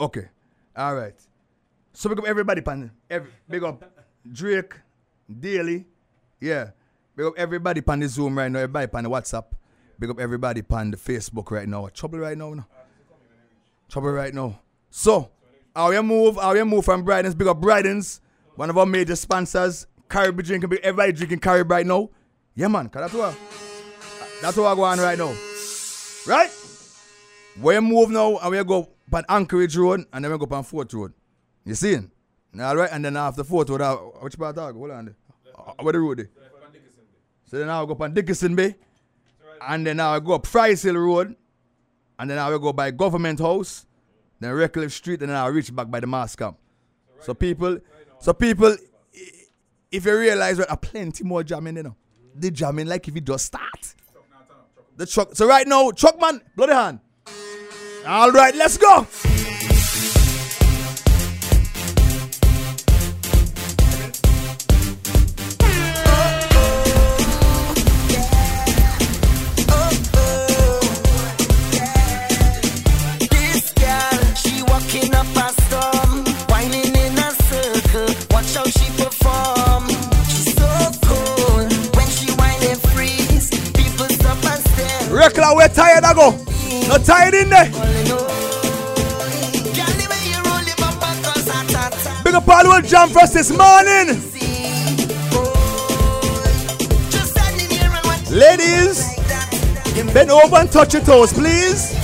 Okay. 0.00 0.28
All 0.76 0.94
right. 0.96 1.14
So 1.92 2.08
big 2.08 2.18
up 2.18 2.26
everybody, 2.26 2.60
pan. 2.60 2.90
Every, 3.08 3.30
big 3.48 3.62
up 3.62 3.84
Drake, 4.30 4.74
Daily. 5.40 5.86
Yeah. 6.40 6.70
Big 7.14 7.26
up 7.26 7.34
everybody 7.36 7.80
pan 7.80 8.00
the 8.00 8.08
Zoom 8.08 8.36
right 8.36 8.50
now. 8.50 8.58
Everybody 8.58 8.88
pan 8.88 9.04
the 9.04 9.10
WhatsApp. 9.10 9.44
Big 9.98 10.10
up 10.10 10.18
everybody 10.18 10.62
pan 10.62 10.90
the 10.90 10.96
Facebook 10.96 11.52
right 11.52 11.68
now. 11.68 11.88
Trouble 11.94 12.18
right 12.18 12.36
now. 12.36 12.52
No? 12.54 12.64
Trouble 13.88 14.10
right 14.10 14.34
now. 14.34 14.58
So, 14.90 15.30
how 15.74 15.90
we 15.90 16.00
move? 16.02 16.36
How 16.36 16.52
we 16.52 16.64
move 16.64 16.84
from 16.84 17.04
Brighton's? 17.04 17.36
Big 17.36 17.46
up 17.46 17.60
Brighton's. 17.60 18.20
One 18.56 18.70
of 18.70 18.78
our 18.78 18.86
major 18.86 19.14
sponsors. 19.14 19.86
Caribbean 20.14 20.46
drinking. 20.46 20.70
Big 20.70 20.80
everybody 20.82 21.12
drinking 21.12 21.40
Caribbean 21.40 21.68
right 21.76 21.86
now. 21.86 22.08
Yeah, 22.54 22.68
man. 22.68 22.88
'cause 22.88 23.02
that's 23.02 23.14
what. 23.14 23.34
That's 24.40 24.56
what 24.56 24.66
I 24.66 24.74
go 24.74 24.84
on 24.84 24.98
right 24.98 25.18
now. 25.18 25.32
Right? 26.26 26.50
We 27.60 27.80
move 27.80 28.10
now 28.10 28.38
and 28.38 28.50
we 28.50 28.62
go 28.64 28.88
on 29.12 29.24
Anchorage 29.28 29.76
Road 29.76 30.04
and 30.12 30.24
then 30.24 30.30
we 30.32 30.38
go 30.38 30.46
on 30.56 30.62
Fort 30.64 30.92
Road. 30.92 31.12
You 31.64 31.74
see? 31.74 31.96
All 32.60 32.76
right, 32.76 32.90
and 32.92 33.04
then 33.04 33.16
after 33.16 33.42
Fort 33.42 33.68
Road, 33.68 33.80
uh, 33.80 33.96
which 34.22 34.38
part 34.38 34.56
I 34.58 34.70
go? 34.72 34.78
Hold 34.78 34.90
on. 34.92 35.04
there. 35.06 35.14
Uh, 35.56 35.72
where 35.82 35.92
the 35.92 35.98
road 36.00 36.20
is? 36.20 36.26
So 37.46 37.58
then 37.58 37.68
I 37.68 37.84
go 37.84 37.92
up 37.92 38.00
on 38.00 38.14
Dickinson 38.14 38.54
Bay, 38.54 38.76
and 39.60 39.84
then 39.86 39.98
I 40.00 40.20
go 40.20 40.34
up 40.34 40.46
Friars 40.46 40.82
Hill 40.82 40.96
Road, 40.96 41.34
and 42.18 42.30
then 42.30 42.38
I 42.38 42.48
will 42.50 42.58
go 42.60 42.72
by 42.72 42.90
Government 42.92 43.40
House, 43.40 43.86
then 44.40 44.52
Redcliffe 44.52 44.92
Street, 44.92 45.20
and 45.22 45.30
then 45.30 45.36
I 45.36 45.46
reach 45.48 45.74
back 45.74 45.90
by 45.90 46.00
the 46.00 46.06
mas 46.06 46.36
camp. 46.36 46.58
So 47.20 47.34
people, 47.34 47.78
so 48.20 48.32
people, 48.32 48.76
if 49.94 50.04
you 50.04 50.18
realize 50.18 50.56
there 50.56 50.68
are 50.68 50.76
plenty 50.76 51.22
more 51.22 51.44
jamming, 51.44 51.76
you 51.76 51.84
know, 51.84 51.96
they 52.34 52.50
jamming 52.50 52.88
like 52.88 53.06
if 53.06 53.16
it 53.16 53.24
just 53.24 53.46
start. 53.46 53.94
The 54.96 55.06
truck. 55.06 55.34
So 55.34 55.46
right 55.46 55.66
now, 55.66 55.90
truck 55.92 56.20
man, 56.20 56.40
bloody 56.56 56.72
hand. 56.72 57.00
All 58.06 58.32
right, 58.32 58.54
let's 58.54 58.76
go. 58.76 59.06
I 85.46 86.14
go. 86.14 86.30
No 86.88 86.98
tie 86.98 87.28
it 87.28 87.34
in 87.34 87.50
there. 87.50 87.70
Big 92.24 92.34
up 92.34 92.48
all 92.48 92.64
who 92.64 92.82
jump 92.82 93.12
for 93.12 93.20
us 93.20 93.34
this 93.34 93.50
morning. 93.50 94.20
Ladies, 98.30 99.14
bend 100.12 100.30
over 100.30 100.56
and 100.56 100.72
touch 100.72 100.94
your 100.94 101.04
toes, 101.04 101.32
please. 101.32 101.94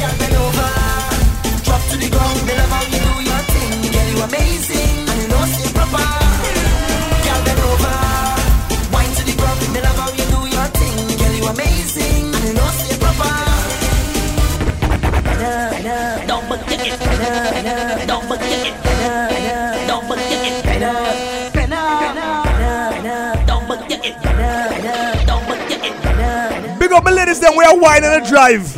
Big 26.78 26.93
up 26.93 27.05
my 27.05 27.11
ladies, 27.11 27.40
then 27.40 27.57
we 27.57 27.65
are 27.65 27.78
wine 27.78 28.05
and 28.05 28.23
a 28.23 28.28
drive. 28.28 28.77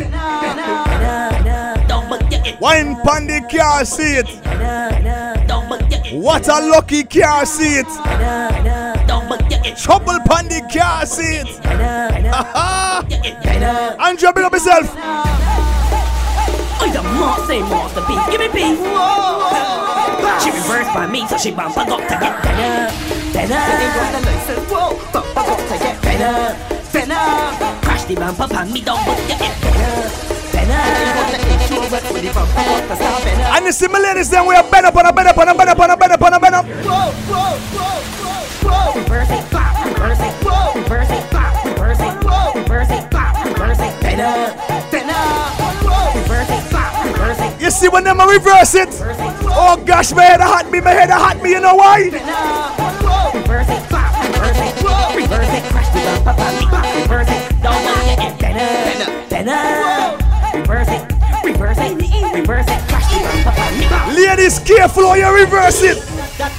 Wine 2.60 2.94
the 3.26 3.40
car 3.50 3.84
seat. 3.84 4.28
What 6.14 6.46
a 6.46 6.60
lucky 6.60 7.02
car 7.02 7.44
seat. 7.44 7.86
Trouble 9.76 10.20
the 10.48 10.60
car 10.72 11.04
seat. 11.06 11.48
Andrew, 14.00 14.32
big 14.32 14.44
up 14.44 14.52
yourself. 14.52 15.71
Oh, 16.82 16.90
the 16.90 17.02
moss 17.14 17.46
say 17.46 17.60
masterpiece. 17.62 18.26
Give 18.26 18.40
me 18.42 18.48
peace. 18.50 18.74
She 20.42 20.50
reversed 20.50 20.90
by 20.92 21.06
me, 21.06 21.24
so 21.28 21.38
she 21.38 21.52
bump 21.52 21.78
I 21.78 21.86
got 21.86 22.02
to 22.02 22.18
get 22.18 22.42
better. 22.42 22.90
Better. 23.30 23.54
Better. 26.90 27.22
Crash 27.86 28.04
the 28.04 28.14
bumper 28.16 28.44
upon 28.44 28.72
me, 28.72 28.80
don't 28.80 28.98
forget 28.98 29.40
it. 29.40 29.52
And 33.54 33.64
you 33.64 33.72
see 33.72 33.86
my 33.86 34.00
ladies, 34.00 34.28
then 34.28 34.44
we 34.48 34.56
are 34.56 34.68
bend 34.68 34.86
up 34.86 34.96
on 34.96 35.06
a 35.06 35.12
bend 35.12 35.28
up 35.28 35.38
on 35.38 35.48
a 35.48 35.54
bend 35.54 35.70
up 35.70 35.78
on 35.78 35.90
a 35.90 35.96
bend 35.96 36.12
up 36.12 36.22
on 36.22 36.34
a 36.34 36.40
bend 36.40 36.54
up. 36.56 36.66
Reverse 38.96 39.30
it, 39.30 39.44
clap, 39.50 39.61
reverse 39.61 39.61
see 47.82 47.88
when 47.88 48.04
them 48.04 48.20
reverse 48.20 48.74
it? 48.76 48.88
Oh 49.50 49.82
gosh, 49.84 50.12
my 50.12 50.22
head 50.22 50.40
hot 50.40 50.70
me, 50.70 50.80
my 50.80 50.90
head 50.90 51.10
hot 51.10 51.42
me, 51.42 51.50
you 51.50 51.60
know 51.60 51.74
why? 51.74 52.04
reverse 52.04 53.66
it, 53.66 53.82
reverse 54.22 54.60
it, 54.62 54.78
reverse 55.18 55.50
it, 55.50 55.62
crash 55.72 55.90
the 55.90 56.00
bump 56.06 56.26
upon 56.30 56.54
me, 56.54 56.64
clap, 56.70 56.86
reverse 57.02 57.28
it, 57.28 57.42
don't 57.60 57.82
forget 57.82 58.18
it, 58.22 58.38
better, 58.38 59.10
better, 59.28 59.59
reverse 60.59 60.88
it, 60.94 61.02
reverse 61.42 61.78
it, 61.78 61.92
reverse 62.38 62.68
it, 62.70 62.80
crash 62.86 63.09
the 63.10 63.18
bump 63.18 63.46
upon 63.50 63.78
me, 63.78 63.84
clap. 63.86 64.14
Ladies, 64.14 64.59
careful 64.60 65.09
how 65.09 65.14
you 65.14 65.34
reverse 65.34 65.82
it. 65.82 66.11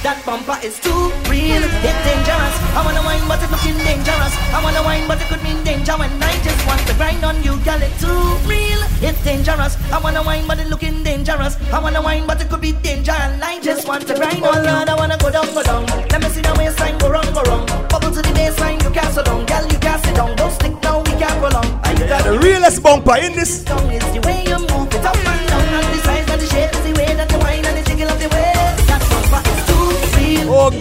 That 0.04 0.14
that 0.14 0.26
bumper 0.26 0.58
is 0.60 0.78
too 0.78 1.08
real, 1.32 1.64
it's 1.64 2.00
dangerous. 2.04 2.54
I 2.76 2.84
wanna 2.84 3.00
wine, 3.02 3.24
but 3.26 3.40
it 3.42 3.50
looking 3.50 3.78
dangerous. 3.88 4.36
I 4.52 4.60
wanna 4.62 4.82
wine, 4.84 5.08
but 5.08 5.16
it 5.16 5.28
could 5.32 5.42
mean 5.42 5.64
danger 5.64 5.96
when 5.96 6.12
I 6.22 6.36
just 6.44 6.60
want 6.68 6.84
to 6.86 6.94
grind 6.94 7.24
on 7.24 7.42
you, 7.42 7.56
girl. 7.64 7.80
It's 7.80 8.04
too 8.04 8.12
real, 8.44 8.80
it's 9.00 9.18
dangerous. 9.24 9.80
I 9.90 9.98
wanna 9.98 10.22
wine, 10.22 10.46
but 10.46 10.60
it 10.60 10.68
looking 10.68 11.02
dangerous. 11.02 11.56
I 11.72 11.80
wanna 11.80 12.02
wine, 12.02 12.26
but 12.26 12.40
it 12.40 12.50
could 12.50 12.60
be 12.60 12.72
danger, 12.72 13.16
and 13.16 13.42
I 13.42 13.60
just 13.60 13.88
want 13.88 14.06
to 14.06 14.14
grind 14.14 14.44
on 14.44 14.62
you. 14.62 14.70
Oh, 14.70 14.84
I 14.86 14.94
wanna 14.94 15.16
go 15.16 15.30
down, 15.30 15.48
go 15.54 15.62
down. 15.62 15.86
Let 16.12 16.20
me 16.22 16.28
see 16.28 16.42
the 16.42 16.52
waistline 16.52 16.98
go 16.98 17.10
wrong, 17.10 17.28
go 17.32 17.42
wrong. 17.48 17.64
Bubble 17.88 18.12
to 18.12 18.20
the 18.20 18.32
baseline, 18.36 18.82
you 18.84 18.90
can't 18.90 19.08
sit 19.08 19.24
down, 19.24 19.46
girl. 19.46 19.64
You 19.72 19.78
can't 19.80 20.04
sit 20.04 20.14
down. 20.14 20.36
Don't 20.36 20.52
stick 20.52 20.74
now, 20.82 21.00
we 21.00 21.16
can't 21.16 21.40
go 21.40 21.48
long. 21.48 21.68
Are 21.80 21.94
you 21.96 22.06
got 22.06 22.24
The 22.24 22.38
realest 22.38 22.82
bumper 22.82 23.16
in 23.16 23.32
this. 23.32 23.64
song 23.64 23.90
is 23.90 24.04
the 24.12 24.20
way 24.28 24.44
you 24.44 24.58
move 24.68 24.92
it 24.92 25.13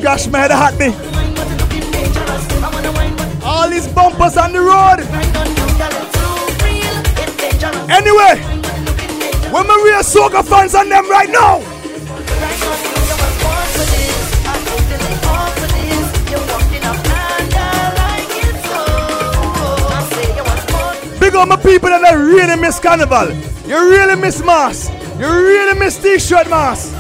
gosh, 0.04 0.28
my 0.28 0.40
head 0.40 0.52
hot 0.52 0.78
me. 0.78 0.88
All 3.42 3.70
these 3.70 3.88
bumpers 3.88 4.36
on 4.36 4.52
the 4.52 4.60
road. 4.60 5.00
Anyway, 7.90 8.36
when 9.50 9.66
my 9.66 9.82
real 9.86 10.04
soca 10.04 10.44
fans 10.44 10.76
on 10.76 10.90
them 10.90 11.10
right 11.10 11.30
now. 11.30 11.60
Big 21.20 21.34
up 21.36 21.48
my 21.48 21.56
people 21.56 21.90
that 21.90 22.04
I 22.04 22.14
really 22.16 22.60
miss 22.60 22.78
carnival. 22.78 23.32
You 23.66 23.80
really 23.90 24.20
miss 24.20 24.44
mas. 24.44 24.90
You 25.18 25.28
really 25.28 25.80
miss 25.80 25.98
t-shirt 25.98 26.50
mas. 26.50 26.93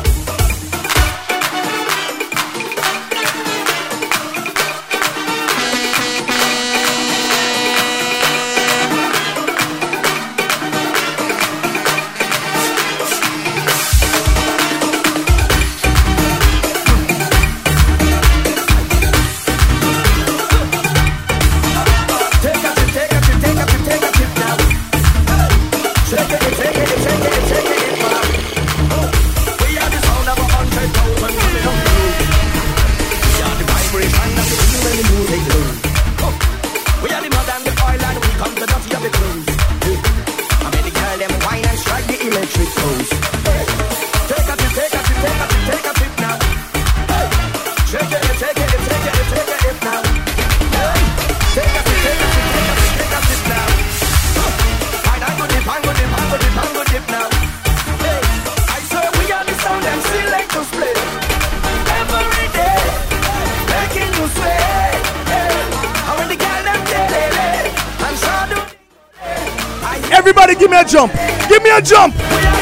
Jump. 71.07 71.49
Give 71.49 71.63
me 71.63 71.69
a 71.69 71.81
jump. 71.81 72.52